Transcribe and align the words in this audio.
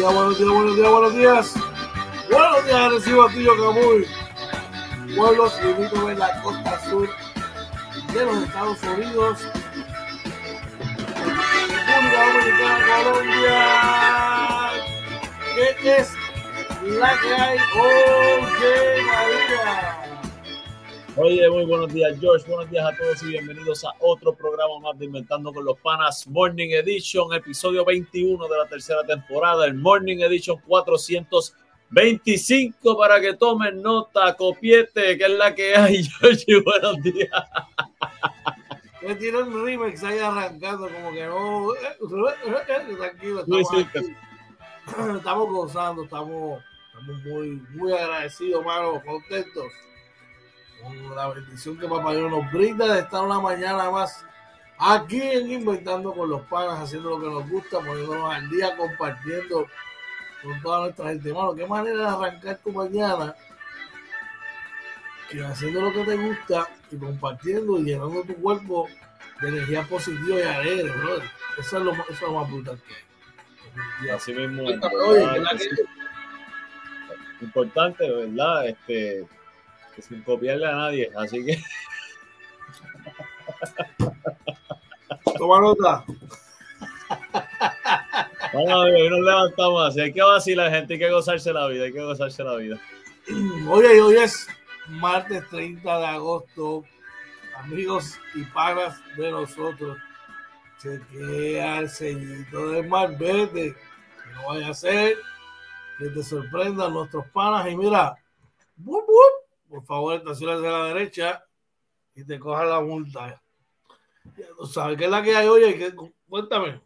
Buenos 0.00 0.38
días, 0.38 0.90
buenos 0.90 1.14
días. 1.14 1.54
Buenos 2.30 2.64
días, 2.64 2.92
recibo 2.92 3.28
Tío 3.28 3.52
Camuy. 3.56 4.06
Pueblos 5.16 5.60
limítrofes 5.62 6.12
en 6.12 6.18
la 6.18 6.42
costa 6.42 6.80
sur 6.88 7.08
de 8.14 8.24
los 8.24 8.42
Estados 8.44 8.82
Unidos. 8.84 9.38
República 11.86 12.32
Dominicana, 12.32 12.86
Colombia. 13.04 13.60
¿Qué 15.82 15.96
es 15.96 16.08
la 16.82 17.20
que 17.20 17.34
hay? 17.34 17.58
Oye, 17.78 19.02
María. 19.04 20.01
Oye, 21.16 21.50
muy 21.50 21.66
buenos 21.66 21.92
días, 21.92 22.18
George. 22.18 22.48
Buenos 22.48 22.70
días 22.70 22.86
a 22.86 22.96
todos 22.96 23.22
y 23.22 23.26
bienvenidos 23.26 23.84
a 23.84 23.92
otro 23.98 24.34
programa 24.34 24.78
más 24.80 24.98
de 24.98 25.04
Inventando 25.04 25.52
con 25.52 25.62
los 25.62 25.78
Panas 25.80 26.26
Morning 26.26 26.70
Edition, 26.70 27.34
episodio 27.34 27.84
21 27.84 28.48
de 28.48 28.56
la 28.56 28.66
tercera 28.66 29.04
temporada, 29.04 29.66
el 29.66 29.74
Morning 29.74 30.20
Edition 30.20 30.58
425 30.66 32.96
para 32.96 33.20
que 33.20 33.34
tomen 33.34 33.82
nota, 33.82 34.34
copiete, 34.34 35.18
que 35.18 35.24
es 35.24 35.30
la 35.32 35.54
que 35.54 35.76
hay, 35.76 36.02
George. 36.20 36.46
Buenos 36.64 36.96
días. 37.02 37.28
Me 39.02 39.14
tiró 39.16 39.40
el 39.40 39.52
remix 39.52 40.02
ahí 40.04 40.18
arrancando, 40.18 40.88
como 40.88 41.12
que 41.12 41.26
no. 41.26 41.74
Tranquilo, 42.96 43.40
estamos, 43.40 43.84
estamos 45.16 45.50
gozando, 45.50 46.04
estamos, 46.04 46.64
estamos 46.86 47.22
muy, 47.26 47.60
muy 47.74 47.92
agradecidos, 47.92 48.64
mano, 48.64 49.02
contentos 49.04 49.66
con 50.82 51.14
la 51.14 51.28
bendición 51.28 51.78
que 51.78 51.88
Papá 51.88 52.14
Dios 52.14 52.30
nos 52.30 52.50
brinda 52.52 52.92
de 52.92 53.00
estar 53.00 53.22
una 53.22 53.40
mañana 53.40 53.90
más 53.90 54.24
aquí 54.78 55.20
en 55.20 55.50
Inventando 55.50 56.12
con 56.12 56.28
los 56.28 56.42
Panas, 56.42 56.80
haciendo 56.80 57.10
lo 57.10 57.20
que 57.20 57.30
nos 57.30 57.48
gusta, 57.48 57.78
poniéndonos 57.78 58.34
al 58.34 58.48
día, 58.50 58.76
compartiendo 58.76 59.66
con 60.42 60.60
toda 60.60 60.80
nuestra 60.80 61.08
gente. 61.10 61.28
Hermano, 61.28 61.54
qué 61.54 61.66
manera 61.66 61.98
de 61.98 62.08
arrancar 62.08 62.58
tu 62.58 62.72
mañana 62.72 63.34
que 65.30 65.44
haciendo 65.44 65.80
lo 65.80 65.92
que 65.92 66.04
te 66.04 66.16
gusta 66.16 66.68
y 66.90 66.96
compartiendo 66.96 67.78
y 67.78 67.84
llenando 67.84 68.22
tu 68.22 68.34
cuerpo 68.34 68.88
de 69.40 69.48
energía 69.48 69.82
positiva 69.84 70.38
y 70.38 70.42
alegre, 70.42 70.90
brother. 70.90 71.30
Eso 71.58 71.78
es 71.78 71.84
lo, 71.84 71.92
eso 71.92 72.10
es 72.10 72.20
lo 72.20 72.32
más 72.32 72.50
brutal 72.50 72.78
que 72.86 72.94
hay. 72.94 74.10
Así 74.10 74.32
mismo. 74.32 74.64
Oye, 74.64 75.26
importante, 77.40 78.10
¿verdad? 78.10 78.68
Este, 78.68 79.26
que 79.94 80.02
sin 80.02 80.22
copiarle 80.22 80.66
a 80.66 80.74
nadie, 80.74 81.10
así 81.16 81.44
que. 81.44 81.58
Toma 85.38 85.60
nota. 85.60 86.04
Bueno, 88.52 88.80
hoy 88.80 89.08
nos 89.08 89.20
levantamos 89.20 89.88
así. 89.88 90.00
Hay 90.00 90.12
que 90.12 90.22
vacilar, 90.22 90.70
gente. 90.70 90.94
Hay 90.94 91.00
que 91.00 91.10
gozarse 91.10 91.52
la 91.52 91.66
vida. 91.68 91.84
Hay 91.84 91.92
que 91.92 92.02
gozarse 92.02 92.44
la 92.44 92.56
vida. 92.56 92.78
Oye, 93.68 94.00
hoy 94.00 94.16
es 94.16 94.46
martes 94.88 95.48
30 95.48 95.98
de 95.98 96.06
agosto. 96.06 96.84
Amigos 97.56 98.18
y 98.34 98.42
pagas 98.44 99.00
de 99.16 99.30
nosotros. 99.30 99.96
Chequea 100.82 101.78
el 101.78 101.88
sellito 101.88 102.70
de 102.70 102.82
Marbete. 102.82 103.74
Que 103.74 104.30
no 104.34 104.48
vaya 104.48 104.68
a 104.68 104.74
ser 104.74 105.16
que 105.98 106.10
te 106.10 106.22
sorprendan 106.22 106.92
nuestros 106.92 107.26
panas. 107.28 107.70
Y 107.70 107.76
mira, 107.76 108.16
por 109.72 109.86
favor, 109.86 110.14
estaciones 110.16 110.60
de 110.60 110.68
la 110.68 110.84
derecha 110.88 111.42
y 112.14 112.24
te 112.24 112.38
cojan 112.38 112.68
la 112.68 112.82
multa. 112.82 113.42
¿Sabes 114.70 114.98
qué 114.98 115.06
es 115.06 115.10
la 115.10 115.22
que 115.22 115.34
hay 115.34 115.48
hoy? 115.48 115.94
Cuéntame. 116.28 116.82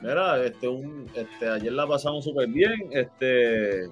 Mira, 0.00 0.44
este, 0.44 0.66
un, 0.66 1.08
este, 1.14 1.48
ayer 1.48 1.72
la 1.72 1.86
pasamos 1.86 2.24
súper 2.24 2.48
bien. 2.48 2.88
Este, 2.90 3.86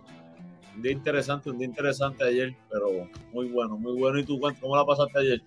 un 0.75 0.83
día 0.83 0.93
interesante, 0.93 1.49
un 1.49 1.59
día 1.59 1.69
interesante 1.69 2.25
ayer, 2.25 2.57
pero 2.69 3.09
muy 3.33 3.49
bueno, 3.51 3.77
muy 3.77 3.97
bueno. 3.97 4.19
¿Y 4.19 4.25
tú 4.25 4.41
cómo 4.61 4.77
la 4.77 4.85
pasaste 4.85 5.21
ayer? 5.21 5.43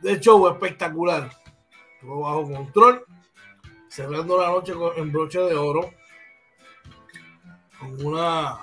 De 0.00 0.12
hecho, 0.12 0.48
espectacular. 0.52 1.30
Estuvo 1.94 2.20
bajo 2.20 2.44
control, 2.44 3.04
cerrando 3.88 4.40
la 4.40 4.50
noche 4.50 4.72
con, 4.72 4.96
en 4.96 5.10
broche 5.10 5.40
de 5.40 5.56
oro. 5.56 5.90
Con 7.80 8.06
una, 8.06 8.56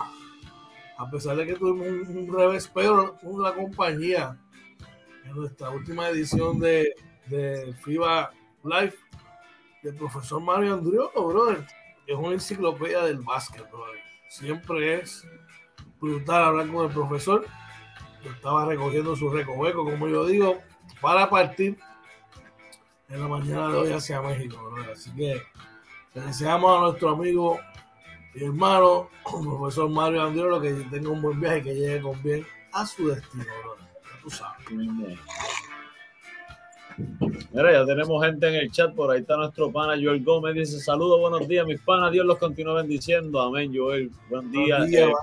a 1.00 1.10
pesar 1.10 1.38
de 1.38 1.46
que 1.46 1.56
tuvimos 1.56 2.10
un, 2.10 2.31
revés, 2.31 2.69
pero 2.74 3.18
la 3.24 3.54
compañía 3.54 4.38
en 5.24 5.34
nuestra 5.34 5.69
última 5.69 6.10
edición 6.10 6.60
de, 6.60 6.94
FIBA 7.84 8.31
Live 8.66 8.96
del 9.81 9.96
profesor 9.96 10.42
Mario 10.42 10.74
Andriolo, 10.74 11.12
brother. 11.13 11.66
Es 12.06 12.18
una 12.18 12.34
enciclopedia 12.34 13.04
del 13.04 13.19
básquet, 13.19 13.69
brother. 13.72 14.01
Siempre 14.28 14.96
es 14.96 15.25
brutal 16.01 16.44
hablar 16.44 16.68
con 16.68 16.86
el 16.88 16.92
profesor. 16.92 17.45
Estaba 18.25 18.66
recogiendo 18.66 19.16
su 19.16 19.30
recoveco, 19.30 19.86
como 19.86 20.06
yo 20.10 20.25
digo, 20.25 20.60
para 21.00 21.30
partir 21.30 21.78
en 23.07 23.22
la 23.22 23.28
mañana 23.30 23.69
de 23.69 23.78
hoy 23.78 23.94
hacia 23.94 24.22
México, 24.22 24.69
brother. 24.69 24.92
Así 24.92 25.16
que 25.16 25.42
le 26.13 26.22
deseamos 26.22 26.78
a 26.78 26.81
nuestro 26.81 27.12
amigo 27.12 27.57
y 28.40 28.46
hermano, 28.46 29.10
profesor 29.24 29.90
Mario 29.90 30.24
Andriolo, 30.24 30.62
que 30.62 30.72
tenga 30.90 31.10
un 31.10 31.22
buen 31.22 31.40
viaje 31.40 31.60
y 31.60 31.64
que 31.64 31.76
llegue 31.76 32.02
con 32.02 32.22
bien 32.24 32.46
a 32.72 32.86
su 32.86 33.08
destino, 33.08 33.46
tú 34.24 34.30
sabes. 34.30 34.66
Mira, 37.52 37.72
ya 37.72 37.86
tenemos 37.86 38.24
gente 38.24 38.48
en 38.48 38.56
el 38.56 38.72
chat. 38.72 38.94
Por 38.94 39.12
ahí 39.12 39.22
está 39.22 39.38
nuestro 39.38 39.72
pana 39.72 39.94
Joel 39.94 40.24
Gómez. 40.24 40.54
Dice: 40.56 40.80
Saludos, 40.80 41.20
buenos 41.20 41.48
días, 41.48 41.66
mis 41.66 41.80
panas. 41.82 42.12
Dios 42.12 42.26
los 42.26 42.38
continúe 42.38 42.74
bendiciendo. 42.74 43.42
Amén, 43.42 43.72
Joel. 43.74 44.12
Buen 44.30 44.52
día. 44.52 44.78
Buenos 44.80 44.90
días, 44.90 45.10
eh, 45.10 45.14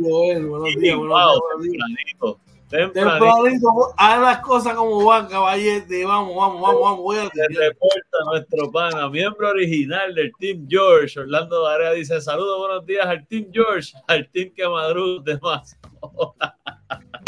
Joel. 0.00 0.46
Buenos 0.46 0.74
días, 0.76 0.96
buenos 0.96 1.62
días. 1.62 2.49
Tempranito. 2.70 3.92
Haz 3.96 4.20
las 4.20 4.38
cosas 4.38 4.74
como 4.74 5.04
van, 5.04 5.26
caballete. 5.26 6.04
Vamos, 6.04 6.36
vamos, 6.36 6.60
vamos, 6.60 6.80
vamos. 6.80 6.98
Voy 7.00 7.18
a 7.18 7.22
reporta 7.22 8.18
nuestro 8.26 8.70
pana, 8.70 9.08
miembro 9.08 9.48
original 9.48 10.14
del 10.14 10.30
Team 10.38 10.66
George. 10.68 11.18
Orlando 11.18 11.62
Varea 11.62 11.90
dice: 11.92 12.20
Saludos, 12.20 12.58
buenos 12.58 12.86
días 12.86 13.06
al 13.06 13.26
Team 13.26 13.46
George, 13.52 13.92
al 14.06 14.28
Team 14.30 14.52
que 14.54 14.68
madruga 14.68 15.38
más. 15.42 15.76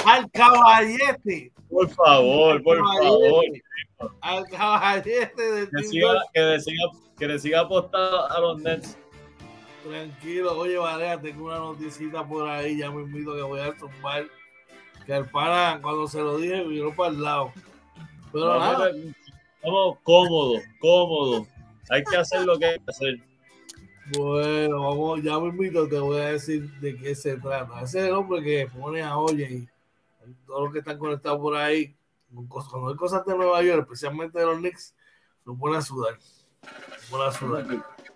al 0.06 0.30
caballete. 0.30 1.52
Por 1.68 1.90
favor, 1.90 2.62
por 2.62 2.78
favor. 2.78 3.44
Al 4.20 4.44
caballete 4.46 5.42
del 5.42 5.70
que, 5.70 5.82
siga, 5.84 6.22
que, 6.32 6.40
le 6.40 6.60
siga, 6.60 6.84
que 7.18 7.26
le 7.26 7.38
siga 7.40 7.60
apostando 7.60 8.30
a 8.30 8.40
los 8.40 8.60
Nets. 8.60 8.96
Tranquilo, 9.88 10.56
oye, 10.56 10.76
Varea, 10.76 11.20
tengo 11.20 11.46
una 11.46 11.58
noticita 11.58 12.24
por 12.24 12.48
ahí, 12.48 12.78
ya 12.78 12.92
me 12.92 13.02
invito 13.02 13.34
que 13.34 13.42
voy 13.42 13.60
a 13.60 13.76
tumbar. 13.76 14.26
Que 15.06 15.16
el 15.16 15.28
pana, 15.28 15.80
cuando 15.82 16.06
se 16.06 16.20
lo 16.20 16.38
dije, 16.38 16.64
miró 16.64 16.94
para 16.94 17.10
el 17.10 17.22
lado. 17.22 17.52
Pero 18.32 18.58
nada. 18.58 18.90
Estamos 19.56 19.98
cómodos, 20.02 20.62
cómodos. 20.80 21.48
Hay 21.90 22.02
que 22.04 22.16
hacer 22.16 22.44
lo 22.44 22.58
que 22.58 22.66
hay 22.66 22.78
que 22.78 22.90
hacer. 22.90 23.20
Bueno, 24.16 24.82
vamos, 24.82 25.22
ya 25.22 25.38
me 25.38 25.48
invito, 25.48 25.88
te 25.88 25.98
voy 25.98 26.20
a 26.20 26.32
decir 26.32 26.68
de 26.80 26.96
qué 26.96 27.14
se 27.14 27.36
trata. 27.36 27.82
Ese 27.82 28.00
es 28.00 28.06
el 28.06 28.12
hombre 28.12 28.42
que 28.42 28.66
pone 28.66 29.02
a 29.02 29.16
Oye 29.16 29.48
y 29.50 29.68
todos 30.46 30.64
los 30.64 30.72
que 30.72 30.80
están 30.80 30.98
conectados 30.98 31.38
por 31.38 31.56
ahí, 31.56 31.94
cuando 32.48 32.88
hay 32.88 32.96
cosas 32.96 33.24
de 33.24 33.36
Nueva 33.36 33.62
York, 33.62 33.82
especialmente 33.82 34.38
de 34.38 34.46
los 34.46 34.58
Knicks, 34.58 34.94
lo 35.44 35.56
pone 35.56 35.76
a 35.76 35.82
sudar. 35.82 36.18
Lo 36.62 37.10
pone 37.10 37.24
a 37.24 37.32
sudar. 37.32 37.66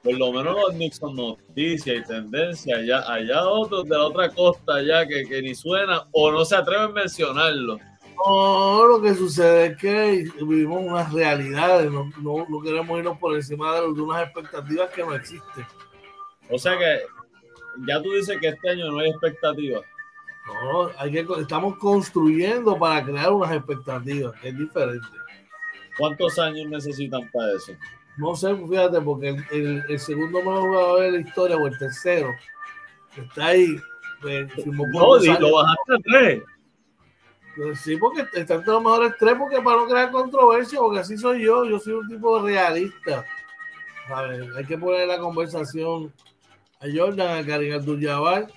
Por 0.07 0.19
lo 0.19 0.33
menos 0.33 0.55
los 0.55 0.71
Knicks 0.71 0.99
son 0.99 1.17
noticias 1.17 1.97
y 1.97 2.05
tendencias. 2.05 2.79
Allá, 2.79 3.13
allá 3.13 3.45
otros 3.45 3.85
de 3.89 3.91
la 3.91 4.05
otra 4.05 4.29
costa, 4.31 4.81
ya 4.81 5.05
que, 5.05 5.25
que 5.25 5.43
ni 5.43 5.53
suena 5.53 6.07
o 6.13 6.31
no 6.31 6.45
se 6.45 6.55
atreven 6.55 6.91
a 6.91 6.93
mencionarlo. 6.93 7.81
No, 8.25 8.85
lo 8.87 9.03
que 9.03 9.15
sucede 9.15 9.67
es 9.67 9.77
que 9.79 10.25
vivimos 10.39 10.85
unas 10.85 11.13
realidades, 11.13 11.91
no, 11.91 12.09
no, 12.23 12.47
no 12.49 12.61
queremos 12.63 12.97
irnos 12.99 13.19
por 13.19 13.35
encima 13.35 13.75
de, 13.75 13.81
de, 13.81 14.01
unas 14.01 14.23
expectativas 14.23 14.91
que 14.91 15.03
no 15.03 15.15
existen. 15.15 15.67
O 16.51 16.57
sea 16.57 16.79
que 16.79 17.01
ya 17.89 18.01
tú 18.01 18.13
dices 18.13 18.39
que 18.41 18.49
este 18.49 18.71
año 18.71 18.93
no 18.93 19.01
hay 19.01 19.11
expectativas. 19.11 19.83
No, 20.47 20.89
hay 20.99 21.11
que, 21.11 21.27
estamos 21.41 21.79
construyendo 21.79 22.79
para 22.79 23.05
crear 23.05 23.33
unas 23.33 23.51
expectativas, 23.51 24.41
que 24.41 24.51
es 24.51 24.57
diferente. 24.57 25.07
¿Cuántos 25.99 26.39
años 26.39 26.69
necesitan 26.69 27.29
para 27.33 27.55
eso? 27.55 27.73
No 28.17 28.35
sé, 28.35 28.55
fíjate, 28.57 29.01
porque 29.01 29.37
el, 29.51 29.85
el, 29.89 29.99
segundo 29.99 30.39
mejor 30.39 30.61
jugador 30.61 31.03
de 31.03 31.11
la 31.13 31.21
historia, 31.21 31.57
o 31.57 31.67
el 31.67 31.79
tercero, 31.79 32.35
está 33.17 33.47
ahí. 33.47 33.77
Pues, 34.23 34.49
no, 34.67 35.17
lo 35.39 35.53
bajaste 35.53 35.95
a 35.95 35.99
tres. 36.03 36.43
Pues 37.57 37.81
sí, 37.81 37.97
porque 37.97 38.23
está 38.35 38.55
entre 38.55 38.73
los 38.73 38.83
mejores 38.83 39.15
tres, 39.19 39.35
porque 39.39 39.61
para 39.61 39.77
no 39.77 39.87
crear 39.87 40.11
controversia, 40.11 40.79
porque 40.79 41.01
así 41.01 41.17
soy 41.17 41.45
yo, 41.45 41.65
yo 41.65 41.79
soy 41.79 41.95
un 41.95 42.09
tipo 42.09 42.41
realista. 42.41 43.25
A 44.09 44.23
ver, 44.23 44.47
hay 44.57 44.65
que 44.65 44.79
poner 44.79 45.09
la 45.09 45.19
conversación 45.19 46.13
a 46.81 46.87
Jordan, 46.95 47.39
a 47.39 47.47
Karim 47.47 47.75
Abdul-Jabbar, 47.75 48.49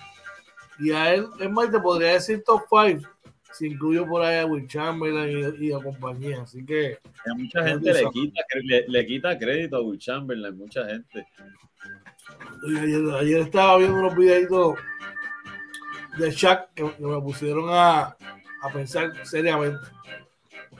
y 0.78 0.92
a 0.92 1.14
él, 1.14 1.28
es 1.38 1.50
más, 1.50 1.70
te 1.70 1.80
podría 1.80 2.12
decir 2.12 2.42
top 2.44 2.62
5 2.68 3.08
si 3.52 3.66
incluyo 3.66 4.06
por 4.06 4.22
ahí 4.22 4.38
a 4.38 4.46
Will 4.46 4.66
Chamberlain 4.66 5.56
y, 5.58 5.72
a 5.72 5.82
compañía. 5.82 6.42
Así 6.42 6.64
que. 6.64 6.98
A 7.26 7.34
mucha 7.34 7.66
gente 7.66 7.92
le 7.92 8.10
quita, 8.10 8.40
le, 8.62 8.84
le, 8.88 9.06
quita 9.06 9.38
crédito 9.38 9.76
a 9.76 9.82
Will 9.82 9.98
Chamberlain, 9.98 10.56
mucha 10.56 10.86
gente. 10.86 11.26
Ayer, 12.66 13.14
ayer, 13.14 13.40
estaba 13.40 13.78
viendo 13.78 13.98
unos 13.98 14.16
videitos 14.16 14.76
de 16.18 16.30
Shaq 16.30 16.74
que, 16.74 16.84
me 16.84 17.20
pusieron 17.20 17.68
a, 17.70 18.16
a, 18.62 18.72
pensar 18.72 19.12
seriamente. 19.24 19.80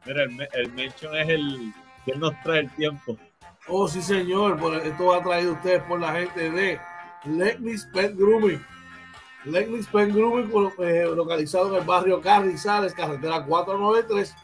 Mira, 0.04 0.24
el, 0.24 0.48
el 0.52 0.72
mention 0.72 1.16
es 1.16 1.28
el 1.28 1.72
que 2.04 2.14
nos 2.14 2.32
trae 2.42 2.60
el 2.60 2.70
tiempo. 2.74 3.16
Oh, 3.68 3.88
sí, 3.88 4.02
señor. 4.02 4.58
Esto 4.84 5.06
va 5.06 5.16
a 5.16 5.22
traído 5.22 5.52
ustedes 5.52 5.82
por 5.84 6.00
la 6.00 6.12
gente 6.12 6.50
de 6.50 6.80
Letney's 7.24 7.88
Pet 7.92 8.14
Grooming. 8.16 8.64
Letney's 9.44 9.86
Pet 9.86 10.12
Grooming, 10.12 10.50
eh, 10.78 11.06
localizado 11.14 11.68
en 11.68 11.80
el 11.80 11.86
barrio 11.86 12.20
Carrizales, 12.20 12.92
carretera 12.92 13.44
493, 13.44 14.34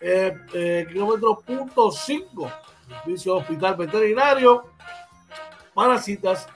eh, 0.00 0.36
eh, 0.54 0.86
kilómetro 0.88 1.40
punto 1.40 1.90
5, 1.90 2.50
servicio 2.88 3.36
hospital 3.36 3.76
veterinario. 3.76 4.64
Para 5.72 5.98
citas 5.98 6.48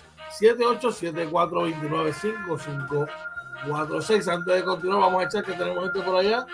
787-429-5546. 3.66 4.28
Antes 4.28 4.54
de 4.54 4.64
continuar, 4.64 5.00
vamos 5.00 5.22
a 5.22 5.26
echar 5.26 5.44
que 5.44 5.52
tenemos 5.52 5.84
gente 5.84 6.00
por 6.02 6.16
allá. 6.16 6.46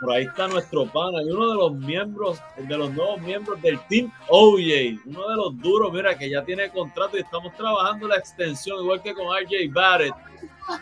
Por 0.00 0.12
ahí 0.12 0.24
está 0.24 0.46
nuestro 0.46 0.86
pana 0.86 1.22
y 1.22 1.30
uno 1.30 1.48
de 1.48 1.54
los 1.56 1.72
miembros, 1.72 2.40
de 2.56 2.78
los 2.78 2.92
nuevos 2.92 3.20
miembros 3.20 3.60
del 3.60 3.80
Team 3.88 4.12
OJ, 4.28 5.00
uno 5.06 5.28
de 5.28 5.36
los 5.36 5.58
duros, 5.60 5.92
mira, 5.92 6.16
que 6.16 6.30
ya 6.30 6.44
tiene 6.44 6.70
contrato 6.70 7.16
y 7.16 7.20
estamos 7.20 7.52
trabajando 7.56 8.06
la 8.06 8.16
extensión, 8.16 8.80
igual 8.80 9.02
que 9.02 9.12
con 9.12 9.26
RJ 9.26 9.72
Barrett. 9.72 10.14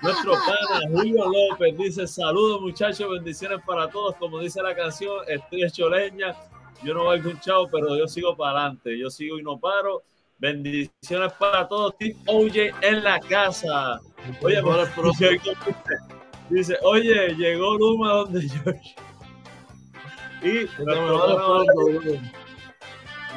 Nuestro 0.03 0.33
pana 0.33 0.81
Julio 0.91 1.25
López 1.25 1.79
dice: 1.79 2.07
Saludos, 2.07 2.61
muchachos, 2.61 3.09
bendiciones 3.09 3.61
para 3.65 3.89
todos. 3.89 4.17
Como 4.17 4.41
dice 4.41 4.61
la 4.61 4.75
canción, 4.75 5.21
estoy 5.29 5.65
hecho 5.65 5.89
leña. 5.89 6.37
Yo 6.83 6.93
no 6.93 7.05
voy 7.05 7.21
un 7.21 7.41
chavo, 7.41 7.69
pero 7.71 7.97
yo 7.97 8.07
sigo 8.09 8.37
para 8.37 8.61
adelante. 8.61 8.99
Yo 8.99 9.09
sigo 9.09 9.39
y 9.39 9.43
no 9.43 9.59
paro. 9.59 10.03
Bendiciones 10.39 11.33
para 11.39 11.67
todos. 11.67 11.97
Team 11.99 12.17
OJ 12.27 12.73
en 12.83 13.05
la 13.05 13.19
casa. 13.21 14.01
Oye, 14.43 14.63
por 14.63 14.79
el 14.79 14.89
Dice, 16.51 16.79
oye, 16.83 17.35
llegó 17.35 17.77
Luma 17.77 18.13
donde 18.13 18.47
yo. 18.49 18.73
Y 20.43 20.69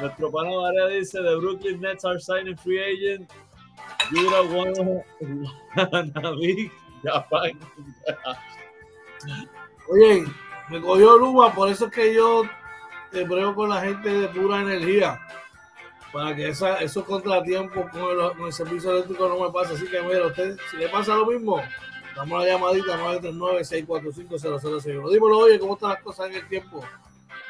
nuestro 0.00 0.30
pana 0.30 0.56
Varea 0.56 0.86
dice: 0.88 1.18
The 1.22 1.36
Brooklyn 1.36 1.80
Nets 1.80 2.04
are 2.04 2.20
signing 2.20 2.56
free 2.56 2.80
agent. 2.80 3.30
Jura 4.10 4.42
Wannabe 4.42 5.04
Japan. 7.02 7.58
Oye, 9.88 10.24
me 10.68 10.80
cogió 10.80 11.18
Luma, 11.18 11.54
por 11.54 11.68
eso 11.70 11.86
es 11.86 11.92
que 11.92 12.14
yo 12.14 12.42
te 13.10 13.24
brego 13.24 13.54
con 13.54 13.70
la 13.70 13.80
gente 13.80 14.08
de 14.08 14.28
pura 14.28 14.60
energía. 14.60 15.20
Para 16.12 16.34
que 16.34 16.48
esa, 16.48 16.78
esos 16.78 17.04
contratiempos 17.04 17.88
con 17.90 18.02
el, 18.02 18.36
con 18.36 18.46
el 18.46 18.52
servicio 18.52 18.92
eléctrico 18.92 19.28
no 19.28 19.38
me 19.38 19.52
pase. 19.52 19.74
Así 19.74 19.86
que, 19.88 20.02
mira, 20.02 20.26
usted, 20.26 20.56
si 20.70 20.76
le 20.76 20.88
pasa 20.88 21.14
lo 21.14 21.26
mismo, 21.26 21.60
Damos 22.16 22.44
la 22.44 22.48
llamadita 22.52 22.98
939-645-0061. 23.20 25.10
Dímelo, 25.10 25.38
oye, 25.38 25.58
¿cómo 25.58 25.74
están 25.74 25.90
las 25.90 26.02
cosas 26.02 26.28
en 26.28 26.36
el 26.36 26.48
tiempo? 26.48 26.84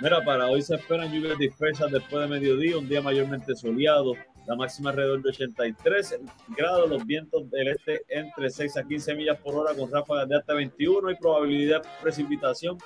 Mira, 0.00 0.24
para 0.24 0.46
hoy 0.46 0.62
se 0.62 0.74
esperan 0.76 1.12
lluvias 1.12 1.38
dispersas 1.38 1.90
después 1.90 2.22
de 2.22 2.28
mediodía, 2.28 2.78
un 2.78 2.88
día 2.88 3.02
mayormente 3.02 3.54
soleado, 3.54 4.14
la 4.46 4.56
máxima 4.56 4.90
alrededor 4.90 5.22
de 5.22 5.30
83 5.30 6.20
grados, 6.56 6.88
los 6.88 7.04
vientos 7.04 7.50
del 7.50 7.68
este 7.68 8.02
entre 8.08 8.48
6 8.50 8.76
a 8.76 8.84
15 8.84 9.14
millas 9.14 9.38
por 9.38 9.54
hora 9.54 9.74
con 9.74 9.90
ráfagas 9.90 10.28
de 10.28 10.36
hasta 10.36 10.54
21 10.54 11.10
y 11.10 11.16
probabilidad 11.16 11.82
de 11.82 11.88
precipitación 12.02 12.78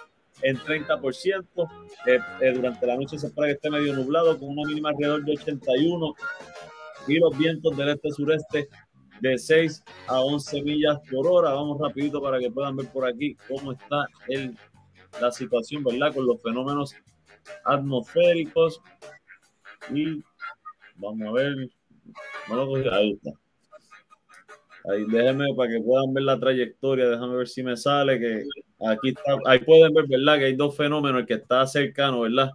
en 0.45 0.59
30%. 0.59 1.69
Eh, 2.07 2.19
eh, 2.41 2.53
durante 2.53 2.87
la 2.87 2.97
noche 2.97 3.19
se 3.19 3.27
espera 3.27 3.49
que 3.49 3.55
esté 3.55 3.71
medio 3.71 3.95
nublado 3.95 4.39
con 4.39 4.51
una 4.51 4.69
mínima 4.69 4.91
alrededor 4.91 5.25
de 5.25 5.33
81 5.33 6.15
y 7.09 7.19
los 7.19 7.37
vientos 7.37 7.77
del 7.77 7.89
este-sureste 7.89 8.69
de 9.21 9.39
6 9.39 9.83
a 10.07 10.21
11 10.21 10.63
millas 10.63 10.99
por 11.11 11.27
hora. 11.27 11.53
Vamos 11.53 11.81
rapidito 11.81 12.23
para 12.23 12.39
que 12.39 12.51
puedan 12.51 12.77
ver 12.77 12.89
por 12.89 13.07
aquí 13.07 13.37
cómo 13.49 13.73
está 13.73 14.07
el, 14.29 14.57
la 15.21 15.33
situación, 15.33 15.83
¿verdad? 15.83 16.15
Con 16.15 16.27
los 16.27 16.43
fenómenos 16.43 16.95
atmosféricos. 17.65 18.81
Y 19.91 20.23
vamos 20.97 21.29
a 21.29 21.33
ver. 21.33 21.71
ahí 22.93 23.13
está. 23.13 23.44
Ahí 24.85 25.05
déjenme 25.09 25.55
para 25.57 25.71
que 25.71 25.81
puedan 25.81 26.13
ver 26.13 26.25
la 26.25 26.39
trayectoria. 26.39 27.09
Déjame 27.09 27.37
ver 27.37 27.49
si 27.49 27.63
me 27.63 27.77
sale 27.77 28.19
que 28.19 28.45
aquí. 28.87 29.15
Ahí 29.47 29.59
pueden 29.61 29.95
ver, 29.95 30.07
¿verdad? 30.07 30.39
Que 30.39 30.45
hay 30.47 30.55
dos 30.55 30.77
fenómenos. 30.77 31.23
El 31.23 31.27
que 31.27 31.35
está 31.35 31.67
cercano, 31.67 32.21
¿verdad? 32.21 32.51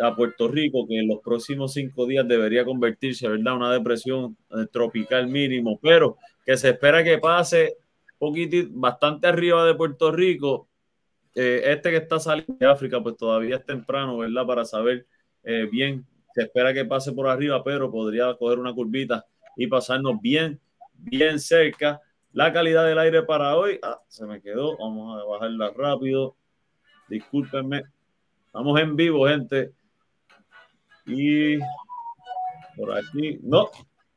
a 0.00 0.14
Puerto 0.14 0.48
Rico, 0.48 0.86
que 0.86 0.98
en 0.98 1.08
los 1.08 1.20
próximos 1.20 1.72
cinco 1.72 2.06
días 2.06 2.26
debería 2.26 2.64
convertirse, 2.64 3.28
¿verdad? 3.28 3.56
Una 3.56 3.72
depresión 3.72 4.36
eh, 4.50 4.66
tropical 4.70 5.26
mínimo, 5.26 5.78
pero 5.82 6.16
que 6.44 6.56
se 6.56 6.70
espera 6.70 7.02
que 7.02 7.18
pase 7.18 7.76
poquitito, 8.18 8.70
bastante 8.72 9.26
arriba 9.26 9.64
de 9.64 9.74
Puerto 9.74 10.12
Rico. 10.12 10.68
Eh, 11.34 11.62
este 11.66 11.90
que 11.90 11.96
está 11.98 12.18
saliendo 12.18 12.56
de 12.58 12.66
África, 12.66 13.02
pues 13.02 13.16
todavía 13.16 13.56
es 13.56 13.64
temprano, 13.64 14.18
¿verdad? 14.18 14.46
Para 14.46 14.64
saber 14.64 15.06
eh, 15.44 15.68
bien, 15.70 16.06
se 16.34 16.42
espera 16.42 16.72
que 16.74 16.84
pase 16.84 17.12
por 17.12 17.28
arriba, 17.28 17.62
pero 17.64 17.90
podría 17.90 18.34
coger 18.34 18.58
una 18.58 18.72
curvita 18.72 19.24
y 19.56 19.66
pasarnos 19.66 20.20
bien, 20.20 20.60
bien 20.98 21.38
cerca. 21.38 22.00
La 22.32 22.52
calidad 22.52 22.86
del 22.86 22.98
aire 22.98 23.22
para 23.22 23.56
hoy, 23.56 23.78
ah, 23.82 24.00
se 24.06 24.26
me 24.26 24.40
quedó, 24.40 24.76
vamos 24.78 25.20
a 25.20 25.24
bajarla 25.24 25.72
rápido. 25.76 26.36
Discúlpenme, 27.08 27.84
estamos 28.46 28.78
en 28.80 28.96
vivo, 28.96 29.26
gente. 29.26 29.72
Y 31.06 31.58
por 32.76 32.96
aquí, 32.96 33.40
no, 33.42 33.70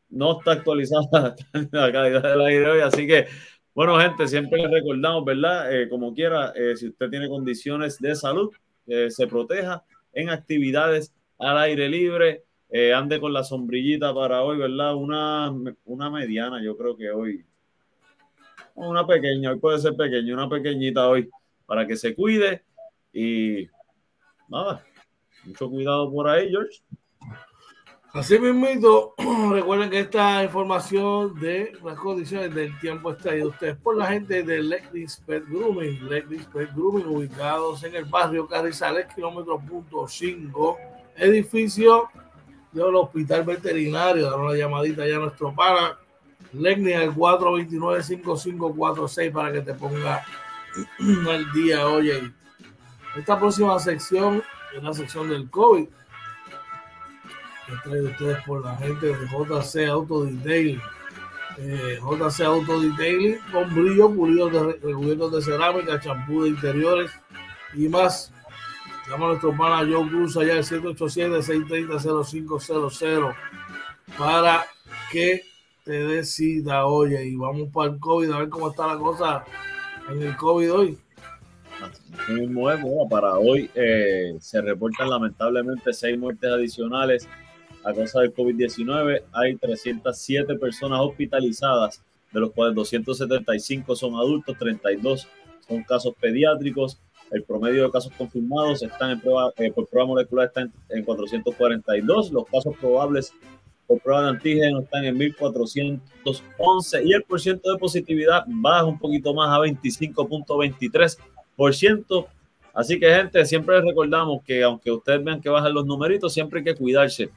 no 0.09 0.39
está 0.39 0.51
actualizada 0.51 1.35
la 1.71 1.91
calidad 1.91 2.21
del 2.21 2.41
aire 2.41 2.69
hoy, 2.69 2.81
así 2.81 3.07
que, 3.07 3.27
bueno, 3.73 3.97
gente, 3.99 4.27
siempre 4.27 4.61
les 4.61 4.71
recordamos, 4.71 5.23
¿verdad? 5.23 5.73
Eh, 5.73 5.89
como 5.89 6.13
quiera, 6.13 6.51
eh, 6.55 6.75
si 6.75 6.89
usted 6.89 7.09
tiene 7.09 7.29
condiciones 7.29 7.97
de 7.99 8.15
salud, 8.15 8.51
eh, 8.87 9.09
se 9.09 9.25
proteja 9.27 9.83
en 10.13 10.29
actividades 10.29 11.13
al 11.39 11.57
aire 11.57 11.87
libre, 11.87 12.43
ande 12.71 13.19
con 13.19 13.33
la 13.33 13.43
sombrillita 13.43 14.13
para 14.13 14.43
hoy, 14.43 14.57
¿verdad? 14.57 14.95
Una, 14.95 15.53
una 15.85 16.09
mediana, 16.09 16.63
yo 16.63 16.77
creo 16.77 16.95
que 16.95 17.11
hoy, 17.11 17.45
una 18.75 19.05
pequeña, 19.05 19.51
hoy 19.51 19.59
puede 19.59 19.79
ser 19.79 19.95
pequeña, 19.95 20.33
una 20.33 20.49
pequeñita 20.49 21.07
hoy, 21.07 21.29
para 21.65 21.85
que 21.85 21.97
se 21.97 22.15
cuide 22.15 22.63
y 23.13 23.67
nada, 24.47 24.85
mucho 25.45 25.69
cuidado 25.69 26.11
por 26.11 26.29
ahí, 26.29 26.49
George. 26.49 26.81
Así 28.13 28.37
mismo, 28.37 29.13
recuerden 29.51 29.89
que 29.89 29.99
esta 29.99 30.43
información 30.43 31.39
de 31.39 31.71
las 31.81 31.97
condiciones 31.97 32.53
del 32.53 32.77
tiempo 32.79 33.11
está 33.11 33.31
ahí 33.31 33.41
ustedes 33.41 33.77
por 33.77 33.95
la 33.95 34.07
gente 34.07 34.43
de 34.43 34.61
Lexis 34.61 35.23
Pet 35.25 35.45
Grooming, 35.47 36.09
Lexis 36.09 36.45
Pet 36.47 36.73
Grooming, 36.75 37.05
ubicados 37.05 37.81
en 37.85 37.95
el 37.95 38.03
barrio 38.03 38.47
Carrizales, 38.47 39.07
kilómetro 39.15 39.59
punto 39.59 40.05
5, 40.09 40.77
edificio 41.15 42.09
del 42.71 42.95
Hospital 42.95 43.43
Veterinario. 43.43 44.29
Dar 44.29 44.39
una 44.39 44.55
llamadita 44.55 45.05
ya 45.07 45.17
a 45.17 45.19
nuestro 45.19 45.53
para 45.53 45.99
Lexis 46.53 46.95
al 46.95 47.13
429-5546 47.15 49.31
para 49.31 49.51
que 49.51 49.61
te 49.61 49.73
ponga 49.73 50.23
al 51.29 51.51
día. 51.53 51.87
Oye, 51.87 52.31
esta 53.17 53.39
próxima 53.39 53.79
sección 53.79 54.43
en 54.73 54.83
la 54.83 54.93
sección 54.93 55.29
del 55.29 55.49
COVID. 55.49 55.87
Que 57.67 57.73
trae 57.83 58.01
ustedes 58.01 58.43
por 58.45 58.65
la 58.65 58.75
gente 58.77 59.07
de 59.07 59.27
JC 59.27 59.87
Auto 59.89 60.25
Detailing. 60.25 60.81
Eh, 61.57 61.99
JC 62.01 62.41
Auto 62.41 62.81
Detailing 62.81 63.39
con 63.51 63.73
brillo, 63.73 64.13
pulidos 64.13 64.51
de 64.51 64.73
recubiertos 64.73 65.31
de 65.31 65.41
cerámica, 65.41 65.99
champú 65.99 66.43
de 66.43 66.49
interiores 66.49 67.09
y 67.73 67.87
más. 67.87 68.31
Llama 69.11 69.25
a 69.25 69.29
nuestro 69.29 69.57
pana 69.57 69.79
Joe 69.79 70.07
Cruz 70.07 70.37
allá 70.37 70.53
al 70.53 70.63
787-630-0500 70.63 73.35
para 74.17 74.65
que 75.11 75.41
te 75.83 75.91
decida, 75.91 76.85
oye, 76.85 77.25
y 77.25 77.35
vamos 77.35 77.67
para 77.73 77.91
el 77.91 77.99
COVID 77.99 78.31
a 78.31 78.39
ver 78.39 78.49
cómo 78.49 78.69
está 78.69 78.87
la 78.87 78.97
cosa 78.97 79.43
en 80.09 80.23
el 80.23 80.37
COVID 80.37 80.73
hoy 80.73 80.97
para 83.09 83.37
hoy 83.37 83.69
eh, 83.75 84.35
se 84.39 84.61
reportan 84.61 85.09
lamentablemente 85.09 85.93
seis 85.93 86.17
muertes 86.17 86.51
adicionales 86.51 87.27
a 87.83 87.93
causa 87.93 88.21
del 88.21 88.33
COVID-19. 88.33 89.23
Hay 89.33 89.55
307 89.55 90.55
personas 90.55 90.99
hospitalizadas, 91.01 92.03
de 92.31 92.39
los 92.39 92.51
cuales 92.51 92.75
275 92.75 93.95
son 93.95 94.15
adultos, 94.15 94.57
32 94.57 95.27
son 95.67 95.83
casos 95.83 96.13
pediátricos. 96.19 96.99
El 97.31 97.43
promedio 97.43 97.83
de 97.85 97.91
casos 97.91 98.11
confirmados 98.17 98.83
están 98.83 99.11
en 99.11 99.21
prueba, 99.21 99.51
eh, 99.57 99.71
por 99.71 99.87
prueba 99.87 100.07
molecular 100.07 100.47
está 100.47 100.61
en, 100.89 101.03
442. 101.03 102.31
Los 102.31 102.45
casos 102.45 102.75
probables 102.77 103.33
por 103.87 104.01
prueba 104.01 104.23
de 104.23 104.29
antígeno 104.29 104.81
están 104.81 105.05
en 105.05 105.17
1411 105.17 107.03
y 107.05 107.13
el 107.13 107.23
porcentaje 107.23 107.73
de 107.73 107.79
positividad 107.79 108.43
baja 108.47 108.85
un 108.85 108.99
poquito 108.99 109.33
más 109.33 109.49
a 109.49 109.59
25.23 109.59 111.17
Así 112.73 112.99
que, 112.99 113.13
gente, 113.13 113.45
siempre 113.45 113.75
les 113.77 113.85
recordamos 113.85 114.43
que 114.43 114.63
aunque 114.63 114.91
ustedes 114.91 115.23
vean 115.23 115.41
que 115.41 115.49
bajan 115.49 115.73
los 115.73 115.85
numeritos, 115.85 116.33
siempre 116.33 116.59
hay 116.59 116.65
que 116.65 116.75
cuidarse. 116.75 117.29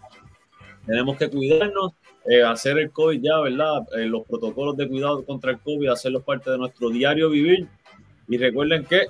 Tenemos 0.86 1.16
que 1.16 1.28
cuidarnos, 1.28 1.92
eh, 2.26 2.42
hacer 2.42 2.78
el 2.78 2.90
COVID 2.90 3.20
ya, 3.20 3.40
¿verdad? 3.40 3.82
Eh, 3.96 4.06
los 4.06 4.24
protocolos 4.26 4.76
de 4.76 4.88
cuidado 4.88 5.24
contra 5.24 5.50
el 5.52 5.58
COVID, 5.58 5.88
hacerlos 5.88 6.22
parte 6.22 6.50
de 6.50 6.58
nuestro 6.58 6.90
diario 6.90 7.30
vivir. 7.30 7.66
Y 8.28 8.38
recuerden 8.38 8.84
que 8.84 9.06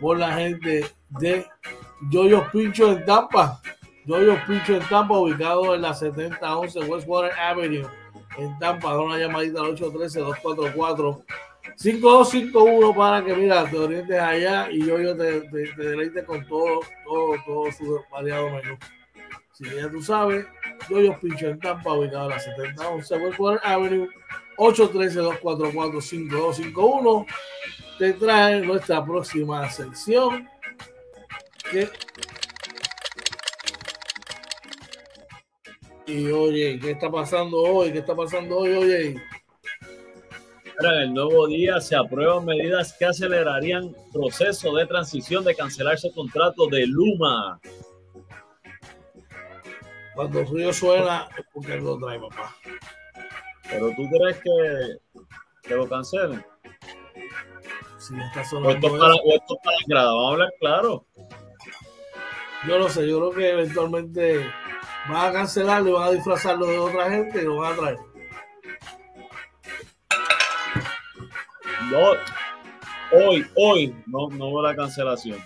por 0.00 0.18
la 0.18 0.32
gente 0.34 0.86
de 1.10 1.46
Yoyo 2.10 2.50
Pincho 2.50 2.92
en 2.92 3.04
Tampa. 3.04 3.60
Yoyo 4.04 4.36
Pincho 4.46 4.74
en 4.74 4.88
Tampa, 4.88 5.18
ubicado 5.18 5.74
en 5.74 5.82
la 5.82 5.94
7011 5.94 6.80
Westwater 6.80 7.32
Avenue 7.38 7.86
en 8.38 8.58
Tampa. 8.58 8.92
Da 8.92 9.00
una 9.00 9.18
llamadita 9.18 9.60
al 9.60 9.76
813-244 9.76 11.24
5251 11.82 12.94
para 12.94 13.24
que, 13.24 13.34
mira, 13.34 13.68
te 13.68 13.76
orientes 13.76 14.16
allá 14.16 14.70
y 14.70 14.86
yo, 14.86 15.00
yo 15.00 15.16
te, 15.16 15.40
te, 15.40 15.74
deleite 15.76 16.24
con 16.24 16.46
todo, 16.46 16.78
todo, 17.04 17.34
todo 17.44 17.72
su 17.72 18.00
variado 18.08 18.50
menú. 18.50 18.78
Si 19.52 19.64
ya 19.64 19.90
tú 19.90 20.00
sabes, 20.00 20.46
yo, 20.88 21.00
yo 21.00 21.18
pincho 21.18 21.48
en 21.48 21.58
Tampa, 21.58 21.92
ubicado 21.92 22.26
a 22.26 22.28
la 22.28 22.38
7011 22.38 23.16
Westwater 23.16 23.60
Avenue, 23.64 24.08
813-244-5251. 24.58 27.26
Te 27.98 28.12
trae 28.12 28.60
nuestra 28.60 29.04
próxima 29.04 29.68
sección 29.68 30.48
que 31.68 31.88
y 36.06 36.30
oye, 36.30 36.78
¿qué 36.80 36.92
está 36.92 37.10
pasando 37.10 37.58
hoy? 37.58 37.90
¿Qué 37.92 37.98
está 37.98 38.14
pasando 38.14 38.58
hoy? 38.58 38.72
Oye, 38.72 39.20
en 40.80 41.02
el 41.02 41.14
nuevo 41.14 41.46
día 41.46 41.80
se 41.80 41.96
aprueban 41.96 42.44
medidas 42.44 42.94
que 42.98 43.04
acelerarían 43.04 43.94
proceso 44.12 44.74
de 44.74 44.86
transición 44.86 45.44
de 45.44 45.54
cancelarse 45.54 46.08
el 46.08 46.14
contrato 46.14 46.66
de 46.66 46.86
Luma. 46.86 47.60
Cuando 50.14 50.40
el 50.40 50.48
río 50.48 50.72
suena 50.72 51.28
es 51.36 51.44
porque 51.52 51.76
lo 51.76 51.98
trae, 51.98 52.18
papá. 52.18 52.54
Pero 53.70 53.88
tú 53.96 54.08
crees 54.10 54.38
que, 54.42 55.20
que 55.62 55.74
lo 55.74 55.88
cancelen? 55.88 56.44
Si 57.98 58.14
está 58.18 58.44
sonando. 58.44 58.68
O 58.68 58.72
esto, 58.72 58.98
para, 58.98 59.14
o 59.14 59.34
esto 59.34 59.56
para 59.62 59.76
grada, 59.86 60.08
vamos 60.08 60.26
a 60.26 60.32
hablar 60.32 60.52
claro. 60.60 61.06
Yo 62.68 62.78
no 62.78 62.88
sé, 62.88 63.08
yo 63.08 63.18
creo 63.18 63.30
que 63.32 63.50
eventualmente 63.50 64.50
van 65.08 65.30
a 65.30 65.32
cancelarlo 65.32 65.90
y 65.90 65.92
van 65.92 66.08
a 66.08 66.10
disfrazarlo 66.12 66.66
de 66.66 66.78
otra 66.78 67.10
gente 67.10 67.40
y 67.40 67.44
lo 67.44 67.56
van 67.56 67.72
a 67.72 67.76
traer. 67.76 68.11
No, 71.92 72.12
hoy, 73.12 73.46
hoy 73.54 73.94
no, 74.06 74.30
no 74.30 74.46
hubo 74.46 74.62
la 74.62 74.74
cancelación. 74.74 75.38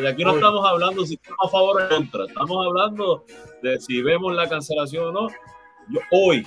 de 0.00 0.08
aquí 0.08 0.22
no 0.22 0.34
estamos 0.34 0.68
hablando 0.68 1.06
si 1.06 1.14
estamos 1.14 1.38
a 1.42 1.48
favor 1.48 1.80
o 1.80 1.84
en 1.84 1.88
contra. 1.88 2.26
Estamos 2.26 2.66
hablando 2.66 3.24
de 3.62 3.80
si 3.80 4.02
vemos 4.02 4.34
la 4.34 4.46
cancelación 4.50 5.06
o 5.06 5.12
no. 5.12 5.28
Yo, 5.88 6.00
hoy, 6.10 6.46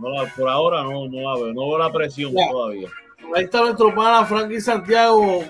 no 0.00 0.10
por 0.36 0.48
ahora 0.48 0.84
no, 0.84 1.08
no 1.08 1.20
la 1.22 1.42
veo, 1.42 1.54
no 1.54 1.62
hubo 1.62 1.78
la 1.78 1.92
presión 1.92 2.32
todavía. 2.32 2.88
Ahí 3.34 3.42
está 3.42 3.62
nuestro 3.62 3.92
pana 3.92 4.24
Frankie 4.24 4.60
Santiago. 4.60 5.44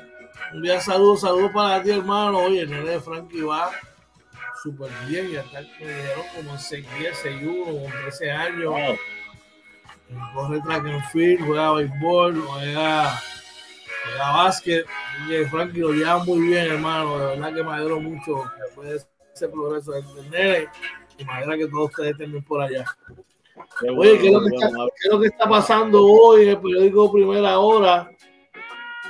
Un 0.55 0.63
día 0.63 0.81
saludos, 0.81 1.21
saludos 1.21 1.51
para 1.53 1.83
ti, 1.83 1.91
hermano. 1.91 2.39
Oye, 2.39 2.63
el 2.63 2.71
nene 2.71 2.93
de 2.93 3.01
Frankie 3.01 3.43
va 3.43 3.73
súper 4.63 4.91
bien. 5.07 5.33
Ya 5.33 5.41
está, 5.43 5.61
me 5.61 5.69
dijeron 5.69 6.25
como 6.35 6.53
en 6.53 6.59
6 6.59 6.99
días, 6.99 7.19
6 7.23 7.43
1, 7.43 7.93
13 8.05 8.31
años 8.31 8.75
corre 10.35 10.61
track 10.61 10.87
and 10.87 11.05
field, 11.13 11.41
juega 11.47 11.73
béisbol, 11.73 12.41
juega, 12.41 13.21
juega 14.05 14.31
básquet. 14.33 14.87
Y 15.29 15.45
Frankie 15.47 15.81
lo 15.81 15.93
lleva 15.93 16.25
muy 16.25 16.49
bien, 16.49 16.73
hermano. 16.73 17.19
De 17.19 17.27
verdad 17.27 17.55
que 17.55 17.63
me 17.65 17.73
alegro 17.73 18.01
mucho 18.01 18.45
después 18.61 18.89
de 18.89 18.97
ese 19.35 19.49
progreso 19.49 19.93
de 19.93 20.01
entender 20.01 20.69
y 21.19 21.25
me 21.25 21.33
alegra 21.33 21.59
que 21.59 21.67
todos 21.69 21.91
ustedes 21.91 22.13
estén 22.13 22.43
por 22.45 22.63
allá. 22.63 22.85
Oye, 23.97 24.19
¿qué, 24.19 24.29
es 24.29 24.33
lo 24.33 24.41
que 24.41 24.55
está, 24.55 24.69
¿qué 24.69 25.09
es 25.09 25.13
lo 25.13 25.21
que 25.21 25.27
está 25.27 25.49
pasando 25.49 26.05
hoy 26.05 26.45
en 26.45 26.49
el 26.51 26.61
periódico 26.61 27.13
Primera 27.13 27.59
Hora? 27.59 28.11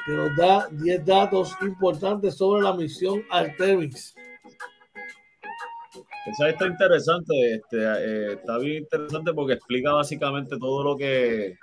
Que 0.05 0.13
nos 0.13 0.37
da 0.37 0.69
10 0.71 1.05
datos 1.05 1.57
importantes 1.63 2.37
sobre 2.37 2.63
la 2.63 2.73
misión 2.73 3.25
Artemis. 3.31 4.16
Esa 6.27 6.49
está 6.49 6.67
interesante, 6.67 7.55
este, 7.55 7.79
eh, 7.79 8.33
está 8.33 8.59
bien 8.59 8.83
interesante 8.83 9.33
porque 9.33 9.55
explica 9.55 9.93
básicamente 9.93 10.59
todo 10.59 10.83
lo 10.83 10.97
que, 10.97 11.57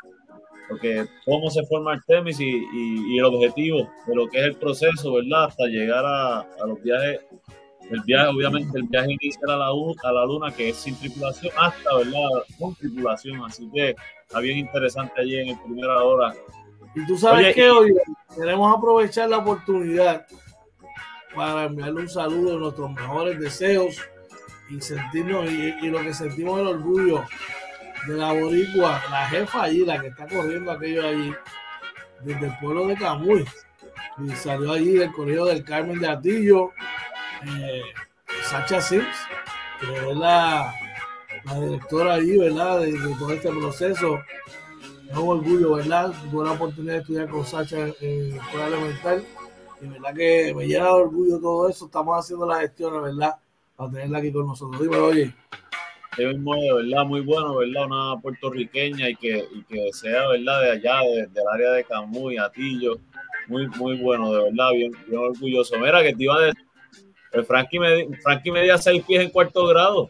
lo 0.70 0.78
que 0.78 1.06
cómo 1.26 1.50
se 1.50 1.66
forma 1.66 1.92
Artemis 1.92 2.40
y, 2.40 2.46
y, 2.46 3.14
y, 3.14 3.18
el 3.18 3.26
objetivo 3.26 3.90
de 4.08 4.16
lo 4.16 4.28
que 4.30 4.40
es 4.40 4.46
el 4.46 4.56
proceso, 4.56 5.14
¿verdad? 5.14 5.46
Hasta 5.46 5.66
llegar 5.66 6.06
a, 6.06 6.40
a 6.40 6.66
los 6.66 6.82
viajes, 6.82 7.20
el 7.92 8.00
viaje, 8.06 8.30
obviamente, 8.30 8.78
el 8.78 8.88
viaje 8.88 9.12
inicial 9.12 9.52
a 9.52 9.58
la, 9.58 9.66
a 9.68 10.12
la 10.14 10.26
Luna, 10.26 10.50
que 10.56 10.70
es 10.70 10.78
sin 10.78 10.96
tripulación, 10.96 11.52
hasta, 11.58 11.98
¿verdad? 11.98 12.30
Con 12.58 12.74
tripulación, 12.76 13.44
así 13.44 13.70
que 13.74 13.96
está 14.22 14.40
bien 14.40 14.60
interesante 14.60 15.20
allí 15.20 15.40
en 15.40 15.50
el 15.50 15.60
primera 15.60 16.02
hora. 16.02 16.34
Y 16.96 17.06
tú 17.06 17.18
sabes 17.18 17.54
que 17.54 17.70
hoy 17.70 17.94
queremos 18.34 18.74
aprovechar 18.78 19.30
la 19.30 19.40
oportunidad 19.40 20.26
para 21.36 21.66
enviarle 21.66 22.02
un 22.02 22.10
saludo 22.10 22.52
de 22.52 22.58
nuestros 22.60 22.92
mejores 22.92 23.40
deseos 23.40 23.98
y 24.70 24.82
sentirnos, 24.82 25.50
y, 25.52 25.88
lo 25.88 26.00
que 26.00 26.14
sentimos 26.14 26.60
el 26.60 26.68
orgullo 26.68 27.24
de 28.08 28.14
la 28.16 28.34
boricua, 28.34 29.02
la 29.10 29.28
jefa 29.28 29.64
allí, 29.64 29.86
la 29.86 30.00
que 30.00 30.08
está 30.08 30.28
corriendo 30.28 30.72
aquello 30.72 31.08
allí, 31.08 31.34
desde 32.22 32.48
el 32.48 32.58
pueblo 32.60 32.88
de 32.88 32.96
Camuy, 32.96 33.46
y 34.18 34.32
salió 34.32 34.74
allí 34.74 34.92
del 34.92 35.12
colegio 35.12 35.46
del 35.46 35.64
Carmen 35.64 36.00
de 36.00 36.08
Atillo, 36.08 36.72
eh, 37.46 37.82
Sacha 38.44 38.82
Sims, 38.82 39.06
que 39.80 40.12
es 40.12 40.18
la, 40.18 40.74
la 41.46 41.60
directora 41.60 42.14
allí, 42.16 42.38
¿verdad? 42.38 42.82
De, 42.82 42.94
todo 43.18 43.32
este 43.32 43.50
proceso. 43.50 44.20
Es 45.10 45.18
un 45.18 45.40
orgullo, 45.40 45.76
¿verdad? 45.76 46.14
Tuve 46.32 46.46
la 46.46 46.54
oportunidad 46.54 46.94
de 46.94 47.00
estudiar 47.00 47.30
con 47.30 47.46
Sacha 47.46 47.88
en 48.00 48.38
la 48.38 48.44
escuela 48.44 48.68
elemental 48.68 49.24
y 49.82 49.88
verdad 49.88 50.14
que 50.16 50.54
me 50.56 50.66
llena 50.66 50.86
de 50.86 50.92
orgullo 50.92 51.40
todo 51.40 51.70
eso. 51.70 51.86
Estamos 51.86 52.18
haciendo 52.18 52.48
las 52.48 52.62
gestiones, 52.62 53.02
¿verdad? 53.02 53.36
A 53.78 53.90
tenerla 53.90 54.20
aquí 54.20 54.32
con 54.32 54.48
nosotros. 54.48 54.82
Dime, 54.82 54.98
oye. 54.98 55.34
Es 56.18 56.28
de 56.28 56.74
verdad, 56.74 57.06
muy 57.06 57.22
bueno, 57.22 57.56
¿verdad? 57.56 57.86
Una 57.88 58.22
puertorriqueña 58.22 59.10
y 59.10 59.16
que, 59.16 59.46
y 59.52 59.64
que 59.64 59.92
sea, 59.94 60.28
¿verdad? 60.28 60.62
De 60.62 60.72
allá, 60.72 61.00
del 61.02 61.48
área 61.52 61.72
de 61.72 61.84
Camuy, 61.86 62.38
Atillo. 62.38 63.00
Muy, 63.48 63.68
muy 63.70 63.98
bueno, 63.98 64.32
de 64.32 64.44
verdad, 64.44 64.72
bien, 64.74 64.92
bien 65.08 65.22
orgulloso. 65.22 65.80
Mira, 65.80 66.04
que 66.04 66.14
te 66.14 66.24
iba 66.24 66.36
a 66.36 66.42
decir, 66.42 66.66
el 67.32 67.46
Frankie, 67.46 67.80
me, 67.80 68.16
Frankie 68.22 68.52
medía 68.52 68.78
seis 68.78 69.04
pies 69.04 69.24
en 69.24 69.32
cuarto 69.32 69.66
grado. 69.66 70.10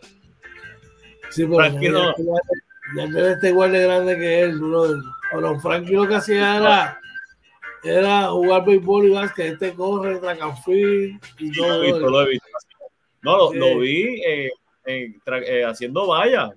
Sí, 1.29 1.45
pero 1.45 1.55
Frankie 1.55 1.89
no. 1.89 2.13
Ya 2.97 3.07
debe 3.07 3.31
estar 3.31 3.49
igual 3.49 3.71
de 3.71 3.83
grande 3.83 4.17
que 4.17 4.41
él, 4.41 4.59
bro. 4.59 4.87
Bueno, 5.31 5.59
Frankie 5.61 5.93
lo 5.93 6.07
que 6.07 6.15
hacía 6.15 6.57
era, 6.57 6.99
era 7.83 8.27
jugar 8.27 8.65
béisbol 8.65 9.07
y 9.07 9.29
que 9.35 9.47
este 9.47 9.73
corre, 9.73 10.19
track 10.19 10.41
and 10.41 10.57
field 10.63 11.23
y 11.39 11.51
todo. 11.53 11.99
Lo 11.99 12.09
lo 12.09 12.21
he 12.21 12.29
visto. 12.31 12.42
No, 13.23 13.37
lo, 13.37 13.53
lo 13.53 13.79
vi 13.79 14.21
eh, 14.25 14.51
eh, 14.85 15.63
haciendo 15.65 16.07
valla. 16.07 16.51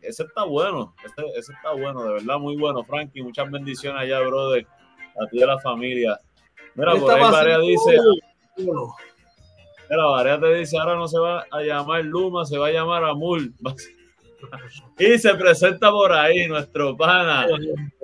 Ese 0.00 0.24
está 0.24 0.44
bueno, 0.44 0.94
ese, 1.04 1.26
ese, 1.36 1.52
está 1.52 1.72
bueno, 1.72 2.04
de 2.04 2.12
verdad, 2.14 2.38
muy 2.38 2.56
bueno, 2.56 2.84
Frankie. 2.84 3.22
Muchas 3.22 3.50
bendiciones 3.50 4.02
allá, 4.02 4.20
brother, 4.20 4.66
a 5.20 5.26
ti 5.28 5.38
y 5.38 5.42
a 5.42 5.46
la 5.46 5.58
familia. 5.58 6.20
Mira, 6.74 6.94
por 6.96 7.10
ahí 7.10 7.20
Varea 7.20 7.58
dice. 7.58 7.96
Mira, 8.56 10.04
Varea 10.04 10.40
te 10.40 10.54
dice: 10.54 10.78
ahora 10.78 10.96
no 10.96 11.08
se 11.08 11.18
va 11.18 11.46
a 11.50 11.62
llamar 11.62 12.04
Luma, 12.04 12.44
se 12.44 12.58
va 12.58 12.68
a 12.68 12.72
llamar 12.72 13.04
Amul. 13.04 13.52
Y 14.98 15.18
se 15.18 15.34
presenta 15.34 15.90
por 15.90 16.12
ahí 16.12 16.46
nuestro 16.46 16.96
pana, 16.96 17.46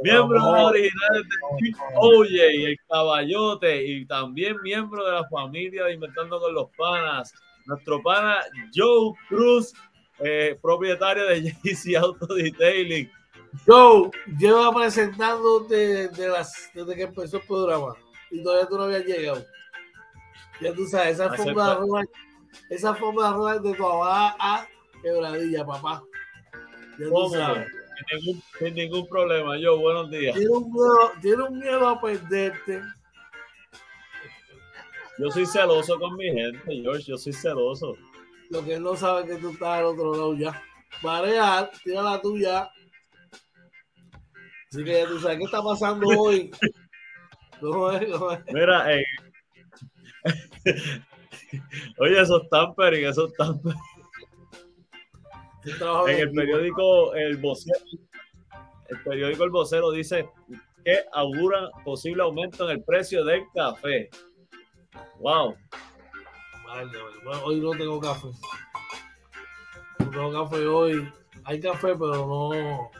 miembro 0.02 0.42
original 0.64 1.22
de 1.22 1.72
Oye, 1.96 2.64
el 2.64 2.76
caballote, 2.88 3.86
y 3.86 4.04
también 4.04 4.56
miembro 4.62 5.04
de 5.04 5.12
la 5.12 5.28
familia 5.28 5.84
de 5.84 5.94
Inventando 5.94 6.40
con 6.40 6.52
los 6.52 6.70
Panas, 6.76 7.32
nuestro 7.66 8.02
pana 8.02 8.38
Joe 8.74 9.14
Cruz, 9.28 9.72
eh, 10.20 10.58
propietario 10.60 11.26
de 11.26 11.42
JC 11.64 11.96
Auto 11.96 12.26
Detailing. 12.34 13.10
Joe, 13.66 14.10
llevo 14.38 14.72
presentándote 14.74 16.08
desde, 16.08 16.28
las, 16.28 16.70
desde 16.74 16.94
que 16.94 17.02
empezó 17.02 17.36
el 17.36 17.46
programa 17.46 17.94
y 18.30 18.42
todavía 18.42 18.66
tú 18.66 18.76
no 18.76 18.84
habías 18.84 19.04
llegado. 19.04 19.44
Ya 20.60 20.74
tú 20.74 20.86
sabes, 20.86 21.14
esa 21.14 21.32
forma 21.32 21.70
de 21.70 21.74
robar, 21.76 22.06
esa 22.70 22.94
forma 22.94 23.28
de 23.28 23.34
robar 23.34 23.62
de 23.62 23.74
tu 23.74 23.84
abuela 23.84 24.36
a 24.38 24.68
quebradilla, 25.02 25.64
papá. 25.64 26.02
Ya 26.98 27.08
tú 27.08 27.30
sabes. 27.30 27.68
Sin 27.96 28.18
ningún, 28.18 28.42
sin 28.58 28.74
ningún, 28.74 29.08
problema, 29.08 29.56
yo, 29.56 29.78
buenos 29.78 30.10
días. 30.10 30.34
Tiene 30.34 30.50
un 30.50 30.72
miedo, 30.72 31.12
tiene 31.22 31.42
un 31.44 31.58
miedo 31.58 31.88
a 31.88 32.00
perderte. 32.00 32.82
Yo 35.18 35.30
soy 35.30 35.46
celoso 35.46 35.98
con 35.98 36.16
mi 36.16 36.26
gente, 36.26 36.82
George, 36.82 37.04
yo 37.04 37.16
soy 37.16 37.32
celoso. 37.32 37.96
Lo 38.50 38.64
que 38.64 38.74
él 38.74 38.82
no 38.82 38.96
sabe 38.96 39.22
es 39.22 39.30
que 39.30 39.36
tú 39.36 39.50
estás 39.50 39.78
al 39.78 39.84
otro 39.84 40.12
lado 40.12 40.34
ya. 40.34 40.62
Pareja, 41.02 41.70
tira 41.84 42.02
la 42.02 42.20
tuya. 42.20 42.70
Así 44.70 44.84
que 44.84 44.92
ya 44.92 45.06
tú 45.06 45.20
sabes 45.20 45.38
qué 45.38 45.44
está 45.44 45.62
pasando 45.62 46.06
hoy. 46.18 46.50
¿Cómo 47.60 47.92
es? 47.92 48.10
¿Cómo 48.10 48.32
es? 48.32 48.40
Mira, 48.52 48.94
eh. 48.94 49.04
oye, 51.98 52.20
esos 52.20 52.48
tampering, 52.48 53.06
esos 53.06 53.32
tampering. 53.34 53.78
En 56.08 56.18
el 56.18 56.32
periódico 56.32 57.14
El 57.14 57.38
Vocero, 57.38 57.78
el 58.88 59.02
periódico 59.02 59.44
El 59.44 59.50
Vocero 59.50 59.90
dice 59.92 60.28
que 60.84 60.98
auguran 61.12 61.70
posible 61.84 62.22
aumento 62.22 62.68
en 62.68 62.78
el 62.78 62.84
precio 62.84 63.24
del 63.24 63.44
café. 63.54 64.10
Wow. 65.20 65.56
hoy 67.44 67.60
no 67.60 67.70
tengo 67.72 68.00
café. 68.00 68.28
No 69.98 70.10
tengo 70.10 70.44
café 70.44 70.66
hoy. 70.66 71.12
Hay 71.44 71.60
café, 71.60 71.94
pero 71.94 72.26
no. 72.26 72.90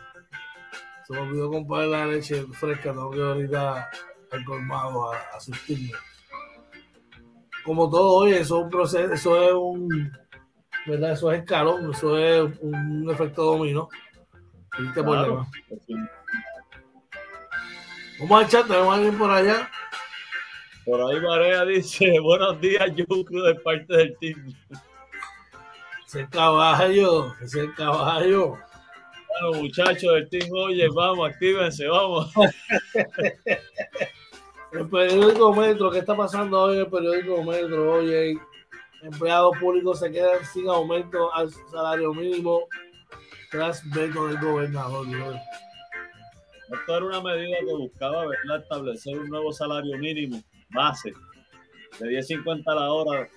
Se 1.07 1.13
me 1.13 1.21
olvidó 1.21 1.51
comprar 1.51 1.87
la 1.87 2.07
leche 2.07 2.43
fresca. 2.53 2.91
Tengo 2.93 3.11
que 3.11 3.21
ahorita 3.21 3.91
al 4.31 4.45
colmado 4.45 5.13
a, 5.13 5.19
asistirme. 5.37 5.93
Como 7.65 7.89
todo 7.89 8.13
hoy, 8.13 8.33
eso 8.33 8.59
es 8.59 8.65
un 8.65 8.71
proceso, 8.71 9.13
eso 9.13 9.43
es 9.43 9.53
un. 9.53 10.13
¿Verdad? 10.87 11.13
Eso 11.13 11.33
es 11.33 11.41
escalón, 11.41 11.91
eso 11.91 12.19
es 12.19 12.59
un 12.61 13.09
efecto 13.11 13.43
dominó. 13.45 13.89
Claro. 14.93 15.47
Vamos 18.21 18.43
a 18.43 18.47
echar, 18.47 18.65
tenemos 18.67 18.93
a 18.93 18.97
alguien 18.97 19.19
por 19.19 19.31
allá. 19.31 19.71
Por 20.85 21.01
ahí 21.01 21.19
Marea 21.19 21.65
dice, 21.65 22.21
buenos 22.23 22.61
días, 22.61 22.95
Yuku, 22.95 23.25
de 23.41 23.55
parte 23.55 23.97
del 23.97 24.15
team. 24.19 24.55
Es 26.07 26.15
el 26.15 26.29
caballo, 26.29 27.35
es 27.41 27.55
el 27.55 27.75
caballo. 27.75 28.59
Bueno, 29.29 29.63
muchachos 29.63 30.13
del 30.13 30.29
team, 30.29 30.51
oye, 30.53 30.87
vamos, 30.95 31.31
actívense, 31.31 31.89
vamos. 31.89 32.31
el 34.73 34.89
periódico 34.91 35.55
Metro, 35.55 35.91
¿qué 35.91 36.01
está 36.01 36.15
pasando 36.15 36.61
hoy 36.61 36.75
en 36.75 36.81
el 36.81 36.91
periódico 36.91 37.43
Metro? 37.43 37.95
Oye, 37.95 38.39
empleados 39.03 39.57
públicos 39.59 40.01
se 40.01 40.13
quedan 40.13 40.45
sin 40.45 40.69
aumento 40.69 41.33
al 41.33 41.51
salario 41.71 42.13
mínimo 42.13 42.69
tras 43.51 43.89
veto 43.91 44.27
del 44.27 44.39
gobernador. 44.39 45.07
Esto 46.71 46.97
era 46.97 47.07
una 47.07 47.23
medida 47.23 47.57
que 47.61 47.73
buscaba 47.73 48.27
¿verdad? 48.27 48.61
establecer 48.61 49.19
un 49.19 49.31
nuevo 49.31 49.51
salario 49.51 49.97
mínimo 49.97 50.45
base 50.75 51.13
de 52.01 52.07
10.50 52.07 52.63
a 52.67 52.75
la 52.75 52.93
hora 52.93 53.29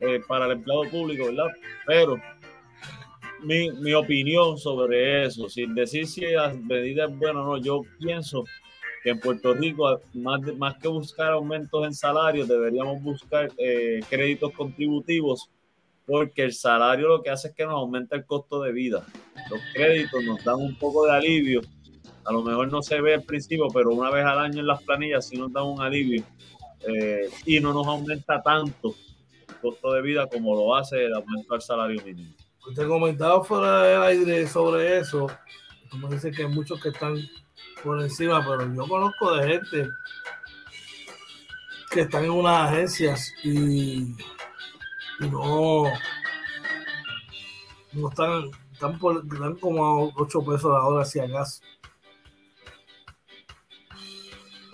eh, 0.00 0.20
para 0.26 0.46
el 0.46 0.52
empleado 0.52 0.84
público, 0.90 1.26
¿verdad? 1.26 1.52
Pero 1.86 2.20
mi, 3.42 3.70
mi, 3.70 3.92
opinión 3.94 4.58
sobre 4.58 5.24
eso, 5.24 5.48
sin 5.48 5.74
decir 5.74 6.06
si 6.06 6.22
la 6.22 6.52
medida 6.52 7.06
es 7.06 7.16
buena 7.16 7.42
o 7.42 7.56
no, 7.56 7.58
yo 7.58 7.82
pienso 7.98 8.44
que 9.02 9.10
en 9.10 9.20
Puerto 9.20 9.52
Rico, 9.52 10.00
más, 10.14 10.40
más 10.56 10.76
que 10.78 10.88
buscar 10.88 11.32
aumentos 11.32 11.84
en 11.84 11.94
salarios, 11.94 12.48
deberíamos 12.48 13.02
buscar 13.02 13.50
eh, 13.58 14.00
créditos 14.08 14.52
contributivos, 14.52 15.50
porque 16.06 16.42
el 16.42 16.52
salario 16.52 17.08
lo 17.08 17.22
que 17.22 17.30
hace 17.30 17.48
es 17.48 17.54
que 17.54 17.64
nos 17.64 17.74
aumenta 17.74 18.16
el 18.16 18.24
costo 18.24 18.62
de 18.62 18.72
vida. 18.72 19.04
Los 19.50 19.60
créditos 19.74 20.24
nos 20.24 20.42
dan 20.42 20.56
un 20.56 20.74
poco 20.78 21.06
de 21.06 21.12
alivio. 21.12 21.60
A 22.24 22.32
lo 22.32 22.42
mejor 22.42 22.70
no 22.72 22.82
se 22.82 23.00
ve 23.02 23.14
al 23.14 23.22
principio, 23.22 23.68
pero 23.72 23.92
una 23.92 24.10
vez 24.10 24.24
al 24.24 24.38
año 24.38 24.60
en 24.60 24.66
las 24.66 24.82
planillas 24.82 25.28
sí 25.28 25.36
nos 25.36 25.52
dan 25.52 25.64
un 25.64 25.80
alivio 25.82 26.24
eh, 26.86 27.30
y 27.46 27.60
no 27.60 27.72
nos 27.72 27.86
aumenta 27.86 28.42
tanto 28.42 28.94
el 29.48 29.54
costo 29.56 29.92
de 29.92 30.02
vida 30.02 30.26
como 30.26 30.54
lo 30.54 30.74
hace 30.74 31.04
el 31.04 31.14
aumento 31.14 31.54
del 31.54 31.62
salario 31.62 32.02
mínimo. 32.04 32.34
Usted 32.66 32.88
comentaba 32.88 33.44
fuera 33.44 33.82
del 33.82 34.02
aire 34.02 34.46
sobre 34.46 34.98
eso, 34.98 35.26
como 35.90 36.08
dice 36.08 36.30
que 36.30 36.42
hay 36.42 36.48
muchos 36.48 36.80
que 36.80 36.88
están 36.88 37.16
por 37.82 38.00
encima, 38.00 38.44
pero 38.46 38.74
yo 38.74 38.88
conozco 38.88 39.36
de 39.36 39.48
gente 39.48 39.88
que 41.90 42.00
están 42.00 42.24
en 42.24 42.30
unas 42.30 42.70
agencias 42.70 43.32
y, 43.44 44.16
no, 45.20 45.84
no 47.92 48.08
están, 48.08 48.50
están, 48.72 48.98
por, 48.98 49.24
están 49.32 49.56
como 49.56 49.84
a 49.84 50.12
8 50.16 50.44
pesos 50.44 50.72
la 50.72 50.84
hora 50.84 51.04
si 51.04 51.20
acaso. 51.20 51.62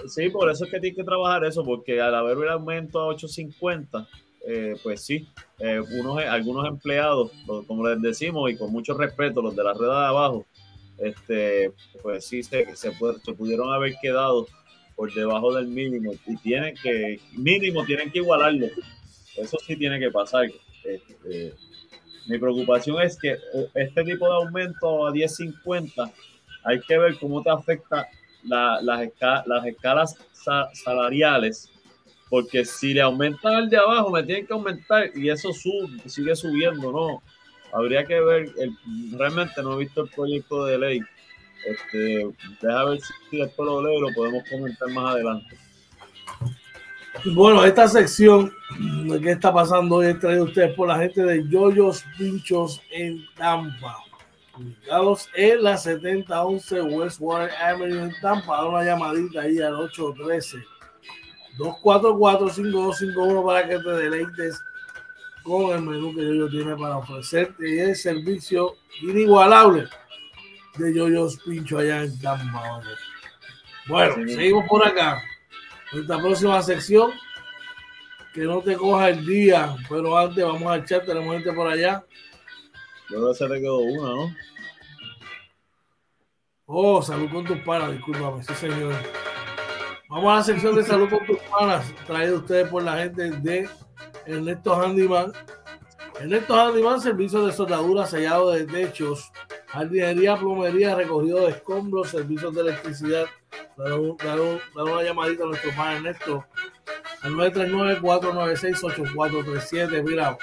Sí, 0.08 0.30
por 0.30 0.50
eso 0.50 0.64
es 0.64 0.70
que 0.70 0.80
tiene 0.80 0.96
que 0.96 1.04
trabajar 1.04 1.44
eso, 1.44 1.64
porque 1.64 2.00
al 2.00 2.14
haber 2.14 2.38
un 2.38 2.48
aumento 2.48 3.00
a 3.00 3.14
8.50, 3.14 4.06
eh, 4.46 4.74
pues 4.82 5.04
sí, 5.04 5.28
eh, 5.58 5.80
unos, 5.80 6.22
algunos 6.24 6.66
empleados, 6.66 7.30
como 7.66 7.86
les 7.86 8.00
decimos, 8.00 8.50
y 8.50 8.56
con 8.56 8.72
mucho 8.72 8.94
respeto, 8.94 9.42
los 9.42 9.54
de 9.54 9.64
la 9.64 9.74
rueda 9.74 10.00
de 10.00 10.06
abajo, 10.06 10.46
este, 10.98 11.72
pues 12.02 12.26
sí, 12.26 12.42
se, 12.42 12.74
se, 12.76 12.92
pudieron 12.92 13.72
haber 13.72 13.94
quedado 14.00 14.46
por 14.96 15.12
debajo 15.12 15.54
del 15.54 15.66
mínimo 15.66 16.12
y 16.26 16.36
tienen 16.36 16.74
que, 16.82 17.20
mínimo 17.32 17.84
tienen 17.84 18.10
que 18.10 18.18
igualarlo. 18.18 18.66
Eso 19.36 19.56
sí 19.66 19.76
tiene 19.76 19.98
que 19.98 20.10
pasar. 20.10 20.50
Este, 20.84 21.54
mi 22.26 22.38
preocupación 22.38 23.00
es 23.00 23.18
que 23.18 23.30
eh, 23.30 23.68
este 23.74 24.04
tipo 24.04 24.26
de 24.26 24.34
aumento 24.34 25.06
a 25.06 25.12
10.50 25.12 26.12
hay 26.64 26.80
que 26.80 26.98
ver 26.98 27.18
cómo 27.18 27.42
te 27.42 27.50
afecta 27.50 28.06
las, 28.44 28.82
las 28.82 29.66
escalas 29.66 30.16
salariales, 30.72 31.70
porque 32.28 32.64
si 32.64 32.94
le 32.94 33.02
aumentan 33.02 33.54
el 33.54 33.70
de 33.70 33.76
abajo, 33.76 34.10
me 34.10 34.22
tienen 34.22 34.46
que 34.46 34.52
aumentar 34.52 35.10
y 35.14 35.28
eso 35.28 35.52
sube, 35.52 36.08
sigue 36.08 36.34
subiendo, 36.36 36.92
¿no? 36.92 37.22
Habría 37.72 38.04
que 38.04 38.20
ver, 38.20 38.50
el, 38.58 38.76
realmente 39.16 39.62
no 39.62 39.74
he 39.74 39.84
visto 39.84 40.02
el 40.02 40.10
proyecto 40.10 40.64
de 40.64 40.78
ley. 40.78 41.00
Este, 41.66 42.26
deja 42.62 42.84
ver 42.84 43.00
si 43.30 43.36
después 43.36 43.66
lo 43.66 43.82
leo 43.82 43.98
y 43.98 44.00
lo 44.00 44.14
podemos 44.14 44.42
comentar 44.48 44.88
más 44.90 45.14
adelante. 45.14 45.56
Bueno, 47.26 47.64
esta 47.64 47.86
sección 47.86 48.50
qué 49.22 49.32
está 49.32 49.52
pasando 49.52 49.96
hoy 49.96 50.06
es 50.06 50.18
traído 50.18 50.44
ustedes 50.44 50.74
por 50.74 50.88
la 50.88 50.98
gente 50.98 51.22
de 51.22 51.46
Yoyos 51.48 52.04
Pinchos 52.16 52.80
en 52.90 53.22
Tampa 53.36 53.96
ubicados 54.60 55.28
en 55.34 55.62
la 55.62 55.76
7011 55.76 56.82
Westwater 56.82 57.50
Avenue 57.62 58.04
en 58.04 58.14
Tampa. 58.20 58.66
Una 58.66 58.84
llamadita 58.84 59.42
ahí 59.42 59.58
al 59.60 59.74
813 59.74 60.58
244-5251 61.58 63.44
para 63.44 63.68
que 63.68 63.78
te 63.78 63.90
deleites 63.90 64.62
con 65.42 65.74
el 65.74 65.82
menú 65.82 66.14
que 66.14 66.22
Yoyo 66.22 66.48
tiene 66.48 66.76
para 66.76 66.98
ofrecerte 66.98 67.68
y 67.68 67.78
el 67.80 67.96
servicio 67.96 68.76
inigualable 69.02 69.88
de 70.76 70.94
Yoyos 70.94 71.38
Pincho 71.44 71.78
allá 71.78 72.04
en 72.04 72.18
Tampa. 72.20 72.80
Bueno, 73.88 74.14
seguimos 74.26 74.66
por 74.68 74.86
acá. 74.86 75.22
Esta 75.92 76.18
próxima 76.18 76.62
sección, 76.62 77.10
que 78.32 78.42
no 78.42 78.60
te 78.62 78.76
coja 78.76 79.08
el 79.08 79.26
día, 79.26 79.74
pero 79.88 80.16
antes 80.16 80.44
vamos 80.44 80.70
a 80.70 80.76
echar, 80.76 81.04
tenemos 81.04 81.34
gente 81.34 81.52
por 81.52 81.66
allá. 81.66 82.04
Yo 83.08 83.16
creo 83.16 83.32
que 83.32 83.38
se 83.38 83.48
le 83.48 83.60
quedó 83.60 83.78
una, 83.78 84.08
¿no? 84.10 84.36
Oh, 86.72 87.02
salud 87.02 87.28
con 87.32 87.44
tus 87.44 87.58
panas, 87.62 87.90
discúlpame, 87.90 88.44
sí 88.44 88.54
señor. 88.54 88.94
Vamos 90.08 90.32
a 90.32 90.36
la 90.36 90.44
sección 90.44 90.76
de 90.76 90.84
salud 90.84 91.10
con 91.10 91.26
tus 91.26 91.40
panas, 91.40 91.92
traído 92.06 92.36
ustedes 92.36 92.68
por 92.68 92.84
la 92.84 92.98
gente 92.98 93.28
de 93.28 93.68
Ernesto 94.24 94.80
Handyman. 94.80 95.32
Ernesto 96.20 96.54
Handyman, 96.54 97.00
servicio 97.00 97.44
de 97.44 97.52
soldadura, 97.52 98.06
sellado 98.06 98.52
de 98.52 98.66
techos, 98.66 99.32
jardinería, 99.66 100.36
plomería, 100.36 100.94
recogido 100.94 101.40
de 101.40 101.50
escombros, 101.50 102.10
servicios 102.10 102.54
de 102.54 102.60
electricidad. 102.60 103.26
Dar, 103.76 103.98
una 103.98 105.02
llamadita 105.02 105.42
a 105.42 105.48
nuestro 105.48 105.72
padre 105.74 105.96
Ernesto 105.96 106.46
al 107.22 107.32
939-496-8437. 107.32 110.04
Mira, 110.04 110.38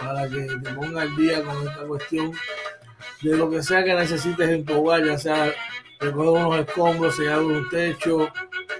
para 0.00 0.28
que 0.28 0.40
te 0.40 0.72
ponga 0.72 1.02
al 1.02 1.14
día 1.14 1.40
con 1.44 1.68
esta 1.68 1.86
cuestión 1.86 2.32
de 3.22 3.36
lo 3.36 3.50
que 3.50 3.62
sea 3.62 3.84
que 3.84 3.94
necesites 3.94 4.48
en 4.48 4.64
tu 4.64 4.80
hogar, 4.80 5.04
ya 5.04 5.18
sea 5.18 5.52
recoger 6.00 6.46
unos 6.46 6.58
escombros, 6.60 7.16
sellar 7.16 7.40
un 7.40 7.68
techo, 7.68 8.28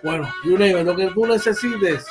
bueno, 0.02 0.28
lo 0.44 0.96
que 0.96 1.06
tú 1.08 1.26
necesites. 1.26 2.06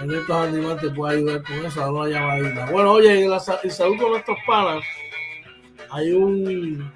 En 0.00 0.10
estos 0.10 0.36
animales 0.36 0.82
te 0.82 0.90
puede 0.90 1.16
ayudar 1.16 1.42
con 1.42 1.64
eso, 1.64 1.80
dar 1.80 1.90
una 1.90 2.08
llamadita. 2.08 2.70
Bueno, 2.70 2.92
oye, 2.92 3.26
la, 3.26 3.40
salud 3.40 3.98
con 3.98 4.10
nuestros 4.10 4.38
panas. 4.46 4.84
Hay 5.90 6.12
un, 6.12 6.92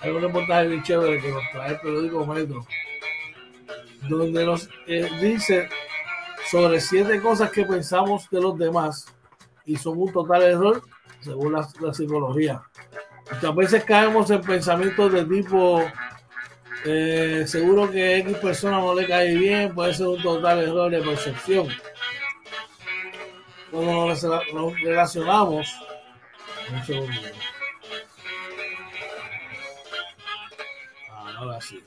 hay 0.00 0.10
un 0.10 0.22
reportaje 0.22 0.68
bien 0.68 0.82
chévere 0.82 1.20
que 1.20 1.30
nos 1.30 1.42
trae 1.52 1.72
el 1.72 1.80
periódico 1.80 2.26
Metro, 2.26 2.66
donde 4.08 4.44
nos 4.44 4.68
eh, 4.86 5.08
dice 5.20 5.68
sobre 6.50 6.80
siete 6.80 7.20
cosas 7.20 7.52
que 7.52 7.64
pensamos 7.64 8.28
de 8.30 8.40
los 8.40 8.58
demás 8.58 9.06
y 9.64 9.76
son 9.76 9.98
un 9.98 10.12
total 10.12 10.42
error 10.42 10.82
según 11.20 11.52
la, 11.52 11.94
psicología. 11.94 12.62
Muchas 13.40 13.56
veces 13.56 13.84
caemos 13.84 14.30
en 14.30 14.42
pensamientos 14.42 15.10
de 15.10 15.24
tipo, 15.24 15.82
eh, 16.84 17.44
seguro 17.46 17.90
que 17.90 18.18
X 18.18 18.36
persona 18.36 18.78
no 18.78 18.94
le 18.94 19.06
cae 19.06 19.34
bien, 19.34 19.74
puede 19.74 19.94
ser 19.94 20.08
un 20.08 20.20
total 20.20 20.58
error 20.60 20.90
de 20.90 21.00
percepción. 21.00 21.66
Cuando 23.70 24.08
nos 24.08 24.80
relacionamos, 24.82 25.74
Ahora 31.38 31.60
sí. 31.62 31.82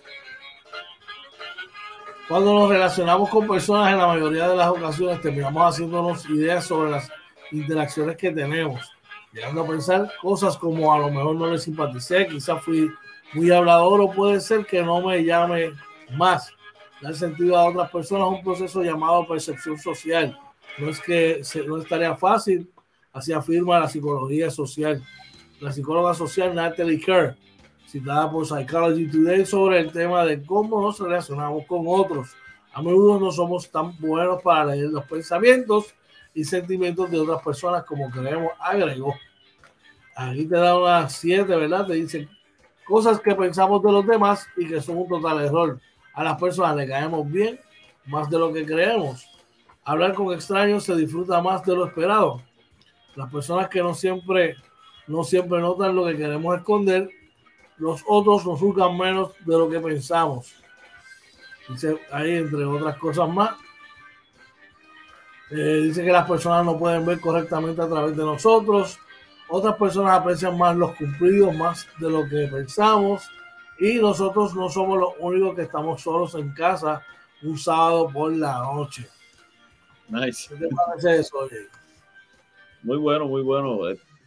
Cuando 2.28 2.54
nos 2.56 2.70
relacionamos 2.70 3.30
con 3.30 3.48
personas, 3.48 3.94
en 3.94 4.00
la 4.00 4.08
mayoría 4.08 4.48
de 4.48 4.56
las 4.56 4.70
ocasiones 4.70 5.22
terminamos 5.22 5.72
haciéndonos 5.72 6.28
ideas 6.32 6.66
sobre 6.66 6.89
las 6.89 7.12
interacciones 7.52 8.18
que 8.18 8.32
tenemos, 8.32 8.92
llegando 9.34 9.63
a 9.63 9.67
pensar 9.67 10.12
cosas 10.22 10.56
como 10.58 10.93
a 10.93 11.00
lo 11.00 11.10
mejor 11.10 11.36
no 11.36 11.48
le 11.48 11.58
simpaticé, 11.58 12.28
quizás 12.28 12.63
fui 12.63 12.89
muy 13.34 13.52
hablador 13.52 14.00
o 14.02 14.12
puede 14.12 14.39
ser 14.39 14.65
que 14.65 14.84
no 14.84 15.02
me 15.02 15.24
llame 15.24 15.74
más. 16.15 16.52
Dar 17.02 17.15
sentido 17.15 17.58
a 17.58 17.65
otras 17.65 17.89
personas 17.89 18.28
es 18.28 18.38
un 18.38 18.43
proceso 18.43 18.84
llamado 18.84 19.28
percepción 19.28 19.78
social. 19.78 20.39
No 20.78 20.89
es 20.89 21.00
que 21.00 21.41
no 21.67 21.78
es 21.78 21.88
tarea 21.88 22.15
fácil, 22.15 22.72
así 23.12 23.34
afirma 23.34 23.80
la 23.80 23.89
psicología 23.89 24.50
social. 24.50 25.04
La 25.60 25.72
psicóloga 25.72 26.13
social 26.13 26.54
Natalie 26.54 27.00
Kerr 27.00 27.36
citada 27.88 28.32
por 28.32 28.46
Psychology 28.46 29.08
Today 29.08 29.46
sobre 29.46 29.80
el 29.80 29.91
tema 29.91 30.26
de 30.26 30.43
cómo 30.43 30.82
nos 30.82 31.00
relacionamos 31.00 31.65
con 31.67 31.84
otros. 31.86 32.30
A 32.74 32.82
menudo 32.82 33.19
no 33.19 33.32
somos 33.32 33.69
tan 33.69 33.96
buenos 34.00 34.41
para 34.41 34.65
leer 34.65 34.89
los 34.89 35.06
pensamientos 35.06 35.93
y 36.34 36.43
sentimientos 36.43 37.10
de 37.12 37.19
otras 37.19 37.41
personas 37.41 37.84
como 37.84 38.10
creemos, 38.10 38.52
agregó. 38.60 39.15
Aquí 40.15 40.46
te 40.46 40.56
da 40.56 40.78
unas 40.78 41.13
siete, 41.13 41.56
¿verdad? 41.56 41.88
Te 41.88 41.93
dicen 41.93 42.30
cosas 42.86 43.19
que 43.19 43.34
pensamos 43.36 43.82
de 43.82 43.91
los 43.91 44.06
demás 44.06 44.48
y 44.58 44.67
que 44.67 44.82
son 44.82 44.98
un 44.98 45.08
total 45.08 45.46
error. 45.46 45.80
A 46.13 46.24
las 46.24 46.39
personas 46.39 46.76
le 46.76 46.88
caemos 46.88 47.30
bien 47.30 47.60
más 48.06 48.30
de 48.30 48.38
lo 48.38 48.54
que 48.54 48.65
creemos. 48.65 49.28
Hablar 49.84 50.13
con 50.13 50.34
extraños 50.34 50.84
se 50.84 50.96
disfruta 50.96 51.41
más 51.41 51.63
de 51.65 51.76
lo 51.76 51.88
esperado. 51.88 52.41
Las 53.15 53.32
personas 53.32 53.69
que 53.69 53.82
no 53.82 53.93
siempre, 53.93 54.56
no 55.08 55.24
siempre 55.24 55.60
notan 55.60 55.96
lo 55.96 56.06
que 56.06 56.15
queremos 56.15 56.58
esconder 56.58 57.10
los 57.78 58.04
otros 58.08 58.46
nos 58.46 58.60
juzgan 58.60 58.98
menos 58.98 59.32
de 59.46 59.58
lo 59.58 59.69
que 59.69 59.80
pensamos. 59.80 60.54
Dice 61.67 62.00
ahí, 62.12 62.36
entre 62.36 62.65
otras 62.65 62.98
cosas 62.98 63.30
más. 63.30 63.56
Eh, 65.56 65.82
dice 65.84 66.04
que 66.04 66.12
las 66.12 66.28
personas 66.28 66.66
no 66.66 66.78
pueden 66.80 67.06
ver 67.06 67.20
correctamente 67.20 67.82
a 67.82 67.88
través 67.88 68.18
de 68.18 68.24
nosotros. 68.24 68.98
Otras 69.50 69.76
personas 69.76 70.20
aprecian 70.20 70.58
más 70.58 70.76
los 70.76 70.96
cumplidos, 70.96 71.54
más 71.56 71.88
de 72.00 72.10
lo 72.10 72.28
que 72.28 72.48
pensamos. 72.48 73.30
Y 73.80 73.96
nosotros 73.96 74.56
no 74.56 74.68
somos 74.70 74.98
los 74.98 75.13
únicos 75.20 75.56
que 75.56 75.63
estamos 75.63 76.02
solos 76.02 76.34
en 76.36 76.52
casa 76.54 77.04
un 77.44 77.58
sábado 77.58 78.10
por 78.12 78.36
la 78.36 78.60
noche. 78.60 79.08
Nice. 80.10 80.50
¿Qué 80.50 80.66
te 80.66 80.76
parece 80.76 81.20
eso, 81.20 81.48
Muy 82.82 82.98
bueno, 82.98 83.28
muy 83.28 83.44
bueno 83.44 83.80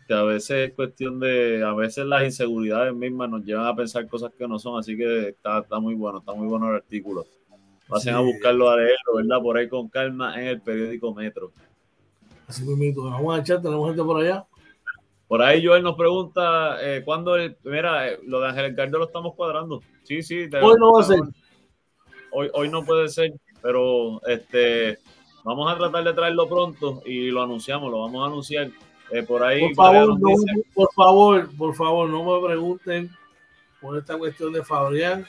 que 0.07 0.15
a 0.15 0.23
veces 0.23 0.69
es 0.69 0.75
cuestión 0.75 1.19
de, 1.19 1.65
a 1.65 1.73
veces 1.75 2.07
las 2.07 2.23
inseguridades 2.23 2.95
mismas 2.95 3.29
nos 3.29 3.45
llevan 3.45 3.67
a 3.67 3.75
pensar 3.75 4.07
cosas 4.07 4.33
que 4.39 4.47
no 4.47 4.59
son, 4.59 4.79
así 4.79 4.97
que 4.97 5.31
está, 5.31 5.59
está 5.59 5.81
muy 5.81 5.95
bueno, 5.95 6.19
está 6.19 6.33
muy 6.33 6.47
bueno 6.47 6.71
el 6.71 6.77
artículo. 6.77 7.27
Pasen 7.89 8.15
a 8.15 8.21
buscarlo 8.21 8.69
a 8.69 8.77
leerlo, 8.77 9.17
¿verdad? 9.17 9.41
Por 9.41 9.57
ahí 9.57 9.69
con 9.69 9.89
calma 9.89 10.41
en 10.41 10.49
el 10.49 10.61
periódico 10.61 11.15
Metro. 11.15 11.53
Así 12.47 12.65
mismo, 12.65 13.05
vamos 13.05 13.37
a 13.37 13.41
echar, 13.41 13.63
tenemos 13.63 13.89
gente 13.89 14.03
por 14.03 14.21
allá. 14.21 14.45
Por 15.29 15.43
ahí 15.43 15.65
Joel 15.65 15.83
nos 15.83 15.97
pregunta, 15.97 16.79
eh, 16.81 17.03
¿cuándo 17.05 17.35
el, 17.37 17.57
mira, 17.65 18.09
eh, 18.09 18.21
lo 18.25 18.41
de 18.41 18.49
Ángel 18.49 18.71
Ricardo 18.71 18.99
lo 18.99 19.07
estamos 19.07 19.35
cuadrando? 19.35 19.83
Sí, 20.05 20.23
sí. 20.23 20.49
hoy 20.63 20.75
no 20.79 20.93
va 20.93 21.01
a 21.01 21.05
ser. 21.05 21.21
Hoy, 22.31 22.51
hoy 22.55 22.69
no 22.69 22.85
puede 22.85 23.09
ser, 23.09 23.33
pero 23.61 24.21
este, 24.27 24.99
vamos 25.43 25.73
a 25.73 25.77
tratar 25.77 26.05
de 26.05 26.13
traerlo 26.13 26.49
pronto 26.49 27.03
y 27.05 27.31
lo 27.31 27.43
anunciamos, 27.43 27.91
lo 27.91 28.03
vamos 28.03 28.23
a 28.23 28.27
anunciar 28.27 28.71
eh, 29.11 29.23
por 29.25 29.43
ahí. 29.43 29.75
Por 29.75 29.75
favor, 29.75 30.21
no, 30.21 30.29
por 30.75 30.93
favor, 30.93 31.57
por 31.57 31.75
favor, 31.75 32.09
no 32.09 32.41
me 32.41 32.47
pregunten 32.47 33.11
por 33.81 33.99
esta 33.99 34.17
cuestión 34.17 34.53
de 34.53 34.63
Fabrián 34.65 35.27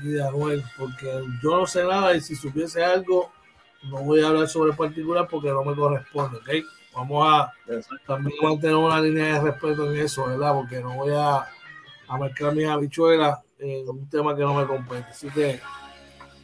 ni 0.00 0.12
de 0.12 0.22
Anuel, 0.22 0.62
porque 0.78 1.22
yo 1.42 1.56
no 1.56 1.66
sé 1.66 1.84
nada 1.84 2.14
y 2.16 2.20
si 2.20 2.34
supiese 2.34 2.84
algo, 2.84 3.30
no 3.84 4.02
voy 4.02 4.22
a 4.22 4.28
hablar 4.28 4.48
sobre 4.48 4.70
el 4.70 4.76
particular 4.76 5.26
porque 5.28 5.48
no 5.48 5.64
me 5.64 5.74
corresponde, 5.74 6.38
¿ok? 6.38 6.48
Vamos 6.94 7.26
a 7.26 7.52
también 8.06 8.36
mantener 8.42 8.76
una 8.76 9.00
línea 9.00 9.34
de 9.34 9.50
respeto 9.50 9.90
en 9.90 9.98
eso, 9.98 10.26
¿verdad? 10.26 10.52
Porque 10.52 10.80
no 10.80 10.94
voy 10.94 11.12
a, 11.14 11.46
a 12.08 12.18
mezclar 12.18 12.54
mis 12.54 12.66
habichuelas 12.66 13.38
en 13.58 13.88
un 13.88 14.08
tema 14.08 14.36
que 14.36 14.42
no 14.42 14.54
me 14.54 14.66
compete. 14.66 15.06
Así 15.08 15.28
que, 15.30 15.60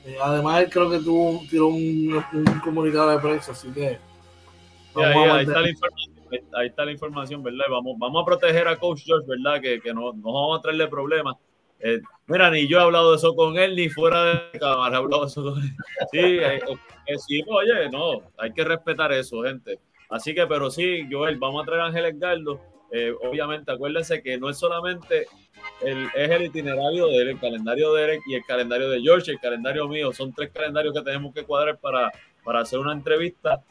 eh, 0.05 0.17
además, 0.23 0.65
creo 0.71 0.91
que 0.91 0.99
tuvo 0.99 1.43
tiró 1.51 1.69
un, 1.69 2.25
un, 2.33 2.61
comunicado 2.61 3.11
de 3.11 3.19
prensa, 3.19 3.53
así 3.53 3.69
que. 3.69 3.99
ahí 4.97 5.45
está 5.45 5.61
la 5.61 5.69
información 5.69 6.19
ahí 6.55 6.69
está 6.69 6.85
la 6.85 6.93
información, 6.93 7.43
¿verdad? 7.43 7.65
Vamos, 7.71 7.97
vamos 7.99 8.23
a 8.23 8.27
proteger 8.27 8.69
a 8.69 8.77
Coach 8.77 9.03
George, 9.05 9.27
¿verdad? 9.27 9.61
Que, 9.61 9.81
que 9.81 9.93
no, 9.93 10.13
no 10.13 10.33
vamos 10.33 10.59
a 10.59 10.63
traerle 10.63 10.89
problemas. 10.89 11.37
Eh, 11.81 12.01
mira, 12.27 12.51
ni 12.51 12.67
yo 12.67 12.79
he 12.79 12.83
hablado 12.83 13.11
de 13.11 13.17
eso 13.17 13.35
con 13.35 13.57
él, 13.57 13.77
ni 13.77 13.89
fuera 13.89 14.25
de 14.25 14.59
cámara 14.59 14.97
he 14.97 14.99
hablado 14.99 15.23
de 15.23 15.29
eso 15.29 15.43
con 15.43 15.63
él. 15.63 15.71
Sí, 16.11 16.19
eh, 16.19 16.61
eh, 17.07 17.19
sí, 17.19 17.43
oye, 17.49 17.89
no, 17.91 18.23
hay 18.37 18.53
que 18.53 18.65
respetar 18.65 19.13
eso, 19.13 19.43
gente. 19.43 19.79
Así 20.11 20.35
que, 20.35 20.47
pero 20.47 20.71
sí, 20.71 21.07
Joel, 21.11 21.37
vamos 21.39 21.63
a 21.63 21.67
traer 21.67 21.83
a 21.83 21.87
Ángel 21.87 22.07
Edgardo. 22.07 22.61
obviamente, 23.23 23.71
acuérdense 23.71 24.23
que 24.23 24.39
no 24.39 24.49
es 24.49 24.59
solamente 24.59 25.27
el, 25.83 26.09
es 26.15 26.31
el 26.31 26.47
itinerario 26.47 27.09
de 27.09 27.17
él, 27.19 27.29
el 27.29 27.41
calendario 27.41 27.93
de 27.93 28.05
Eric 28.05 28.23
y 28.27 28.35
el 28.35 28.45
calendario 28.45 28.89
de 28.89 29.01
George, 29.03 29.31
el 29.31 29.41
calendario 29.41 29.87
mío. 29.87 30.13
Son 30.13 30.33
tres 30.33 30.51
calendarios 30.51 30.95
que 30.95 31.03
tenemos 31.03 31.35
que 31.35 31.45
cuadrar 31.45 31.79
para, 31.79 32.11
para 32.43 32.61
hacer 32.61 32.79
una 32.79 32.93
entrevista 32.93 33.63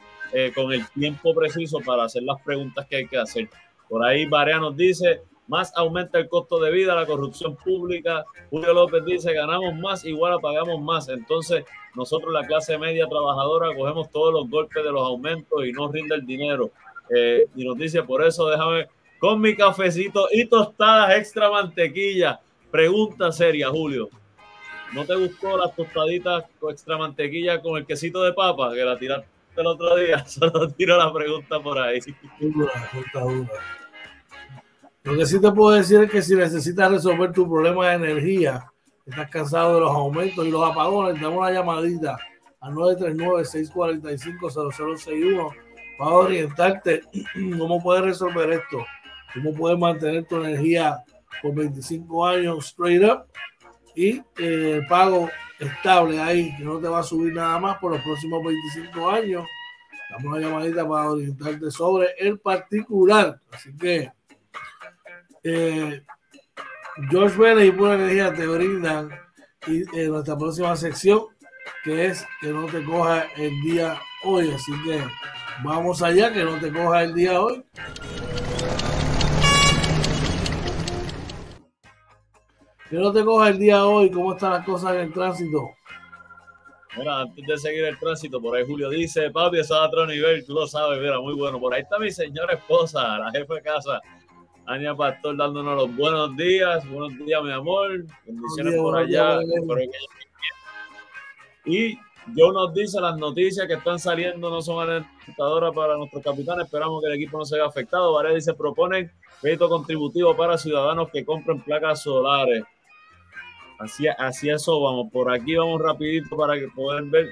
con 0.54 0.72
el 0.72 0.86
tiempo 0.90 1.34
preciso 1.34 1.80
para 1.80 2.04
hacer 2.04 2.22
las 2.22 2.40
preguntas 2.42 2.86
que 2.86 2.96
hay 2.96 3.08
que 3.08 3.16
hacer. 3.16 3.48
Por 3.88 4.04
ahí 4.04 4.26
Barea 4.26 4.58
nos 4.58 4.76
dice, 4.76 5.22
más 5.48 5.72
aumenta 5.76 6.18
el 6.18 6.28
costo 6.28 6.60
de 6.60 6.70
vida, 6.70 6.94
la 6.94 7.06
corrupción 7.06 7.56
pública. 7.56 8.24
Julio 8.50 8.72
López 8.72 9.04
dice, 9.04 9.32
ganamos 9.32 9.74
más, 9.74 10.04
igual 10.04 10.38
pagamos 10.40 10.80
más. 10.80 11.08
Entonces, 11.08 11.64
nosotros, 11.94 12.32
la 12.32 12.46
clase 12.46 12.78
media 12.78 13.08
trabajadora, 13.08 13.74
cogemos 13.74 14.10
todos 14.10 14.32
los 14.32 14.48
golpes 14.48 14.84
de 14.84 14.92
los 14.92 15.02
aumentos 15.02 15.66
y 15.66 15.72
no 15.72 15.90
rinde 15.90 16.14
el 16.14 16.26
dinero. 16.26 16.70
Eh, 17.10 17.46
y 17.56 17.64
nos 17.64 17.76
dice, 17.76 18.02
por 18.02 18.24
eso 18.24 18.48
déjame 18.48 18.86
con 19.18 19.40
mi 19.40 19.56
cafecito 19.56 20.28
y 20.30 20.44
tostadas 20.44 21.16
extra 21.16 21.50
mantequilla. 21.50 22.38
Pregunta 22.70 23.32
seria, 23.32 23.70
Julio. 23.70 24.10
¿No 24.92 25.04
te 25.04 25.16
gustó 25.16 25.56
las 25.56 25.74
tostaditas 25.74 26.44
con 26.60 26.72
extra 26.72 26.96
mantequilla 26.96 27.60
con 27.60 27.76
el 27.76 27.86
quesito 27.86 28.22
de 28.22 28.32
papa 28.32 28.72
que 28.72 28.84
la 28.84 28.98
tiraste? 28.98 29.38
el 29.60 29.66
otro 29.66 29.96
día. 29.96 30.24
Solo 30.26 30.68
tiro 30.70 30.96
la 30.96 31.12
pregunta 31.12 31.60
por 31.60 31.78
ahí. 31.78 32.00
Lo 35.04 35.16
que 35.16 35.26
sí 35.26 35.40
te 35.40 35.52
puedo 35.52 35.76
decir 35.76 36.02
es 36.02 36.10
que 36.10 36.22
si 36.22 36.34
necesitas 36.34 36.90
resolver 36.90 37.32
tu 37.32 37.48
problema 37.48 37.88
de 37.88 37.94
energía, 37.94 38.70
estás 39.06 39.30
cansado 39.30 39.74
de 39.74 39.80
los 39.80 39.90
aumentos 39.90 40.46
y 40.46 40.50
los 40.50 40.68
apagones, 40.68 41.20
dame 41.20 41.36
una 41.36 41.50
llamadita 41.50 42.18
al 42.60 42.74
939-645-0061 42.74 45.54
para 45.98 46.10
orientarte 46.10 47.02
cómo 47.58 47.82
puedes 47.82 48.04
resolver 48.04 48.52
esto, 48.52 48.84
cómo 49.34 49.52
puedes 49.54 49.78
mantener 49.78 50.26
tu 50.26 50.36
energía 50.36 51.02
por 51.42 51.54
25 51.54 52.26
años 52.26 52.66
straight 52.66 53.04
up 53.04 53.26
y 53.94 54.22
el 54.36 54.86
pago 54.86 55.28
estable 55.58 56.20
ahí, 56.20 56.54
que 56.56 56.64
no 56.64 56.78
te 56.78 56.88
va 56.88 57.00
a 57.00 57.02
subir 57.02 57.34
nada 57.34 57.58
más 57.58 57.76
por 57.78 57.92
los 57.92 58.00
próximos 58.02 58.42
25 58.44 59.10
años. 59.10 59.44
Damos 60.10 60.32
una 60.32 60.40
llamadita 60.40 60.88
para 60.88 61.10
orientarte 61.10 61.70
sobre 61.70 62.08
el 62.18 62.38
particular. 62.38 63.38
Así 63.50 63.76
que 63.76 64.10
eh, 65.44 66.02
George 67.10 67.38
Vélez 67.38 67.68
y 67.68 67.72
Pura 67.72 67.94
Energía 67.94 68.32
te 68.34 68.46
brindan 68.46 69.10
y, 69.66 69.82
en 69.98 70.10
nuestra 70.10 70.36
próxima 70.36 70.74
sección, 70.76 71.22
que 71.84 72.06
es 72.06 72.26
que 72.40 72.48
no 72.48 72.66
te 72.66 72.82
coja 72.84 73.26
el 73.36 73.60
día 73.62 74.00
hoy. 74.24 74.50
Así 74.50 74.72
que 74.84 75.00
vamos 75.62 76.02
allá, 76.02 76.32
que 76.32 76.44
no 76.44 76.58
te 76.58 76.72
coja 76.72 77.02
el 77.04 77.14
día 77.14 77.40
hoy. 77.40 77.64
Que 82.90 82.96
no 82.96 83.12
te 83.12 83.22
coja 83.24 83.50
el 83.50 83.58
día 83.58 83.84
hoy, 83.84 84.10
¿cómo 84.10 84.32
están 84.32 84.52
las 84.52 84.64
cosas 84.64 84.94
en 84.94 85.00
el 85.00 85.12
tránsito? 85.12 85.70
Mira, 86.96 87.20
antes 87.20 87.46
de 87.46 87.58
seguir 87.58 87.84
el 87.84 87.98
tránsito, 87.98 88.40
por 88.40 88.56
ahí 88.56 88.64
Julio 88.66 88.88
dice, 88.88 89.30
papi, 89.30 89.58
eso 89.60 89.74
es 89.74 89.80
a 89.80 89.86
otro 89.86 90.06
nivel, 90.06 90.44
tú 90.44 90.54
lo 90.54 90.66
sabes, 90.66 90.98
mira, 90.98 91.20
muy 91.20 91.34
bueno. 91.34 91.60
Por 91.60 91.74
ahí 91.74 91.82
está 91.82 91.98
mi 91.98 92.10
señora 92.10 92.54
esposa, 92.54 93.18
la 93.18 93.30
jefa 93.30 93.54
de 93.54 93.62
casa, 93.62 94.00
Ania 94.68 94.94
Pastor, 94.94 95.34
dándonos 95.34 95.76
los 95.76 95.96
buenos 95.96 96.36
días. 96.36 96.86
Buenos 96.90 97.16
días, 97.18 97.42
mi 97.42 97.52
amor. 97.52 98.04
Bendiciones 98.26 98.76
por 98.76 98.98
allá. 98.98 99.38
y 101.64 101.98
Joe 102.36 102.52
nos 102.52 102.74
dice, 102.74 103.00
las 103.00 103.16
noticias 103.16 103.66
que 103.66 103.72
están 103.72 103.98
saliendo 103.98 104.50
no 104.50 104.60
son 104.60 104.86
alentadoras 104.86 105.74
para 105.74 105.96
nuestros 105.96 106.22
capitanes. 106.22 106.66
Esperamos 106.66 107.00
que 107.00 107.08
el 107.08 107.14
equipo 107.14 107.38
no 107.38 107.46
se 107.46 107.56
vea 107.56 107.64
afectado. 107.64 108.12
Varela 108.12 108.34
dice, 108.34 108.52
proponen 108.52 109.10
crédito 109.40 109.70
contributivo 109.70 110.36
para 110.36 110.58
ciudadanos 110.58 111.08
que 111.10 111.24
compren 111.24 111.62
placas 111.62 112.02
solares. 112.02 112.62
Así, 113.78 114.06
así 114.06 114.50
eso 114.50 114.82
vamos. 114.82 115.10
Por 115.10 115.32
aquí 115.32 115.56
vamos 115.56 115.80
rapidito 115.80 116.36
para 116.36 116.58
que 116.58 116.68
puedan 116.68 117.10
ver 117.10 117.30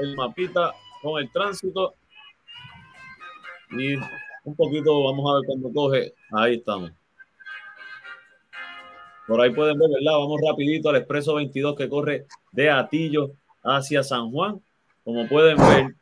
el 0.00 0.16
mapita 0.16 0.74
con 1.00 1.22
el 1.22 1.30
tránsito. 1.30 1.94
Y 3.70 3.94
un 4.46 4.56
poquito, 4.56 5.04
vamos 5.04 5.30
a 5.30 5.34
ver 5.34 5.42
cuando 5.46 5.72
coge. 5.72 6.14
Ahí 6.32 6.54
estamos. 6.54 6.92
Por 9.26 9.40
ahí 9.40 9.50
pueden 9.52 9.78
ver, 9.78 9.88
¿verdad? 9.88 10.18
Vamos 10.18 10.40
rapidito 10.46 10.88
al 10.88 10.96
expreso 10.96 11.34
22 11.34 11.76
que 11.76 11.88
corre 11.88 12.26
de 12.52 12.70
Atillo 12.70 13.32
hacia 13.62 14.02
San 14.02 14.30
Juan. 14.30 14.60
Como 15.04 15.28
pueden 15.28 15.56
ver, 15.56 15.94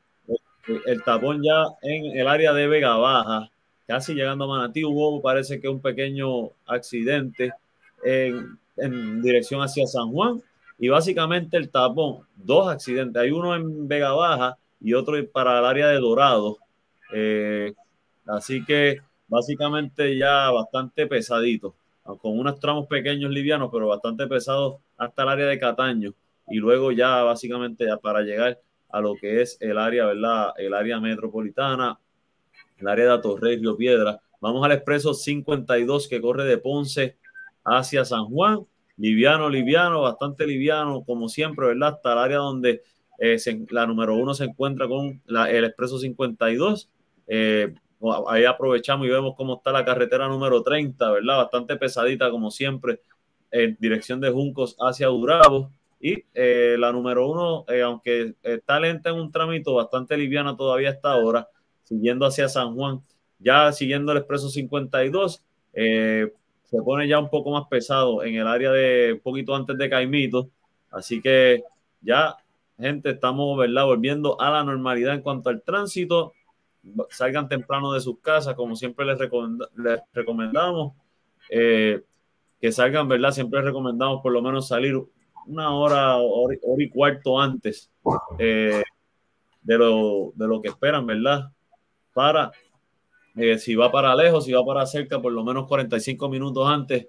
el 0.87 1.03
tapón 1.03 1.43
ya 1.43 1.67
en 1.83 2.17
el 2.17 2.29
área 2.29 2.53
de 2.53 2.67
Vega 2.67 2.97
Baja, 2.97 3.51
casi 3.87 4.15
llegando 4.15 4.45
a 4.45 4.49
Manatí, 4.49 4.85
hubo 4.85 5.21
parece 5.21 5.61
que 5.61 5.69
un 5.69 5.81
pequeño 5.81 6.51
accidente 6.67 7.53
en 8.03 8.59
en 8.77 9.23
dirección 9.23 9.61
hacia 9.63 9.87
San 9.87 10.11
Juan 10.11 10.43
y 10.79 10.89
básicamente 10.89 11.57
el 11.57 11.71
tapón, 11.71 12.27
dos 12.37 12.69
accidentes, 12.69 13.23
hay 13.23 13.31
uno 13.31 13.55
en 13.55 13.87
Vega 13.87 14.13
Baja 14.13 14.57
y 14.81 14.95
otro 14.95 15.17
para 15.31 15.59
el 15.59 15.65
área 15.65 15.89
de 15.89 15.99
Dorado. 15.99 16.59
Eh, 17.13 17.75
así 18.27 18.65
que 18.65 18.99
básicamente 19.29 20.17
ya 20.17 20.51
bastante 20.51 21.07
pesadito, 21.07 21.75
con 22.03 22.39
unos 22.39 22.61
tramos 22.61 22.87
pequeños 22.87 23.31
livianos, 23.31 23.71
pero 23.73 23.89
bastante 23.89 24.27
pesados 24.27 24.77
hasta 24.97 25.23
el 25.23 25.29
área 25.29 25.47
de 25.47 25.59
Cataño 25.59 26.15
y 26.49 26.57
luego 26.57 26.93
ya 26.93 27.23
básicamente 27.23 27.87
ya 27.87 27.97
para 27.97 28.21
llegar 28.23 28.61
a 28.91 29.01
lo 29.01 29.17
que 29.17 29.43
es 29.43 29.57
el 29.61 29.79
área, 29.79 30.07
¿verdad? 30.07 30.53
El 30.57 30.75
área 30.75 31.01
metropolitana, 31.01 31.99
el 32.79 32.89
área 32.89 33.13
de 33.13 33.23
Torre 33.23 33.57
Río 33.57 33.77
Piedra. 33.77 34.21
Vamos 34.41 34.65
al 34.65 34.73
expreso 34.73 35.15
52 35.15 36.07
que 36.09 36.21
corre 36.21 36.45
de 36.45 36.59
Ponce 36.59 37.17
hacia 37.65 38.05
San 38.05 38.27
Juan. 38.27 38.61
Liviano, 38.97 39.49
liviano, 39.49 40.03
bastante 40.03 40.47
liviano, 40.47 41.03
como 41.05 41.29
siempre, 41.29 41.67
¿verdad? 41.67 41.95
Hasta 41.95 42.13
el 42.13 42.19
área 42.19 42.37
donde 42.39 42.83
eh, 43.19 43.37
la 43.71 43.87
número 43.87 44.15
uno 44.15 44.35
se 44.35 44.45
encuentra 44.45 44.87
con 44.87 45.21
el 45.27 45.65
Expreso 45.65 45.99
52. 45.99 46.89
Eh, 47.27 47.75
ahí 48.29 48.45
aprovechamos 48.45 49.07
y 49.07 49.11
vemos 49.11 49.35
cómo 49.37 49.57
está 49.57 49.73
la 49.73 49.85
carretera 49.85 50.29
número 50.29 50.63
30, 50.63 51.11
¿verdad? 51.11 51.37
Bastante 51.39 51.77
pesadita, 51.77 52.31
como 52.31 52.51
siempre, 52.51 53.01
en 53.51 53.77
dirección 53.81 54.21
de 54.21 54.31
Juncos 54.31 54.77
hacia 54.81 55.09
Durabo. 55.09 55.71
Y 56.01 56.23
eh, 56.35 56.77
la 56.79 56.93
número 56.93 57.29
uno, 57.31 57.65
aunque 57.83 58.35
está 58.43 58.79
lenta 58.79 59.11
en 59.11 59.17
un 59.17 59.33
trámite, 59.33 59.71
bastante 59.71 60.17
liviana 60.17 60.55
todavía 60.55 60.91
hasta 60.91 61.13
ahora, 61.13 61.49
siguiendo 61.85 62.27
hacia 62.27 62.49
San 62.49 62.75
Juan, 62.75 63.01
ya 63.39 63.73
siguiendo 63.73 64.13
el 64.13 64.19
Expreso 64.19 64.51
52. 64.51 65.43
Eh, 65.73 66.31
se 66.65 66.83
pone 66.83 67.07
ya 67.07 67.19
un 67.19 67.31
poco 67.31 67.53
más 67.53 67.65
pesado 67.69 68.23
en 68.23 68.35
el 68.35 68.47
área 68.47 68.71
de 68.73 69.13
un 69.15 69.21
poquito 69.21 69.55
antes 69.55 69.79
de 69.79 69.89
Caimito. 69.89 70.51
Así 70.91 71.21
que 71.21 71.63
ya, 72.01 72.37
gente, 72.79 73.11
estamos 73.11 73.57
¿verdad? 73.57 73.85
volviendo 73.85 74.41
a 74.41 74.51
la 74.51 74.65
normalidad 74.65 75.15
en 75.15 75.23
cuanto 75.23 75.51
al 75.51 75.63
tránsito. 75.63 76.33
Salgan 77.11 77.49
temprano 77.49 77.93
de 77.93 78.01
sus 78.01 78.19
casas, 78.21 78.55
como 78.55 78.77
siempre 78.77 79.07
les, 79.07 79.19
recomendamos. 80.13 80.93
Eh, 81.51 82.03
que 82.61 82.73
salgan, 82.73 83.09
¿verdad? 83.09 83.33
Siempre 83.33 83.61
recomendamos 83.61 84.23
por 84.23 84.33
lo 84.33 84.41
menos 84.41 84.69
salir 84.69 84.99
una 85.47 85.75
hora, 85.75 86.17
hora, 86.17 86.57
y 86.79 86.89
cuarto 86.89 87.39
antes 87.39 87.91
eh, 88.39 88.83
de, 89.63 89.79
lo, 89.79 90.33
de 90.35 90.47
lo 90.47 90.63
que 90.63 90.69
esperan, 90.69 91.07
¿verdad? 91.07 91.51
Para 92.15 92.53
eh, 93.37 93.59
si 93.59 93.75
va 93.75 93.91
para 93.91 94.15
lejos, 94.15 94.45
si 94.45 94.53
va 94.53 94.65
para 94.65 94.87
cerca, 94.87 95.21
por 95.21 95.33
lo 95.33 95.43
menos 95.45 95.67
45 95.67 96.29
minutos 96.29 96.69
antes 96.69 97.09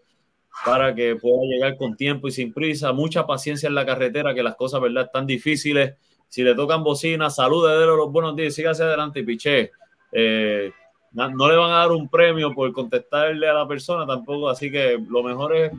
para 0.65 0.95
que 0.95 1.15
pueda 1.15 1.43
llegar 1.43 1.77
con 1.77 1.95
tiempo 1.95 2.27
y 2.27 2.31
sin 2.31 2.53
prisa. 2.53 2.93
Mucha 2.93 3.27
paciencia 3.27 3.67
en 3.67 3.75
la 3.75 3.85
carretera, 3.85 4.33
que 4.33 4.41
las 4.41 4.55
cosas, 4.55 4.81
¿verdad?, 4.81 5.05
están 5.05 5.27
difíciles. 5.27 5.95
Si 6.29 6.43
le 6.43 6.55
tocan 6.55 6.83
bocina, 6.83 7.29
salude, 7.29 7.77
de 7.77 7.85
los 7.85 8.11
buenos 8.11 8.35
días, 8.35 8.53
siga 8.53 8.71
hacia 8.71 8.85
adelante 8.85 9.19
y 9.19 9.23
piche. 9.23 9.71
Eh, 10.11 10.71
no 11.13 11.47
le 11.49 11.55
van 11.55 11.71
a 11.71 11.77
dar 11.77 11.91
un 11.91 12.09
premio 12.09 12.53
por 12.53 12.71
contestarle 12.73 13.47
a 13.47 13.53
la 13.53 13.67
persona 13.67 14.05
tampoco, 14.05 14.49
así 14.49 14.69
que 14.69 14.99
lo 15.07 15.23
mejor 15.23 15.55
es 15.55 15.71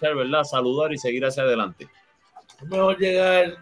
¿verdad? 0.00 0.44
Saludar 0.44 0.92
y 0.92 0.98
seguir 0.98 1.24
hacia 1.24 1.44
adelante. 1.44 1.88
Es 2.60 2.68
mejor 2.68 2.98
llegar 2.98 3.58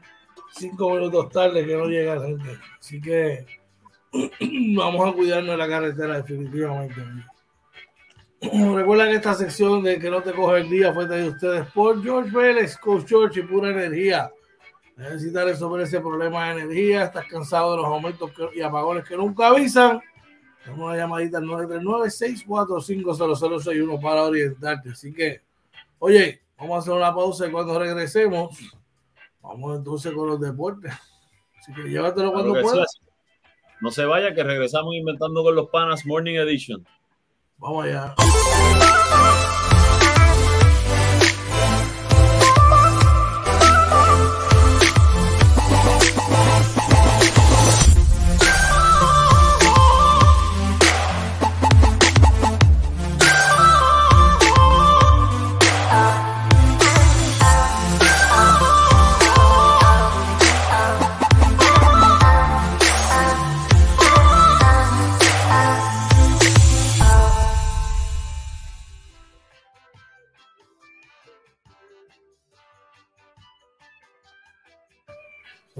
cinco 0.52 0.94
minutos 0.94 1.28
tarde 1.30 1.66
que 1.66 1.76
no 1.76 1.86
llegar 1.86 2.20
gente. 2.22 2.58
Así 2.78 3.00
que 3.00 3.46
vamos 4.76 5.08
a 5.08 5.12
cuidarnos 5.12 5.50
de 5.50 5.56
la 5.56 5.68
carretera 5.68 6.16
definitivamente. 6.16 7.02
Recuerda 8.40 9.08
que 9.08 9.16
esta 9.16 9.34
sección 9.34 9.82
de 9.82 9.98
que 9.98 10.10
no 10.10 10.22
te 10.22 10.32
coge 10.32 10.60
el 10.60 10.70
día 10.70 10.94
fue 10.94 11.06
de 11.06 11.28
ustedes 11.28 11.66
por 11.72 12.02
George 12.02 12.30
Vélez, 12.30 12.76
Coach 12.78 13.08
George 13.08 13.40
y 13.40 13.42
Pura 13.42 13.70
Energía. 13.70 14.30
Necesitas 14.98 15.44
resolver 15.44 15.82
ese 15.82 16.00
problema 16.00 16.46
de 16.46 16.60
energía, 16.60 17.04
estás 17.04 17.26
cansado 17.26 17.70
de 17.70 17.76
los 17.76 17.86
aumentos 17.86 18.32
y 18.52 18.60
apagones 18.60 19.04
que 19.04 19.16
nunca 19.16 19.46
avisan. 19.46 20.00
Tenemos 20.64 20.86
una 20.86 20.96
llamadita 20.96 21.38
al 21.38 21.44
939-645-0061 21.44 24.02
para 24.02 24.24
orientarte. 24.24 24.90
Así 24.90 25.14
que, 25.14 25.42
oye, 26.00 26.42
vamos 26.58 26.74
a 26.74 26.78
hacer 26.80 26.94
una 26.94 27.14
pausa 27.14 27.46
y 27.46 27.52
cuando 27.52 27.78
regresemos, 27.78 28.58
vamos 29.40 29.78
entonces 29.78 30.12
con 30.12 30.30
los 30.30 30.40
deportes. 30.40 30.92
Así 31.60 31.72
que 31.72 31.82
llévatelo 31.82 32.32
cuando 32.32 32.60
puedas. 32.60 32.98
No 33.80 33.92
se 33.92 34.04
vaya, 34.04 34.34
que 34.34 34.42
regresamos 34.42 34.96
inventando 34.96 35.44
con 35.44 35.54
los 35.54 35.68
panas 35.68 36.04
Morning 36.06 36.34
Edition. 36.34 36.84
Vamos 37.58 37.84
allá. 37.84 38.16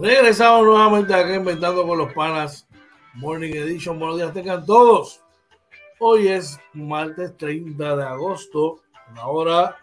Regresamos 0.00 0.64
nuevamente 0.64 1.12
aquí 1.12 1.32
inventando 1.32 1.84
con 1.84 1.98
los 1.98 2.12
panas 2.12 2.68
Morning 3.14 3.50
Edition. 3.52 3.98
Buenos 3.98 4.18
días, 4.18 4.32
tengan 4.32 4.64
todos. 4.64 5.20
Hoy 5.98 6.28
es 6.28 6.60
martes 6.72 7.36
30 7.36 7.96
de 7.96 8.04
agosto, 8.04 8.80
ahora 9.16 9.76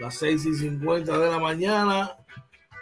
las 0.00 0.16
6 0.16 0.46
y 0.46 0.54
50 0.54 1.16
de 1.16 1.30
la 1.30 1.38
mañana. 1.38 2.16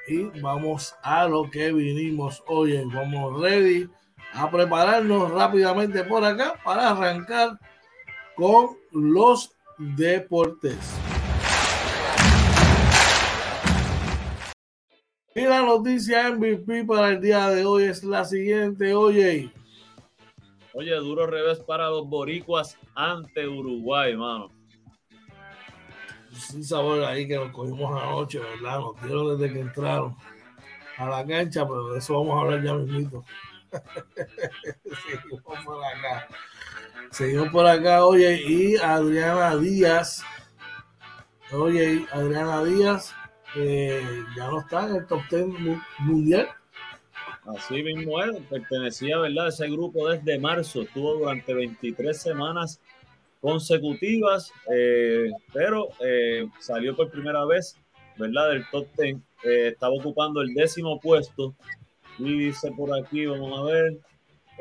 Y 0.06 0.40
vamos 0.40 0.94
a 1.02 1.28
lo 1.28 1.50
que 1.50 1.72
vinimos 1.72 2.42
hoy. 2.46 2.82
Vamos 2.86 3.38
ready 3.38 3.86
a 4.32 4.50
prepararnos 4.50 5.30
rápidamente 5.30 6.04
por 6.04 6.24
acá 6.24 6.54
para 6.64 6.88
arrancar 6.88 7.58
con 8.34 8.78
los 8.92 9.54
deportes. 9.76 10.78
Y 15.38 15.44
la 15.44 15.62
noticia 15.62 16.32
MVP 16.32 16.84
para 16.84 17.10
el 17.10 17.20
día 17.20 17.48
de 17.50 17.64
hoy 17.64 17.84
es 17.84 18.02
la 18.02 18.24
siguiente, 18.24 18.92
oye. 18.92 19.52
Oye, 20.72 20.92
duro 20.96 21.28
revés 21.28 21.60
para 21.60 21.88
los 21.90 22.08
boricuas 22.08 22.76
ante 22.96 23.46
Uruguay, 23.46 24.16
mano. 24.16 24.50
Sin 26.32 26.64
sabor 26.64 27.04
ahí 27.04 27.28
que 27.28 27.36
nos 27.36 27.52
cogimos 27.52 28.02
anoche, 28.02 28.40
¿verdad? 28.40 28.80
Nos 28.80 29.00
dieron 29.00 29.38
desde 29.38 29.54
que 29.54 29.60
entraron 29.60 30.16
a 30.96 31.08
la 31.08 31.24
cancha, 31.24 31.64
pero 31.64 31.92
de 31.92 32.00
eso 32.00 32.14
vamos 32.14 32.36
a 32.36 32.40
hablar 32.40 32.64
ya 32.64 32.74
mismito. 32.74 33.24
Seguimos 35.06 35.64
por 35.64 35.84
acá. 35.84 36.28
Seguimos 37.12 37.48
por 37.50 37.64
acá, 37.64 38.04
oye, 38.04 38.42
y 38.44 38.76
Adriana 38.76 39.54
Díaz. 39.54 40.24
Oye, 41.52 42.04
Adriana 42.10 42.64
Díaz 42.64 43.14
eh, 43.56 44.24
ya 44.36 44.48
no 44.48 44.60
está 44.60 44.88
en 44.88 44.96
el 44.96 45.06
top 45.06 45.22
10 45.30 45.46
mundial. 46.00 46.48
Así 47.46 47.82
mismo 47.82 48.22
él 48.22 48.44
pertenecía, 48.48 49.18
¿verdad? 49.18 49.46
A 49.46 49.48
ese 49.48 49.68
grupo 49.70 50.08
desde 50.08 50.38
marzo, 50.38 50.82
estuvo 50.82 51.14
durante 51.14 51.54
23 51.54 52.20
semanas 52.20 52.80
consecutivas, 53.40 54.52
eh, 54.70 55.30
pero 55.54 55.88
eh, 56.00 56.46
salió 56.58 56.94
por 56.94 57.10
primera 57.10 57.44
vez, 57.46 57.76
¿verdad? 58.18 58.50
Del 58.50 58.68
top 58.70 58.86
10, 58.98 59.16
estaba 59.44 59.94
ocupando 59.94 60.42
el 60.42 60.52
décimo 60.52 61.00
puesto 61.00 61.54
y 62.18 62.38
dice 62.38 62.70
por 62.72 62.90
aquí, 62.98 63.24
vamos 63.24 63.58
a 63.58 63.72
ver, 63.72 63.98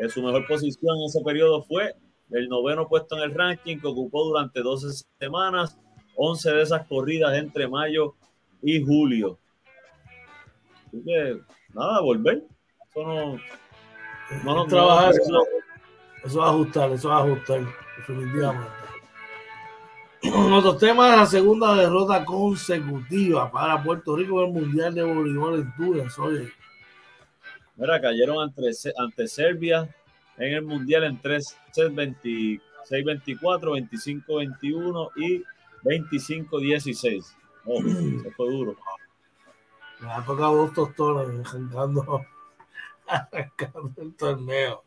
su 0.10 0.22
mejor 0.22 0.48
posición 0.48 0.98
en 1.00 1.06
ese 1.06 1.22
periodo 1.22 1.64
fue 1.64 1.94
el 2.30 2.48
noveno 2.48 2.88
puesto 2.88 3.18
en 3.18 3.24
el 3.24 3.34
ranking 3.34 3.80
que 3.80 3.88
ocupó 3.88 4.26
durante 4.26 4.62
12 4.62 5.06
semanas, 5.20 5.78
11 6.16 6.52
de 6.52 6.62
esas 6.62 6.88
corridas 6.88 7.36
entre 7.38 7.68
mayo 7.68 8.16
y 8.62 8.84
julio. 8.84 9.38
Así 10.88 11.03
que, 11.03 11.39
nada, 11.74 12.01
volver. 12.01 12.43
Eso 12.89 13.03
no. 13.03 13.39
No, 14.43 14.66
trabajar, 14.66 15.12
eso, 15.12 15.43
eso, 16.24 16.39
va 16.39 16.47
a 16.47 16.49
ajustar, 16.49 16.91
eso 16.91 17.10
va 17.10 17.18
a 17.18 17.24
ajustar, 17.24 17.62
definitivamente. 17.97 18.72
Otro 20.53 20.76
tema 20.76 21.12
de 21.12 21.18
la 21.18 21.26
segunda 21.26 21.76
derrota 21.76 22.26
consecutiva 22.26 23.49
para 23.49 23.82
Puerto 23.82 24.18
Rico 24.18 24.41
en 24.41 24.47
el 24.47 24.62
Mundial 24.62 24.95
de 24.95 25.03
Voleibol 25.03 25.62
en 25.62 25.76
Túnez. 25.76 26.20
Oye. 26.20 26.51
Mira, 27.78 28.01
cayeron 28.01 28.41
ante, 28.41 28.70
ante 28.97 29.28
Serbia 29.28 29.88
en 30.38 30.53
el 30.53 30.64
Mundial 30.64 31.05
en 31.05 31.22
3 31.22 31.58
26-24, 32.89 32.89
25-21 32.89 35.12
y 35.16 35.43
25-16. 35.84 37.36
Oh, 37.68 37.82
fue 38.36 38.49
duro. 38.49 38.76
Me 39.99 40.11
ha 40.11 40.24
tocado 40.24 40.55
dos 40.55 40.74
tostones 40.74 41.47
arrancando, 41.47 42.26
arrancando 43.07 43.93
el 44.01 44.15
torneo. 44.15 44.84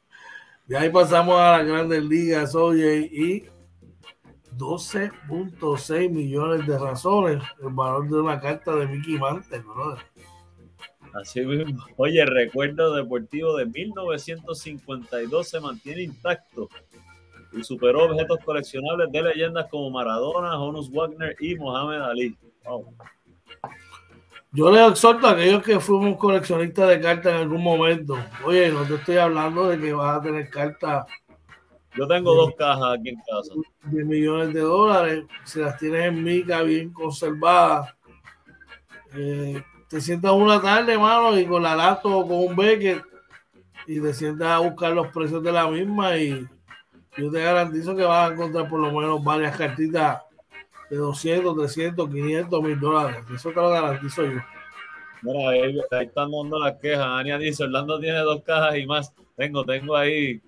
De 0.66 0.78
ahí 0.78 0.88
pasamos 0.88 1.34
a 1.38 1.58
las 1.58 1.66
grandes 1.66 2.02
ligas, 2.04 2.54
oye, 2.54 3.00
y 3.12 3.44
12.6 4.56 6.10
millones 6.10 6.66
de 6.66 6.78
razones 6.78 7.42
el 7.60 7.70
valor 7.70 8.08
de 8.08 8.20
una 8.20 8.40
carta 8.40 8.76
de 8.76 8.86
Mickey 8.86 9.18
Mantle, 9.18 9.60
brother. 9.60 10.04
Así 11.14 11.40
mismo. 11.40 11.84
Oye, 11.96 12.20
el 12.20 12.28
recuerdo 12.28 12.94
deportivo 12.94 13.56
de 13.56 13.66
1952 13.66 15.48
se 15.48 15.60
mantiene 15.60 16.02
intacto 16.02 16.68
y 17.52 17.64
superó 17.64 18.04
objetos 18.04 18.38
coleccionables 18.44 19.10
de 19.10 19.22
leyendas 19.22 19.66
como 19.70 19.90
Maradona, 19.90 20.56
Honus 20.60 20.90
Wagner 20.90 21.34
y 21.40 21.56
Mohamed 21.56 22.00
Ali. 22.00 22.38
Yo 24.52 24.70
les 24.70 24.90
exhorto 24.90 25.26
a 25.26 25.32
aquellos 25.32 25.62
que 25.62 25.78
fuimos 25.78 26.18
coleccionistas 26.18 26.88
de 26.88 27.00
cartas 27.00 27.34
en 27.34 27.40
algún 27.40 27.62
momento. 27.62 28.16
Oye, 28.44 28.70
no 28.70 28.84
te 28.84 28.96
estoy 28.96 29.16
hablando 29.16 29.68
de 29.68 29.78
que 29.78 29.92
vas 29.92 30.18
a 30.18 30.22
tener 30.22 30.50
cartas. 30.50 31.06
Yo 31.94 32.06
tengo 32.08 32.34
dos 32.34 32.54
cajas 32.56 32.98
aquí 32.98 33.10
en 33.10 33.16
casa. 33.16 33.54
De 33.84 34.04
millones 34.04 34.52
de 34.52 34.60
dólares. 34.60 35.24
Si 35.44 35.60
las 35.60 35.78
tienes 35.78 36.06
en 36.06 36.22
mica 36.22 36.62
bien 36.62 36.92
conservadas. 36.92 37.94
Eh, 39.14 39.62
te 39.88 40.00
sientas 40.00 40.32
una 40.32 40.60
tarde, 40.60 40.96
mano, 40.98 41.36
y 41.38 41.46
con 41.46 41.62
la 41.62 41.74
lato 41.74 42.26
con 42.26 42.38
un 42.38 42.56
beque 42.56 43.02
y 43.86 44.00
te 44.00 44.14
sientas 44.14 44.48
a 44.48 44.58
buscar 44.58 44.92
los 44.92 45.08
precios 45.08 45.42
de 45.42 45.50
la 45.50 45.66
misma 45.68 46.16
y 46.16 46.46
yo 47.16 47.30
te 47.30 47.42
garantizo 47.42 47.96
que 47.96 48.04
vas 48.04 48.30
a 48.30 48.32
encontrar 48.32 48.68
por 48.68 48.78
lo 48.78 48.92
menos 48.92 49.22
varias 49.24 49.56
cartitas 49.56 50.22
de 50.90 50.96
200, 50.96 51.56
300, 51.56 52.10
500 52.10 52.62
mil 52.62 52.80
dólares. 52.80 53.24
Eso 53.34 53.50
te 53.50 53.54
lo 53.56 53.70
garantizo 53.70 54.24
yo. 54.24 54.40
Mira, 55.22 55.50
ahí, 55.50 55.78
están 55.78 56.30
dando 56.30 56.58
las 56.58 56.76
quejas. 56.78 57.06
Ania 57.06 57.38
dice, 57.38 57.64
Orlando 57.64 58.00
tiene 58.00 58.18
dos 58.18 58.42
cajas 58.42 58.76
y 58.76 58.86
más. 58.86 59.12
Tengo, 59.36 59.64
tengo 59.64 59.96
ahí. 59.96 60.40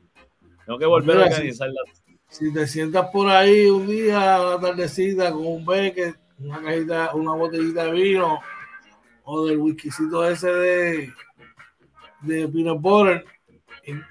Tengo 0.66 0.78
que 0.78 0.86
volver 0.86 1.18
a 1.18 1.24
organizarlas. 1.24 1.84
Si, 2.28 2.46
si, 2.46 2.52
te 2.52 2.66
sientas 2.66 3.08
por 3.10 3.28
ahí 3.28 3.66
un 3.66 3.86
día, 3.86 4.40
una 4.40 4.60
tardecita, 4.60 5.30
con 5.30 5.46
un 5.46 5.64
beque, 5.64 6.14
una 6.38 6.62
cajita, 6.62 7.14
una 7.14 7.34
botellita 7.34 7.84
de 7.84 7.92
vino, 7.92 8.40
o 9.24 9.46
del 9.46 9.58
whiskycito 9.58 10.26
ese 10.26 10.52
de, 10.52 11.12
de 12.22 12.48
peanut 12.48 12.80
butter 12.80 13.24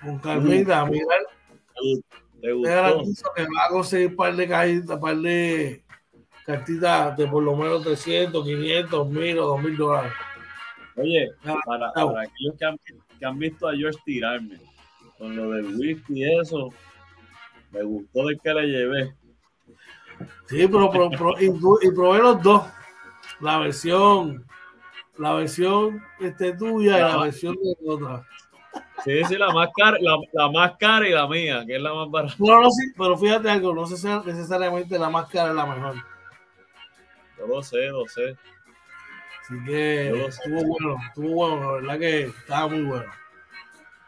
con 0.02 0.20
Carmita, 0.20 0.86
mm. 0.86 0.92
mirar. 0.92 1.20
Te 2.42 2.60
garantizo 2.62 3.30
que 3.36 3.44
va 3.44 3.66
a 3.68 3.70
conseguir 3.70 4.08
un 4.08 4.16
par 4.16 4.36
de 4.36 4.48
cajitas, 4.48 5.00
par 5.00 5.18
de 5.18 5.81
cartitas 6.52 7.18
de 7.18 7.28
por 7.28 7.44
lo 7.44 7.56
menos 7.56 7.84
300, 7.84 8.44
500, 8.44 9.10
1000 9.10 9.40
o 9.40 9.48
2000 9.48 9.78
dólares. 9.78 10.14
Oye, 10.96 11.32
para, 11.44 11.92
para 11.94 12.22
aquellos 12.22 12.56
que 12.58 12.66
han, 12.66 12.78
que 13.20 13.26
han, 13.26 13.40
visto 13.40 13.68
a 13.68 13.76
George 13.76 14.00
tirarme 14.04 14.60
con 15.18 15.36
lo 15.36 15.52
del 15.52 15.76
whisky 15.76 16.20
y 16.20 16.40
eso, 16.40 16.70
me 17.72 17.84
gustó 17.84 18.30
el 18.30 18.40
que 18.40 18.54
le 18.54 18.68
llevé. 18.68 19.16
Sí, 20.48 20.68
pero, 20.68 20.90
pero, 20.90 21.34
y, 21.40 21.46
y 21.88 21.92
probé 21.92 22.20
los 22.20 22.44
dos. 22.44 22.64
La 23.40 23.58
versión 23.58 24.46
la 25.18 25.34
versión 25.34 26.04
este, 26.20 26.54
tuya 26.54 26.98
y 26.98 27.02
la 27.02 27.18
versión 27.18 27.56
de 27.56 27.76
otra. 27.88 28.26
Sí, 29.04 29.24
sí, 29.26 29.36
la 29.36 29.52
más, 29.52 29.70
cara, 29.76 29.98
la, 30.00 30.16
la, 30.32 30.52
más 30.52 30.78
cara 30.78 31.08
y 31.08 31.12
la 31.12 31.28
mía, 31.28 31.64
que 31.66 31.76
es 31.76 31.82
la 31.82 31.94
más 31.94 32.10
barata. 32.10 32.36
No, 32.38 32.62
no, 32.62 32.72
sí, 32.72 32.92
pero 32.98 33.18
fíjate 33.18 33.50
algo, 33.50 33.74
no 33.74 33.86
sé 33.86 33.98
si 33.98 34.08
necesariamente 34.26 34.98
la 34.98 35.10
más 35.10 35.28
cara 35.28 35.50
es 35.50 35.56
la 35.56 35.66
mejor. 35.66 35.96
Yo 37.42 37.48
lo 37.48 37.64
sé, 37.64 37.88
lo 37.88 38.08
sé. 38.08 38.36
Así 39.42 39.66
que 39.66 40.26
estuvo 40.28 40.64
bueno, 40.64 40.96
estuvo 41.08 41.30
bueno, 41.34 41.82
la 41.82 41.94
verdad 41.94 42.00
que 42.00 42.22
estaba 42.26 42.68
muy 42.68 42.84
bueno. 42.84 43.12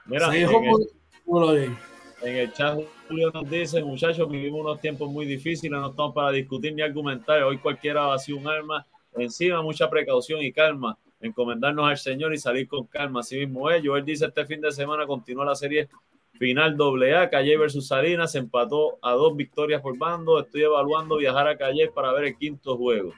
Mira, 0.06 0.30
Se 0.30 0.38
dijo 0.38 0.62
en, 0.62 1.64
el, 1.64 1.78
en 2.22 2.36
el 2.36 2.54
chat 2.54 2.78
Julio 3.08 3.32
nos 3.34 3.50
dice, 3.50 3.84
muchachos, 3.84 4.30
vivimos 4.30 4.62
unos 4.62 4.80
tiempos 4.80 5.10
muy 5.10 5.26
difíciles, 5.26 5.80
no 5.80 5.90
estamos 5.90 6.14
para 6.14 6.32
discutir 6.32 6.76
ni 6.76 6.84
argumentar. 6.84 7.42
Hoy 7.44 7.58
cualquiera 7.58 8.06
vacía 8.06 8.36
un 8.36 8.48
arma 8.48 8.86
encima, 9.16 9.64
mucha 9.64 9.90
precaución 9.90 10.44
y 10.44 10.52
calma, 10.52 10.98
encomendarnos 11.20 11.90
al 11.90 11.98
Señor 11.98 12.34
y 12.34 12.38
salir 12.38 12.68
con 12.68 12.86
calma. 12.86 13.22
Así 13.22 13.38
mismo 13.38 13.72
es. 13.72 13.82
Joel 13.84 14.06
dice 14.06 14.26
este 14.26 14.46
fin 14.46 14.62
de 14.62 14.72
semana 14.72 15.08
continúa 15.08 15.46
la 15.46 15.56
serie 15.56 15.90
final 16.38 16.78
AA, 16.78 17.30
Calle 17.30 17.58
versus 17.58 17.88
Salinas, 17.88 18.32
se 18.32 18.40
empató 18.40 18.98
a 19.02 19.12
dos 19.12 19.36
victorias 19.36 19.82
por 19.82 19.98
bando. 19.98 20.40
Estoy 20.40 20.64
evaluando 20.64 21.18
viajar 21.18 21.48
a 21.48 21.58
Calle 21.58 21.90
para 21.94 22.12
ver 22.14 22.26
el 22.26 22.38
quinto 22.38 22.78
juego. 22.78 23.14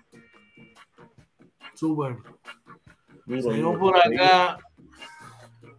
Súper. 1.74 2.18
Seguimos 3.28 3.78
por 3.78 3.98
acá. 3.98 4.58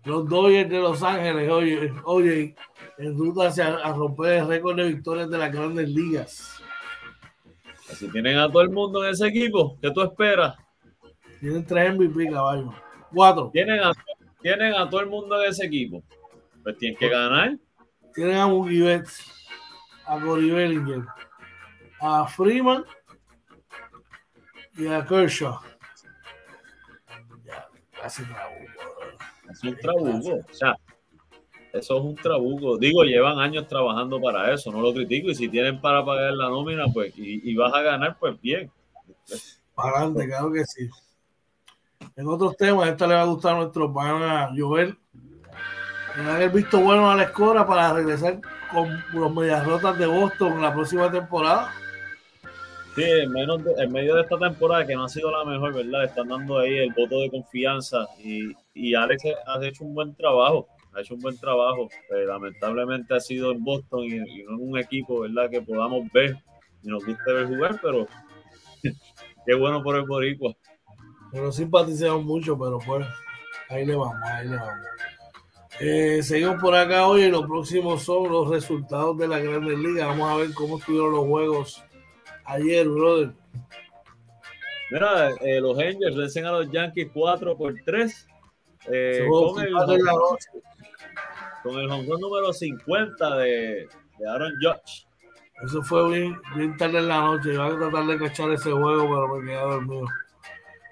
Los 0.04 0.28
Dodgers 0.28 0.70
de 0.70 0.78
Los 0.78 1.02
Ángeles, 1.02 1.50
oye, 1.50 1.92
oye, 2.04 2.54
en 2.96 3.18
ruta 3.18 3.48
hacia 3.48 3.74
a 3.74 3.92
romper 3.92 4.34
el 4.34 4.46
récord 4.46 4.76
de 4.76 4.88
victorias 4.88 5.28
de 5.28 5.38
las 5.38 5.52
grandes 5.52 5.88
ligas. 5.88 6.62
Si 7.92 8.08
tienen 8.10 8.38
a 8.38 8.48
todo 8.48 8.62
el 8.62 8.70
mundo 8.70 9.04
en 9.04 9.12
ese 9.12 9.26
equipo, 9.26 9.76
¿qué 9.80 9.90
tú 9.90 10.02
esperas? 10.02 10.56
Tienen 11.40 11.66
tres 11.66 11.94
MVP, 11.94 12.30
caballo. 12.30 12.72
Cuatro. 13.12 13.50
Tienen 13.52 13.80
a, 13.80 13.92
tienen 14.40 14.74
a 14.74 14.88
todo 14.88 15.00
el 15.00 15.08
mundo 15.08 15.42
en 15.42 15.50
ese 15.50 15.66
equipo. 15.66 16.02
Pues 16.66 16.78
tienen 16.78 16.98
que 16.98 17.08
ganar. 17.08 17.56
Tienen 18.12 18.38
a 18.38 18.48
Mookie 18.48 18.80
Betts, 18.80 19.24
a 20.04 20.18
Cory 20.18 20.50
Bellinger, 20.50 21.04
a 22.00 22.26
Freeman 22.26 22.84
y 24.76 24.88
a 24.88 25.06
Kershaw. 25.06 25.60
Ya, 27.44 27.68
casi 27.92 28.24
trabuco. 28.24 28.72
Es 29.48 29.62
un 29.62 29.76
trabuco. 29.76 30.40
O 30.50 30.54
sea, 30.54 30.74
eso 31.72 31.98
es 31.98 32.04
un 32.04 32.16
trabuco. 32.16 32.76
Digo, 32.78 33.04
llevan 33.04 33.38
años 33.38 33.68
trabajando 33.68 34.20
para 34.20 34.52
eso, 34.52 34.72
no 34.72 34.80
lo 34.80 34.92
critico. 34.92 35.30
Y 35.30 35.36
si 35.36 35.48
tienen 35.48 35.80
para 35.80 36.04
pagar 36.04 36.32
la 36.32 36.48
nómina, 36.48 36.86
pues, 36.92 37.12
y, 37.16 37.54
vas 37.54 37.72
a 37.72 37.82
ganar, 37.82 38.18
pues 38.18 38.40
bien. 38.40 38.72
Para 39.72 39.98
adelante, 39.98 40.26
claro 40.26 40.50
que 40.50 40.64
sí. 40.64 40.90
En 42.16 42.26
otros 42.26 42.56
temas, 42.56 42.88
esta 42.88 43.06
le 43.06 43.14
va 43.14 43.22
a 43.22 43.26
gustar 43.26 43.54
a 43.54 43.58
nuestro 43.58 43.94
pana 43.94 44.50
Joel. 44.56 44.98
En 46.18 46.26
haber 46.26 46.50
visto 46.50 46.80
bueno 46.80 47.10
a 47.10 47.14
la 47.14 47.24
escora 47.24 47.66
para 47.66 47.92
regresar 47.92 48.40
con 48.72 49.04
los 49.12 49.34
medias 49.34 49.66
rotas 49.66 49.98
de 49.98 50.06
Boston 50.06 50.54
en 50.54 50.62
la 50.62 50.72
próxima 50.72 51.10
temporada. 51.10 51.72
Sí, 52.94 53.02
en, 53.02 53.30
menos 53.30 53.60
en 53.76 53.92
medio 53.92 54.14
de 54.14 54.22
esta 54.22 54.38
temporada 54.38 54.86
que 54.86 54.94
no 54.94 55.04
ha 55.04 55.08
sido 55.10 55.30
la 55.30 55.44
mejor, 55.44 55.74
¿verdad? 55.74 56.04
Están 56.04 56.28
dando 56.28 56.58
ahí 56.58 56.78
el 56.78 56.94
voto 56.94 57.20
de 57.20 57.30
confianza 57.30 58.06
y, 58.18 58.50
y 58.72 58.94
Alex 58.94 59.24
ha 59.46 59.62
hecho 59.66 59.84
un 59.84 59.94
buen 59.94 60.14
trabajo, 60.14 60.66
ha 60.94 61.02
hecho 61.02 61.14
un 61.14 61.20
buen 61.20 61.36
trabajo. 61.38 61.88
Eh, 62.10 62.24
lamentablemente 62.26 63.14
ha 63.14 63.20
sido 63.20 63.52
en 63.52 63.62
Boston 63.62 64.04
y, 64.04 64.14
y, 64.14 64.44
no 64.44 64.54
en 64.54 64.70
un 64.70 64.78
equipo, 64.78 65.20
¿verdad? 65.20 65.50
Que 65.50 65.60
podamos 65.60 66.10
ver 66.12 66.36
y 66.82 66.88
nos 66.88 67.04
guste 67.04 67.30
ver 67.30 67.46
jugar, 67.46 67.78
pero 67.82 68.06
qué 69.46 69.54
bueno 69.54 69.82
por 69.82 69.96
el 69.96 70.06
Boricua. 70.06 70.54
Pero 71.30 71.52
simpatizamos 71.52 72.24
mucho, 72.24 72.58
pero 72.58 72.78
pues 72.78 73.06
ahí 73.68 73.84
le 73.84 73.94
vamos, 73.94 74.16
ahí 74.24 74.48
le 74.48 74.56
vamos. 74.56 74.86
Eh, 75.78 76.22
seguimos 76.22 76.60
por 76.60 76.74
acá 76.74 77.06
hoy 77.06 77.24
y 77.24 77.30
los 77.30 77.44
próximos 77.46 78.02
son 78.02 78.30
los 78.30 78.48
resultados 78.48 79.18
de 79.18 79.28
la 79.28 79.38
Grandes 79.38 79.78
Ligas. 79.78 80.08
Vamos 80.08 80.30
a 80.30 80.36
ver 80.36 80.54
cómo 80.54 80.78
estuvieron 80.78 81.12
los 81.12 81.26
juegos 81.26 81.84
ayer, 82.44 82.88
brother. 82.88 83.32
Mira, 84.90 85.30
eh, 85.40 85.60
los 85.60 85.78
Angels 85.78 86.16
vencen 86.16 86.46
a 86.46 86.52
los 86.52 86.70
Yankees 86.70 87.10
4 87.12 87.56
por 87.56 87.74
3. 87.84 88.28
Eh, 88.88 89.26
con, 89.28 89.62
el, 89.62 89.72
con 91.62 91.78
el 91.78 91.90
home 91.90 92.06
número 92.20 92.52
50 92.52 93.36
de, 93.36 93.88
de, 94.18 94.28
Aaron 94.28 94.52
Judge. 94.62 95.06
Eso 95.64 95.82
fue 95.82 96.08
bien, 96.08 96.40
bien 96.54 96.76
tarde 96.76 96.98
en 96.98 97.08
la 97.08 97.20
noche. 97.20 97.52
Iba 97.52 97.66
a 97.66 97.76
tratar 97.76 98.06
de 98.06 98.18
cachar 98.18 98.50
ese 98.52 98.70
juego, 98.70 99.08
pero 99.08 99.28
me 99.28 99.46
quedé 99.46 99.60
dormido. 99.60 100.06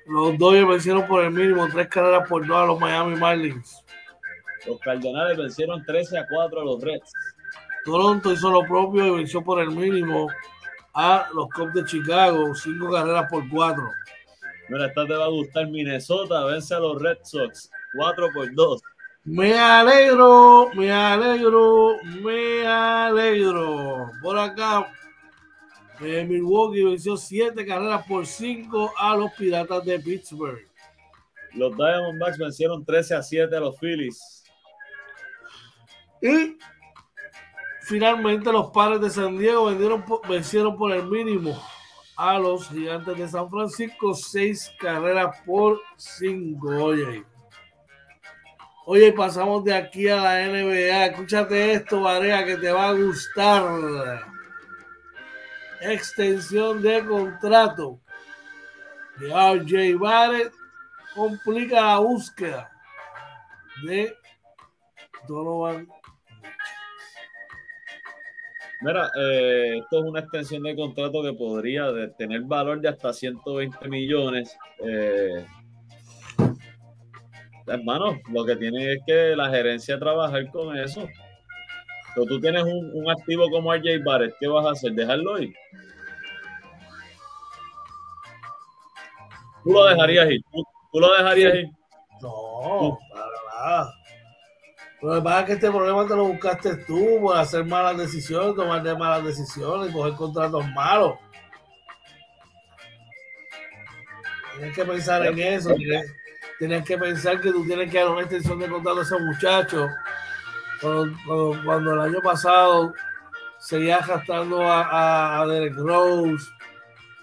Los 0.07 0.37
Dodgers 0.37 0.69
vencieron 0.69 1.07
por 1.07 1.25
el 1.25 1.31
mínimo 1.31 1.67
tres 1.69 1.89
carreras 1.89 2.29
por 2.29 2.47
dos 2.47 2.57
a 2.57 2.67
los 2.67 2.81
Miami 2.81 3.17
Marlins. 3.17 3.84
Los 4.67 4.79
Cardenales 4.81 5.37
vencieron 5.37 5.85
13 5.85 6.19
a 6.19 6.27
4 6.27 6.61
a 6.61 6.65
los 6.65 6.83
Reds. 6.83 7.13
Toronto 7.85 8.33
hizo 8.33 8.51
lo 8.51 8.63
propio 8.63 9.07
y 9.07 9.17
venció 9.19 9.43
por 9.43 9.61
el 9.61 9.71
mínimo 9.71 10.29
a 10.95 11.29
los 11.35 11.49
Cubs 11.51 11.75
de 11.75 11.85
Chicago, 11.85 12.55
cinco 12.55 12.91
carreras 12.91 13.31
por 13.31 13.49
cuatro. 13.49 13.91
Mira, 14.69 14.87
esta 14.87 15.07
te 15.07 15.13
va 15.13 15.27
a 15.27 15.29
gustar. 15.29 15.69
Minnesota 15.69 16.45
vence 16.45 16.75
a 16.75 16.79
los 16.79 17.01
Red 17.03 17.19
Sox, 17.23 17.71
4 17.95 18.29
por 18.33 18.55
2. 18.55 18.81
Me 19.25 19.59
alegro, 19.59 20.71
me 20.75 20.91
alegro, 20.93 21.97
me 22.23 22.67
alegro. 22.67 24.11
Por 24.23 24.39
acá, 24.39 24.87
eh, 26.01 26.25
Milwaukee 26.25 26.85
venció 26.85 27.17
siete 27.17 27.65
carreras 27.65 28.07
por 28.07 28.27
cinco 28.27 28.93
a 28.99 29.17
los 29.17 29.33
Piratas 29.33 29.85
de 29.85 29.99
Pittsburgh. 29.99 30.61
Los 31.55 31.77
Diamondbacks 31.77 32.39
vencieron 32.39 32.85
13 32.85 33.15
a 33.15 33.23
7 33.23 33.57
a 33.57 33.61
los 33.61 33.79
Phillies. 33.79 34.44
Y 36.25 36.57
finalmente 37.83 38.51
los 38.51 38.71
padres 38.71 38.99
de 39.03 39.11
San 39.11 39.37
Diego 39.37 39.67
vendieron, 39.67 40.03
vencieron 40.27 40.75
por 40.75 40.91
el 40.91 41.07
mínimo 41.07 41.63
a 42.17 42.39
los 42.39 42.71
gigantes 42.71 43.19
de 43.19 43.29
San 43.29 43.51
Francisco, 43.51 44.15
seis 44.15 44.73
carreras 44.81 45.37
por 45.45 45.83
cinco. 45.99 46.69
Oye, 46.83 47.27
oye, 48.87 49.13
pasamos 49.13 49.65
de 49.65 49.75
aquí 49.75 50.09
a 50.09 50.17
la 50.17 50.47
NBA. 50.47 51.07
Escúchate 51.07 51.75
esto, 51.75 52.01
Varea, 52.01 52.43
que 52.47 52.57
te 52.57 52.73
va 52.73 52.89
a 52.89 52.95
gustar. 52.95 54.23
Extensión 55.83 56.81
de 56.81 57.05
contrato 57.05 58.01
de 59.19 59.29
RJ 59.29 59.99
Barrett 59.99 60.55
complica 61.15 61.83
la 61.83 61.99
búsqueda 61.99 62.73
de 63.85 64.17
Donovan 65.29 65.87
Mira, 68.81 69.11
eh, 69.19 69.79
esto 69.79 69.99
es 69.99 70.05
una 70.05 70.21
extensión 70.21 70.63
de 70.63 70.77
contrato 70.77 71.23
que 71.23 71.33
podría 71.33 71.87
tener 72.17 72.43
valor 72.43 72.81
de 72.81 72.89
hasta 72.89 73.13
120 73.13 73.89
millones. 73.89 74.57
Eh, 74.81 75.47
hermano, 77.67 78.19
lo 78.31 78.45
que 78.45 78.57
tiene 78.57 78.95
es 78.95 78.99
que 79.07 79.37
la 79.37 79.49
gerencia 79.49 79.99
trabajar 79.99 80.51
con 80.51 80.77
eso. 80.77 81.09
Pero 82.15 82.27
tú 82.27 82.41
tienes 82.41 82.63
un, 82.63 82.91
un, 82.95 83.11
activo 83.11 83.51
como 83.51 83.75
RJ 83.75 84.05
Barrett, 84.05 84.37
¿qué 84.39 84.47
vas 84.47 84.67
a 84.67 84.71
hacer? 84.71 84.93
¿Dejarlo 84.93 85.39
ir? 85.41 85.53
¿Tú 89.65 89.73
lo 89.73 89.85
dejarías 89.87 90.31
ir? 90.31 90.43
¿Tú, 90.53 90.63
tú 90.93 91.01
lo 91.01 91.13
dejarías 91.13 91.55
ir? 91.55 91.71
No. 92.21 92.99
Lo 95.05 95.17
que 95.17 95.21
pasa 95.21 95.41
es 95.41 95.47
que 95.47 95.53
este 95.53 95.71
problema 95.71 96.07
te 96.07 96.17
lo 96.17 96.25
buscaste 96.29 96.77
tú 96.77 97.21
por 97.21 97.37
hacer 97.37 97.63
malas 97.67 97.99
decisiones, 97.99 98.57
tomar 98.57 98.83
de 98.83 98.97
malas 98.97 99.23
decisiones, 99.23 99.93
coger 99.93 100.15
contratos 100.15 100.65
malos. 100.71 101.19
Tienes 104.57 104.75
que 104.75 104.85
pensar 104.87 105.27
en 105.27 105.39
eso. 105.39 105.75
Tienes, 105.75 106.11
tienes, 106.59 106.85
que 106.87 106.97
pensar 106.97 107.39
que 107.39 107.53
tú 107.53 107.67
tienes 107.67 107.91
que 107.91 107.99
dar 107.99 108.09
una 108.09 108.23
extensión 108.23 108.59
de 108.59 108.67
contrato 108.67 109.01
a 109.01 109.03
esos 109.03 109.21
muchachos. 109.21 109.91
Cuando, 110.81 111.15
cuando, 111.27 111.61
cuando 111.67 111.93
el 111.93 112.01
año 112.01 112.21
pasado 112.23 112.95
seguía 113.59 113.97
arrastrando 113.97 114.63
a, 114.63 114.85
a, 114.85 115.43
a 115.43 115.47
Derek 115.47 115.75
Rose. 115.77 116.47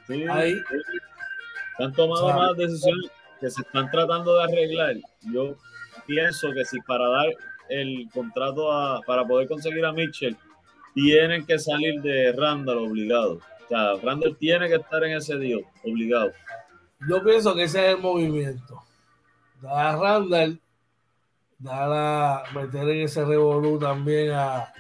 Sí, 0.06 0.24
ahí. 0.30 0.54
Sí. 0.54 0.98
Han 1.80 1.94
tomado 1.94 2.30
¿sabes? 2.30 2.36
malas 2.36 2.58
decisiones 2.58 3.10
que 3.40 3.50
se 3.50 3.64
están 3.64 3.90
tratando 3.90 4.38
de 4.38 4.44
arreglar. 4.44 4.96
Yo 5.34 5.56
pienso 6.06 6.52
que 6.54 6.64
si 6.64 6.80
para 6.82 7.08
dar 7.08 7.26
el 7.72 8.10
contrato 8.14 8.72
a, 8.72 9.02
para 9.02 9.26
poder 9.26 9.48
conseguir 9.48 9.86
a 9.86 9.92
Mitchell, 9.92 10.38
tienen 10.94 11.46
que 11.46 11.58
salir 11.58 12.02
de 12.02 12.32
Randall 12.34 12.78
obligado. 12.80 13.34
O 13.36 13.68
sea, 13.70 13.96
Randall 14.04 14.36
tiene 14.38 14.68
que 14.68 14.76
estar 14.76 15.04
en 15.04 15.18
ese 15.18 15.38
día, 15.38 15.58
obligado. 15.84 16.32
Yo 17.08 17.24
pienso 17.24 17.56
que 17.56 17.64
ese 17.64 17.88
es 17.88 17.96
el 17.96 18.02
movimiento. 18.02 18.84
Da 19.62 19.92
a 19.92 19.96
Randall, 19.98 20.60
da 21.58 22.42
a 22.42 22.54
meter 22.54 22.90
en 22.90 23.02
ese 23.02 23.24
revolú 23.24 23.80
también 23.80 24.32
a 24.32 24.72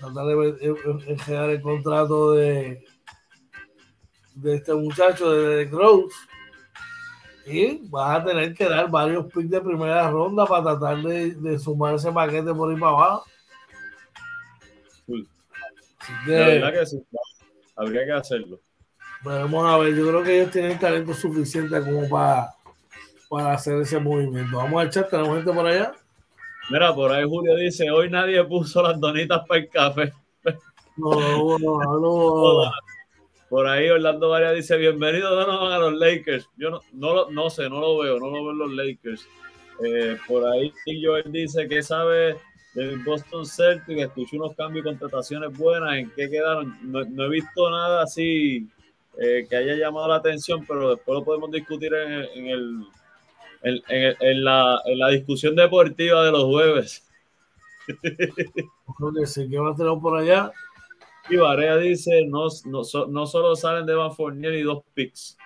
tratar 0.00 0.26
de 0.26 1.54
el 1.54 1.62
contrato 1.62 2.32
de, 2.32 2.84
de 4.34 4.54
este 4.54 4.74
muchacho 4.74 5.32
de 5.32 5.48
Derek 5.48 5.72
Rose 5.72 6.14
y 7.48 7.80
vas 7.88 8.20
a 8.20 8.24
tener 8.24 8.54
que 8.54 8.68
dar 8.68 8.90
varios 8.90 9.26
picks 9.32 9.50
de 9.50 9.60
primera 9.60 10.10
ronda 10.10 10.46
para 10.46 10.62
tratar 10.62 11.02
de, 11.02 11.34
de 11.34 11.58
sumar 11.58 11.94
ese 11.94 12.12
paquete 12.12 12.52
por 12.54 12.72
ir 12.72 12.78
para 12.78 12.92
abajo. 12.92 13.24
Sí. 15.06 15.28
Que, 16.24 16.30
la 16.30 16.46
verdad 16.46 16.72
que 16.72 16.86
sí, 16.86 17.02
habría 17.76 18.04
que 18.04 18.12
hacerlo. 18.12 18.60
Vamos 19.22 19.64
a 19.66 19.78
ver, 19.78 19.94
yo 19.94 20.08
creo 20.08 20.22
que 20.22 20.40
ellos 20.40 20.52
tienen 20.52 20.78
talento 20.78 21.12
suficiente 21.12 21.80
como 21.80 22.08
para, 22.08 22.54
para 23.28 23.52
hacer 23.54 23.80
ese 23.80 23.98
movimiento. 23.98 24.56
Vamos 24.56 24.82
a 24.82 24.86
echar, 24.86 25.08
tenemos 25.08 25.36
gente 25.36 25.52
por 25.52 25.66
allá. 25.66 25.92
Mira, 26.70 26.94
por 26.94 27.10
ahí 27.10 27.24
Julio 27.24 27.56
dice, 27.56 27.90
hoy 27.90 28.10
nadie 28.10 28.44
puso 28.44 28.82
las 28.82 29.00
donitas 29.00 29.40
para 29.46 29.60
el 29.60 29.68
café. 29.68 30.12
No, 30.96 31.10
no, 31.10 31.58
no, 31.58 32.00
no. 32.00 32.70
Por 33.48 33.66
ahí 33.66 33.88
Orlando 33.88 34.28
Varia 34.28 34.52
dice, 34.52 34.76
bienvenido 34.76 35.28
a 35.40 35.78
los 35.78 35.94
Lakers. 35.94 36.50
Yo 36.56 36.70
no, 36.70 36.80
no, 36.92 37.30
no 37.30 37.50
sé, 37.50 37.68
no 37.70 37.80
lo 37.80 37.98
veo, 37.98 38.18
no 38.18 38.26
lo 38.26 38.44
veo 38.44 38.50
en 38.50 38.58
los 38.58 38.72
Lakers. 38.72 39.28
Eh, 39.84 40.18
por 40.26 40.44
ahí 40.46 40.72
Joel 41.02 41.32
dice 41.32 41.66
que 41.66 41.82
sabe 41.82 42.36
del 42.74 42.98
Boston 42.98 43.46
Celtics, 43.46 44.02
escuché 44.02 44.36
unos 44.36 44.54
cambios 44.54 44.84
y 44.84 44.88
contrataciones 44.88 45.56
buenas, 45.56 45.96
¿en 45.96 46.10
qué 46.10 46.28
quedaron? 46.28 46.76
No, 46.82 47.04
no 47.04 47.24
he 47.24 47.30
visto 47.30 47.70
nada 47.70 48.02
así 48.02 48.68
eh, 49.18 49.46
que 49.48 49.56
haya 49.56 49.74
llamado 49.76 50.08
la 50.08 50.16
atención, 50.16 50.64
pero 50.66 50.94
después 50.94 51.18
lo 51.18 51.24
podemos 51.24 51.50
discutir 51.50 51.92
en, 51.94 52.12
en, 52.34 52.46
el, 52.46 52.86
en, 53.62 53.82
en, 53.88 54.16
en 54.20 54.44
la, 54.44 54.80
la, 54.84 55.08
discusión 55.08 55.56
deportiva 55.56 56.24
de 56.24 56.32
los 56.32 56.44
jueves. 56.44 57.04
¿qué 58.12 59.58
va 59.58 59.70
a 59.70 60.00
por 60.00 60.18
allá? 60.18 60.52
Y 61.30 61.36
Barea 61.36 61.76
dice, 61.76 62.24
no, 62.26 62.46
no, 62.64 62.82
no 63.08 63.26
solo 63.26 63.56
salen 63.56 63.86
de 63.86 63.94
Van 63.94 64.14
Fournier 64.14 64.54
y 64.54 64.62
dos 64.62 64.82
picks. 64.94 65.36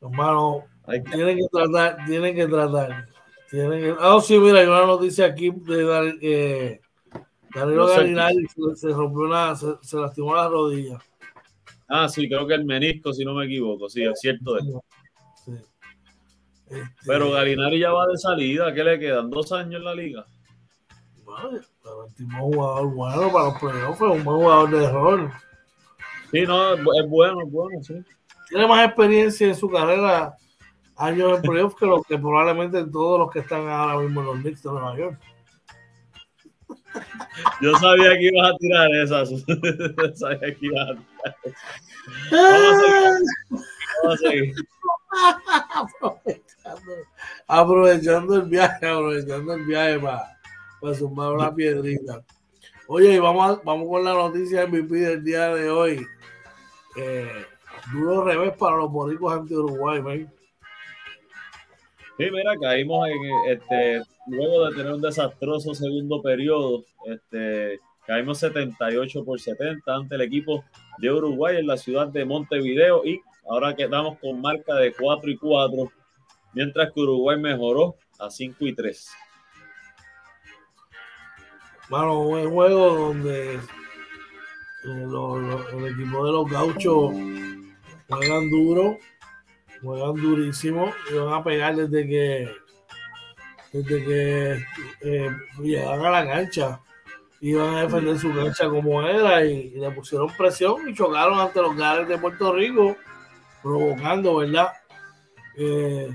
Hermano, 0.00 0.64
tienen 1.10 1.36
que 1.36 1.46
tratar, 1.50 2.04
tienen 2.06 2.34
que 2.34 2.46
tratar. 2.46 3.08
Tienen 3.50 3.80
que... 3.80 3.96
Ah, 3.98 4.18
sí, 4.22 4.38
mira, 4.38 4.60
hay 4.60 4.66
una 4.66 4.86
noticia 4.86 5.26
aquí 5.26 5.50
de 5.50 5.84
Dar, 5.84 6.04
eh, 6.20 6.80
Danilo 7.54 7.86
no 7.86 7.88
Galinari 7.88 8.46
se, 8.46 8.76
se, 8.76 8.88
rompió 8.88 9.22
una, 9.22 9.56
se, 9.56 9.66
se, 9.82 9.96
lastimó 9.96 10.34
la 10.34 10.48
rodilla. 10.48 10.98
Ah, 11.88 12.08
sí, 12.08 12.28
creo 12.28 12.46
que 12.46 12.54
el 12.54 12.64
menisco, 12.64 13.12
si 13.12 13.24
no 13.24 13.34
me 13.34 13.46
equivoco, 13.46 13.88
sí, 13.88 14.02
es 14.02 14.20
cierto. 14.20 14.54
De 14.54 14.62
sí. 15.44 15.52
Este... 16.66 16.84
Pero 17.06 17.30
Galinari 17.30 17.78
ya 17.78 17.92
va 17.92 18.06
de 18.06 18.18
salida, 18.18 18.72
¿qué 18.74 18.84
le 18.84 18.98
quedan? 18.98 19.30
¿Dos 19.30 19.52
años 19.52 19.76
en 19.76 19.84
la 19.84 19.94
liga? 19.94 20.26
Bueno, 21.24 21.60
es 22.14 22.20
un 22.20 22.30
jugador 22.30 22.94
bueno 22.94 23.32
para 23.32 23.44
los 23.46 23.58
playoffs, 23.58 24.00
es 24.00 24.00
un 24.00 24.24
buen 24.24 24.36
jugador 24.38 24.70
de 24.70 24.90
rol. 24.90 25.32
Sí, 26.30 26.42
no, 26.42 26.74
es 26.74 27.08
bueno, 27.08 27.42
es 27.42 27.50
bueno, 27.50 27.82
sí. 27.82 27.94
Tiene 28.48 28.66
más 28.66 28.86
experiencia 28.86 29.46
en 29.46 29.54
su 29.54 29.68
carrera 29.68 30.34
años 30.96 31.36
en 31.36 31.42
playoffs 31.42 31.76
que, 31.76 31.86
los 31.86 32.04
que 32.06 32.18
probablemente 32.18 32.84
todos 32.86 33.20
los 33.20 33.30
que 33.30 33.40
están 33.40 33.68
ahora 33.68 33.98
mismo 33.98 34.20
en 34.20 34.26
los 34.26 34.36
Knicks 34.40 34.62
de 34.62 34.70
Nueva 34.70 34.96
York. 34.96 35.18
Yo 37.60 37.74
sabía 37.76 38.10
que 38.18 38.24
ibas 38.24 38.50
a 38.50 38.56
tirar 38.56 38.90
esas. 38.96 39.30
Yo 39.46 40.16
sabía 40.16 40.54
que 40.54 40.66
ibas 40.66 40.90
a 40.90 40.94
tirar 40.94 41.36
esas. 41.44 41.62
Vamos 44.02 44.14
a 44.14 44.28
seguir. 44.28 44.54
aprovechando, 45.88 46.96
aprovechando 47.48 48.34
el 48.36 48.42
viaje, 48.42 48.86
aprovechando 48.86 49.54
el 49.54 49.64
viaje 49.66 49.98
para, 49.98 50.37
para 50.80 50.94
sumar 50.94 51.32
una 51.32 51.54
piedrita. 51.54 52.22
Oye, 52.86 53.14
y 53.14 53.18
vamos, 53.18 53.50
a- 53.58 53.60
vamos 53.64 53.88
con 53.88 54.04
la 54.04 54.14
noticia 54.14 54.66
MVP 54.66 54.94
del 54.96 55.24
día 55.24 55.54
de 55.54 55.70
hoy. 55.70 56.06
Eh, 56.96 57.44
duro 57.92 58.24
revés 58.24 58.56
para 58.56 58.76
los 58.76 58.90
boricos 58.90 59.32
ante 59.32 59.54
Uruguay, 59.54 60.00
man. 60.02 60.32
Sí, 62.16 62.24
mira, 62.32 62.52
caímos 62.60 63.06
en 63.08 63.52
este, 63.52 64.02
luego 64.26 64.68
de 64.68 64.76
tener 64.76 64.92
un 64.92 65.00
desastroso 65.00 65.72
segundo 65.74 66.20
periodo, 66.20 66.84
este, 67.06 67.78
caímos 68.06 68.38
78 68.38 69.24
por 69.24 69.38
70 69.40 69.94
ante 69.94 70.14
el 70.16 70.22
equipo 70.22 70.64
de 70.98 71.12
Uruguay 71.12 71.58
en 71.58 71.66
la 71.68 71.76
ciudad 71.76 72.08
de 72.08 72.24
Montevideo 72.24 73.04
y 73.04 73.20
ahora 73.48 73.76
quedamos 73.76 74.18
con 74.18 74.40
marca 74.40 74.74
de 74.74 74.92
4 74.94 75.30
y 75.30 75.36
4, 75.36 75.92
mientras 76.54 76.92
que 76.92 77.00
Uruguay 77.00 77.38
mejoró 77.38 77.94
a 78.18 78.30
5 78.30 78.66
y 78.66 78.74
3. 78.74 79.10
Mano, 81.90 82.20
un 82.20 82.50
juego 82.50 82.94
donde 82.94 83.54
eh, 83.54 83.60
lo- 84.84 85.68
el 85.70 85.86
equipo 85.92 86.26
de 86.26 86.32
los 86.32 86.50
gauchos 86.50 87.12
juegan 88.08 88.50
duro, 88.50 88.98
juegan 89.82 90.14
durísimo 90.14 90.92
y 91.10 91.14
van 91.16 91.34
a 91.34 91.44
pegar 91.44 91.76
desde 91.76 92.06
que 92.06 92.48
desde 93.72 94.04
que 94.04 94.58
eh, 95.02 95.84
a 95.86 95.96
la 95.96 96.26
cancha. 96.26 96.80
Iban 97.40 97.72
a 97.76 97.82
defender 97.82 98.18
su 98.18 98.34
cancha 98.34 98.68
como 98.68 99.00
era 99.06 99.44
y, 99.44 99.72
y 99.74 99.78
le 99.78 99.90
pusieron 99.92 100.28
presión 100.36 100.88
y 100.88 100.94
chocaron 100.94 101.38
ante 101.38 101.62
los 101.62 101.76
Gales 101.76 102.08
de 102.08 102.18
Puerto 102.18 102.52
Rico, 102.52 102.96
provocando, 103.62 104.36
¿verdad? 104.38 104.72
Eh, 105.56 106.10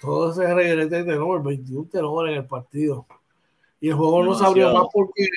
todo 0.00 0.32
ese 0.32 0.52
regrete 0.52 0.96
de 0.96 1.04
tenor, 1.12 1.44
21 1.44 1.88
tenores 1.88 2.32
en 2.32 2.38
el 2.42 2.46
partido. 2.48 3.06
Y 3.80 3.88
el 3.88 3.94
juego 3.94 4.24
no 4.24 4.34
se 4.34 4.44
abrió 4.44 4.72
más 4.72 4.86
porque, 4.92 5.28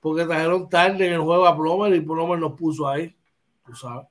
porque 0.00 0.24
trajeron 0.24 0.68
tarde 0.68 1.06
en 1.06 1.12
el 1.14 1.20
juego 1.20 1.46
a 1.46 1.56
Plomer 1.56 1.94
y 1.94 2.00
Plomer 2.00 2.38
nos 2.38 2.52
puso 2.54 2.88
ahí. 2.88 3.14
Tú 3.64 3.74
sabes. 3.74 4.06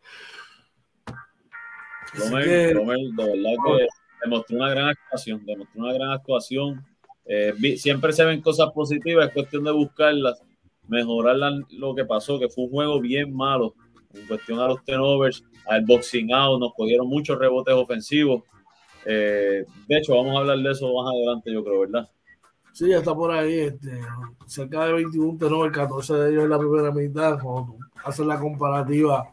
Que- 2.44 2.74
Rommel, 2.74 3.16
de 3.16 3.24
verdad 3.26 3.52
que 3.66 3.88
demostró 4.24 4.58
una 4.58 4.70
gran 4.70 4.88
actuación, 4.90 5.46
demostró 5.46 5.82
una 5.82 5.94
gran 5.94 6.12
actuación. 6.12 6.86
Eh, 7.26 7.54
siempre 7.78 8.12
se 8.14 8.26
ven 8.26 8.42
cosas 8.42 8.72
positivas, 8.72 9.28
es 9.28 9.34
cuestión 9.34 9.64
de 9.64 9.72
buscarlas, 9.72 10.42
mejorar 10.88 11.38
lo 11.70 11.96
que 11.96 12.06
pasó, 12.06 12.40
que 12.40 12.50
fue 12.50 12.66
un 12.66 12.72
juego 12.72 13.00
bien 13.00 13.34
malo 13.34 13.76
en 14.14 14.28
cuestión 14.28 14.60
a 14.60 14.68
los 14.68 14.84
turnovers, 14.84 15.44
al 15.68 15.86
boxing 15.86 16.34
out, 16.34 16.60
nos 16.60 16.74
cogieron 16.74 17.08
muchos 17.08 17.38
rebotes 17.38 17.74
ofensivos. 17.74 18.44
Eh, 19.06 19.66
de 19.88 19.98
hecho, 19.98 20.16
vamos 20.16 20.36
a 20.36 20.40
hablar 20.40 20.58
de 20.58 20.72
eso 20.72 20.94
más 20.94 21.14
adelante, 21.14 21.54
yo 21.54 21.64
creo, 21.64 21.80
¿verdad? 21.82 22.10
Sí, 22.74 22.88
ya 22.90 23.00
está 23.00 23.14
por 23.14 23.32
ahí, 23.32 23.60
este, 23.60 24.02
cerca 24.46 24.86
de 24.86 24.94
21 24.94 25.38
tenores, 25.38 25.74
14 25.74 26.14
de 26.14 26.32
ellos 26.32 26.44
en 26.46 26.50
la 26.50 26.60
primera 26.60 26.92
mitad, 26.92 27.40
cuando 27.42 27.76
haces 28.06 28.26
la 28.26 28.40
comparativa 28.40 29.28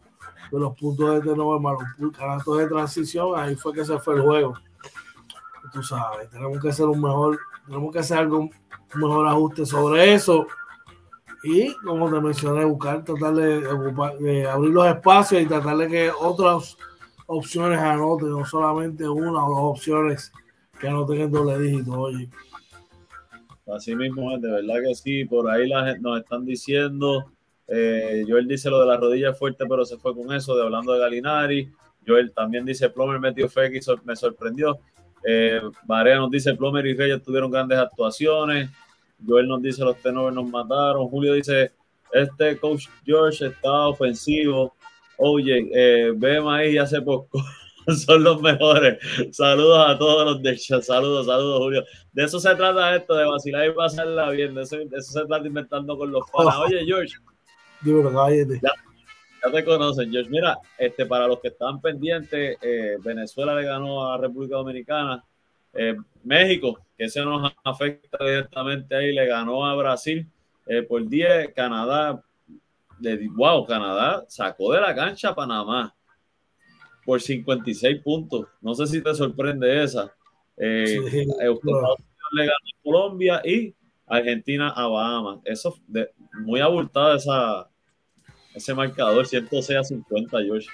de 0.51 0.59
los 0.59 0.75
puntos 0.77 1.15
de 1.15 1.21
tenor 1.31 1.61
más 1.61 1.77
los 1.99 2.59
de 2.59 2.67
transición, 2.67 3.39
ahí 3.39 3.55
fue 3.55 3.73
que 3.73 3.85
se 3.85 3.99
fue 3.99 4.17
el 4.17 4.23
juego. 4.23 4.55
Tú 5.73 5.83
sabes, 5.83 6.29
tenemos 6.31 6.61
que 6.61 6.71
hacer 6.71 6.87
un 6.87 7.01
mejor, 7.01 7.39
tenemos 7.67 7.93
que 7.93 7.99
hacer 7.99 8.19
algo, 8.19 8.49
mejor 8.95 9.29
ajuste 9.29 9.67
sobre 9.67 10.15
eso. 10.15 10.47
Y 11.45 11.75
como 11.77 12.11
te 12.11 12.21
mencioné, 12.21 12.65
buscar, 12.65 13.05
tratar 13.05 13.35
de, 13.35 13.71
ocupar- 13.71 14.19
de 14.19 14.49
abrir 14.49 14.73
los 14.73 14.87
espacios 14.87 15.43
y 15.43 15.47
tratar 15.47 15.77
de 15.77 15.87
que 15.89 16.11
otras 16.11 16.77
opciones 17.27 17.79
anoten, 17.79 18.31
no 18.31 18.45
solamente 18.45 19.09
una 19.09 19.45
o 19.45 19.51
dos 19.51 19.79
opciones 19.79 20.33
que 20.81 20.89
anoten 20.89 21.21
en 21.21 21.31
doble 21.31 21.59
dígito, 21.59 21.93
oye. 21.93 22.29
Así 23.75 23.95
mismo 23.95 24.37
de 24.39 24.51
verdad 24.51 24.77
que 24.87 24.95
sí. 24.95 25.25
Por 25.25 25.49
ahí 25.51 25.69
la 25.69 25.97
nos 25.99 26.21
están 26.21 26.45
diciendo. 26.45 27.33
Eh, 27.67 28.25
Joel 28.27 28.49
dice 28.49 28.71
lo 28.71 28.81
de 28.81 28.87
la 28.87 28.97
rodilla 28.97 29.35
fuerte, 29.35 29.65
pero 29.69 29.85
se 29.85 29.99
fue 29.99 30.15
con 30.15 30.33
eso, 30.33 30.57
de 30.57 30.63
hablando 30.63 30.93
de 30.93 31.01
Galinari. 31.01 31.71
Joel 32.07 32.33
también 32.33 32.65
dice 32.65 32.89
Plomer 32.89 33.21
metió 33.21 33.49
fe 33.49 33.67
y 33.67 33.81
me 34.05 34.17
sorprendió. 34.17 34.79
Eh, 35.25 35.61
nos 35.87 36.31
dice 36.31 36.55
Plomer 36.55 36.87
y 36.87 36.95
Reyes 36.95 37.23
tuvieron 37.23 37.51
grandes 37.51 37.79
actuaciones. 37.79 38.71
Joel 39.27 39.49
nos 39.49 39.61
dice 39.61 39.85
los 39.85 39.97
tenores 39.99 40.35
nos 40.35 40.49
mataron. 40.49 41.09
Julio 41.09 41.35
dice 41.35 41.73
este 42.13 42.57
coach 42.59 42.87
George 43.05 43.47
está 43.47 43.89
ofensivo. 43.89 44.75
Oye, 45.19 45.69
eh, 45.75 46.13
Bema 46.17 46.59
ahí 46.59 46.75
y 46.75 46.79
hace 46.79 47.03
poco. 47.03 47.43
Son 48.07 48.23
los 48.23 48.41
mejores. 48.43 48.99
Saludos 49.33 49.89
a 49.89 49.99
todos 49.99 50.25
los 50.27 50.43
de 50.43 50.51
hecho. 50.51 50.81
Saludos, 50.83 51.27
saludos, 51.27 51.59
Julio. 51.59 51.85
De 52.13 52.25
eso 52.25 52.39
se 52.39 52.55
trata 52.55 52.95
esto, 52.95 53.15
de 53.15 53.25
vacilar 53.25 53.67
y 53.67 53.73
pasarla 53.73 54.31
bien. 54.31 54.55
De 54.55 54.63
eso, 54.63 54.77
de 54.77 54.99
eso 54.99 55.13
se 55.13 55.27
trata 55.27 55.47
inventando 55.47 55.97
con 55.97 56.11
los 56.11 56.29
panas. 56.31 56.57
Oye, 56.67 56.85
George, 56.85 57.15
Dímelo, 57.81 58.11
caballete. 58.11 58.61
ya 58.63 59.51
te 59.51 59.65
conocen, 59.65 60.11
George. 60.11 60.29
Mira, 60.29 60.59
este, 60.77 61.07
para 61.07 61.27
los 61.27 61.41
que 61.41 61.49
estaban 61.49 61.81
pendientes, 61.81 62.59
eh, 62.61 62.97
Venezuela 63.01 63.55
le 63.55 63.65
ganó 63.65 64.13
a 64.13 64.19
República 64.19 64.57
Dominicana. 64.57 65.25
Eh, 65.73 65.97
México, 66.25 66.79
que 66.97 67.05
ese 67.05 67.25
nos 67.25 67.53
afecta 67.65 68.23
directamente 68.23 68.97
ahí, 68.97 69.15
le 69.15 69.27
ganó 69.27 69.65
a 69.65 69.75
Brasil 69.77 70.29
eh, 70.67 70.83
por 70.83 71.09
10. 71.09 71.55
Canadá, 71.55 72.23
de, 72.99 73.29
wow, 73.35 73.65
Canadá 73.65 74.25
sacó 74.29 74.73
de 74.73 74.81
la 74.81 74.95
cancha 74.95 75.31
a 75.31 75.35
Panamá 75.35 75.95
por 77.09 77.23
56 77.23 78.03
puntos. 78.03 78.49
No 78.61 78.75
sé 78.75 78.87
si 78.87 79.03
te 79.03 79.15
sorprende 79.15 79.83
esa. 79.83 80.13
Eh, 80.59 80.99
Sí, 81.11 81.21
eh, 81.21 81.23
Estados 81.23 81.61
claro. 81.61 81.95
Unidos 81.95 82.33
le 82.33 82.43
ganó 82.43 82.53
a 82.53 82.83
Colombia 82.85 83.43
y 83.47 83.75
Argentina 84.07 84.69
a 84.69 84.87
Bahamas. 84.89 85.39
Eso 85.47 85.75
de, 85.87 86.11
muy 86.35 86.61
abultada 86.61 87.17
esa, 87.17 87.71
ese 88.55 88.75
marcador, 88.75 89.27
106 89.27 89.79
a 89.79 89.85
50, 89.85 90.39
George. 90.43 90.69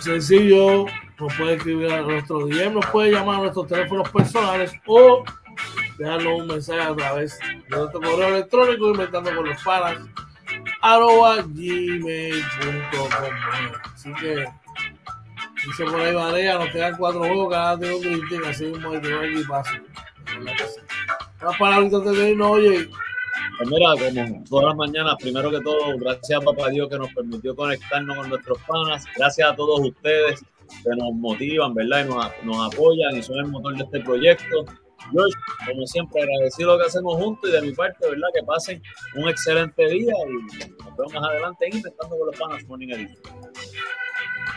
Sencillo, 0.00 0.86
nos 1.18 1.34
puede 1.34 1.54
escribir 1.54 1.92
a 1.92 2.02
nuestro 2.02 2.46
DM, 2.46 2.74
nos 2.74 2.86
puede 2.86 3.12
llamar 3.12 3.36
a 3.36 3.40
nuestros 3.40 3.66
teléfonos 3.66 4.08
personales 4.10 4.72
o 4.86 5.24
dejarnos 5.98 6.40
un 6.40 6.46
mensaje 6.46 6.80
a 6.80 6.94
través 6.94 7.38
de 7.38 7.76
nuestro 7.76 8.00
correo 8.00 8.28
electrónico 8.28 8.90
inventando 8.90 9.34
con 9.34 9.48
los 9.48 9.62
panas 9.62 9.98
arroba 10.80 11.36
gmail.com 11.46 13.08
así 13.94 14.12
que 14.14 14.46
dice 15.66 15.84
por 15.84 16.00
ahí 16.00 16.14
Varea 16.14 16.58
nos 16.58 16.70
quedan 16.70 16.96
cuatro 16.96 17.20
juegos 17.20 17.52
cada 17.52 17.74
un 17.74 18.00
drinking 18.00 18.44
así 18.46 18.64
mismo 18.66 18.90
hay 18.90 19.00
que 19.00 19.08
ver 19.08 19.32
y 19.32 19.44
paso 19.44 19.70
unas 21.40 21.58
palabritas 21.58 22.04
de 22.04 22.30
irnos 22.30 22.50
oye 22.50 22.90
Pues 23.62 23.70
mira, 23.70 24.24
como 24.24 24.44
todas 24.44 24.66
las 24.66 24.76
mañanas, 24.76 25.14
primero 25.20 25.48
que 25.48 25.60
todo, 25.60 25.96
gracias 25.96 26.40
a 26.40 26.44
Papá 26.44 26.68
Dios 26.70 26.88
que 26.88 26.98
nos 26.98 27.14
permitió 27.14 27.54
conectarnos 27.54 28.16
con 28.16 28.28
nuestros 28.28 28.58
panas. 28.66 29.04
Gracias 29.16 29.48
a 29.48 29.54
todos 29.54 29.78
ustedes 29.86 30.44
que 30.82 30.90
nos 30.96 31.12
motivan, 31.14 31.72
¿verdad? 31.72 32.04
Y 32.04 32.08
nos, 32.08 32.26
nos 32.42 32.74
apoyan 32.74 33.16
y 33.16 33.22
son 33.22 33.38
el 33.38 33.46
motor 33.46 33.76
de 33.76 33.84
este 33.84 34.00
proyecto. 34.00 34.64
George, 35.12 35.38
como 35.64 35.86
siempre, 35.86 36.22
agradecido 36.22 36.72
lo 36.72 36.78
que 36.78 36.88
hacemos 36.88 37.14
juntos 37.14 37.50
y 37.50 37.52
de 37.52 37.62
mi 37.62 37.72
parte, 37.72 38.08
¿verdad? 38.10 38.28
Que 38.34 38.42
pasen 38.42 38.82
un 39.14 39.28
excelente 39.28 39.86
día 39.86 40.12
y 40.26 40.58
nos 40.82 40.96
vemos 40.96 41.14
más 41.14 41.30
adelante 41.30 41.66
en 41.68 41.76
Intentando 41.76 42.18
con 42.18 42.26
los 42.26 42.36
Panas 42.36 42.64
Morning 42.66 42.88
Edition. 42.88 43.22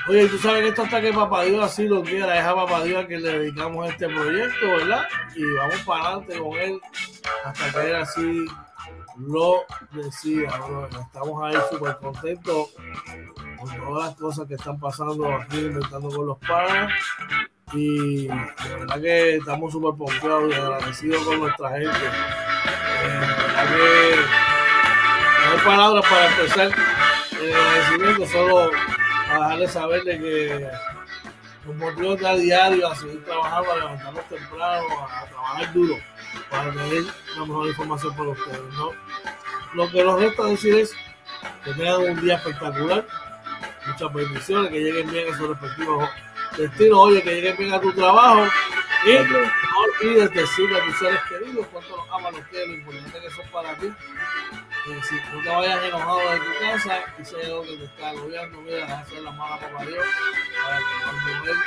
Oye, 0.08 0.28
tú 0.30 0.38
sabes 0.40 0.64
que 0.64 0.70
esto 0.70 0.82
hasta 0.82 1.02
que 1.02 1.14
Papá 1.14 1.44
Dios 1.44 1.64
así 1.64 1.88
lo 1.88 2.02
quiera, 2.02 2.40
es 2.40 2.44
a 2.44 2.56
Papá 2.56 2.84
Dios 2.84 3.06
que 3.06 3.20
le 3.20 3.40
dedicamos 3.40 3.88
este 3.88 4.08
proyecto, 4.08 4.68
¿verdad? 4.68 5.04
Y 5.36 5.44
vamos 5.54 5.80
para 5.86 6.08
adelante 6.08 6.40
con 6.40 6.58
él 6.58 6.80
hasta 7.44 7.72
que 7.72 7.90
él 7.90 7.96
así 7.98 8.46
lo 9.18 9.66
decía. 9.92 10.50
estamos 11.02 11.44
ahí 11.44 11.56
súper 11.72 11.98
contentos 11.98 12.70
con 13.58 13.78
todas 13.78 14.08
las 14.08 14.16
cosas 14.16 14.48
que 14.48 14.56
están 14.56 14.80
pasando 14.80 15.34
aquí, 15.34 15.60
inventando 15.60 16.10
con 16.10 16.28
los 16.28 16.38
padres. 16.40 16.94
Y 17.74 18.28
de 18.28 18.76
verdad 18.80 19.02
que 19.02 19.36
estamos 19.38 19.72
súper 19.72 19.96
pompeados 19.96 20.52
y 20.52 20.54
agradecidos 20.54 21.24
con 21.24 21.40
nuestra 21.40 21.70
gente. 21.72 22.06
Eh, 23.04 23.46
que 23.66 24.16
no 25.46 25.52
hay 25.52 25.66
palabras 25.66 26.06
para 26.10 26.26
expresar 26.26 26.72
el 27.42 27.54
agradecimiento, 27.54 28.26
solo 28.28 28.72
para 29.28 29.40
dejarles 29.40 29.72
saber 29.72 30.04
de 30.04 30.20
que 30.20 30.68
nos 31.66 31.76
motivos 31.76 32.24
a 32.24 32.36
diario 32.36 32.88
a 32.88 32.96
seguir 32.96 33.24
trabajando, 33.26 33.72
a 33.72 33.76
levantarnos 33.76 34.26
temprano, 34.26 34.86
a, 35.10 35.26
trabajar 35.26 35.74
duro 35.74 35.96
para 36.50 36.72
tener 36.72 37.04
la 37.36 37.46
mejor 37.46 37.68
información 37.68 38.16
para 38.16 38.30
ustedes. 38.30 38.74
¿no? 38.74 38.92
Lo 39.74 39.92
que 39.92 40.04
nos 40.04 40.20
resta 40.20 40.46
decir 40.46 40.76
es 40.76 40.96
que 41.64 41.74
tengan 41.74 42.02
un 42.02 42.22
día 42.22 42.36
espectacular, 42.36 43.06
muchas 43.88 44.14
bendiciones, 44.14 44.72
que 44.72 44.80
lleguen 44.80 45.12
bien 45.12 45.34
a 45.34 45.38
sus 45.38 45.50
respectivos 45.50 46.10
destinos, 46.58 47.00
oye, 47.00 47.22
que 47.22 47.36
lleguen 47.36 47.58
bien 47.58 47.74
a 47.74 47.82
tu 47.82 47.92
trabajo 47.92 48.48
y 49.06 49.14
no 49.14 49.40
olvides 49.78 50.32
decirle 50.32 50.80
a 50.80 50.86
tus 50.86 50.98
seres 50.98 51.20
queridos 51.30 51.68
cuánto 51.72 51.96
los 51.96 52.10
aman, 52.10 52.34
los 52.34 52.48
quieres, 52.48 52.70
lo 52.70 52.76
importante 52.76 53.22
que 53.22 53.30
son 53.30 53.48
para 53.52 53.76
ti. 53.76 53.94
Y 54.88 55.04
si 55.04 55.16
tú 55.32 55.42
te 55.44 55.50
vayas 55.50 55.84
enojado 55.84 56.20
de 56.20 56.40
tu 56.40 56.60
casa 56.60 57.04
y 57.18 57.46
algo 57.46 57.64
que 57.64 57.78
te 57.78 57.84
está 57.86 58.10
agobiando, 58.10 58.62
mira, 58.62 59.00
hacer 59.00 59.22
la 59.22 59.32
mala 59.32 59.60
para 59.60 59.86
Dios 59.86 60.06
para 60.64 60.78
que 60.78 60.84
cuando 61.04 61.52
Él 61.52 61.58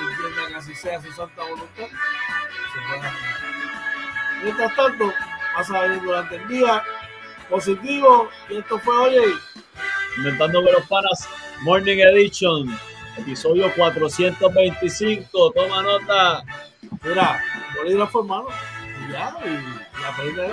entienda 0.00 0.46
que 0.48 0.54
así 0.54 0.74
sea 0.74 1.02
su 1.02 1.12
santa 1.12 1.42
voluntad, 1.42 1.86
se 1.86 2.80
pueda 2.88 3.08
hacer. 3.08 3.73
Mientras 4.42 4.74
tanto, 4.74 5.12
vas 5.56 5.70
a 5.70 5.80
venir 5.80 6.02
durante 6.02 6.36
el 6.36 6.48
día 6.48 6.82
positivo 7.48 8.28
y 8.48 8.56
esto 8.56 8.78
fue, 8.78 8.96
oye, 8.96 9.34
Inventando 10.16 10.62
los 10.62 10.86
panas 10.86 11.28
Morning 11.62 11.98
Edition, 11.98 12.78
episodio 13.16 13.72
425. 13.74 15.52
Toma 15.52 15.82
nota. 15.82 16.44
Mira, 17.02 17.42
bolígrafo 17.76 18.20
hermano. 18.20 18.46
Y 19.08 19.12
ya, 19.12 19.36
y 19.44 20.00
la 20.00 20.08
aprende. 20.08 20.52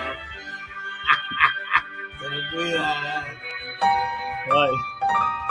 Ten 2.19 2.31
cuidado. 2.53 3.25
Bye. 4.49 5.50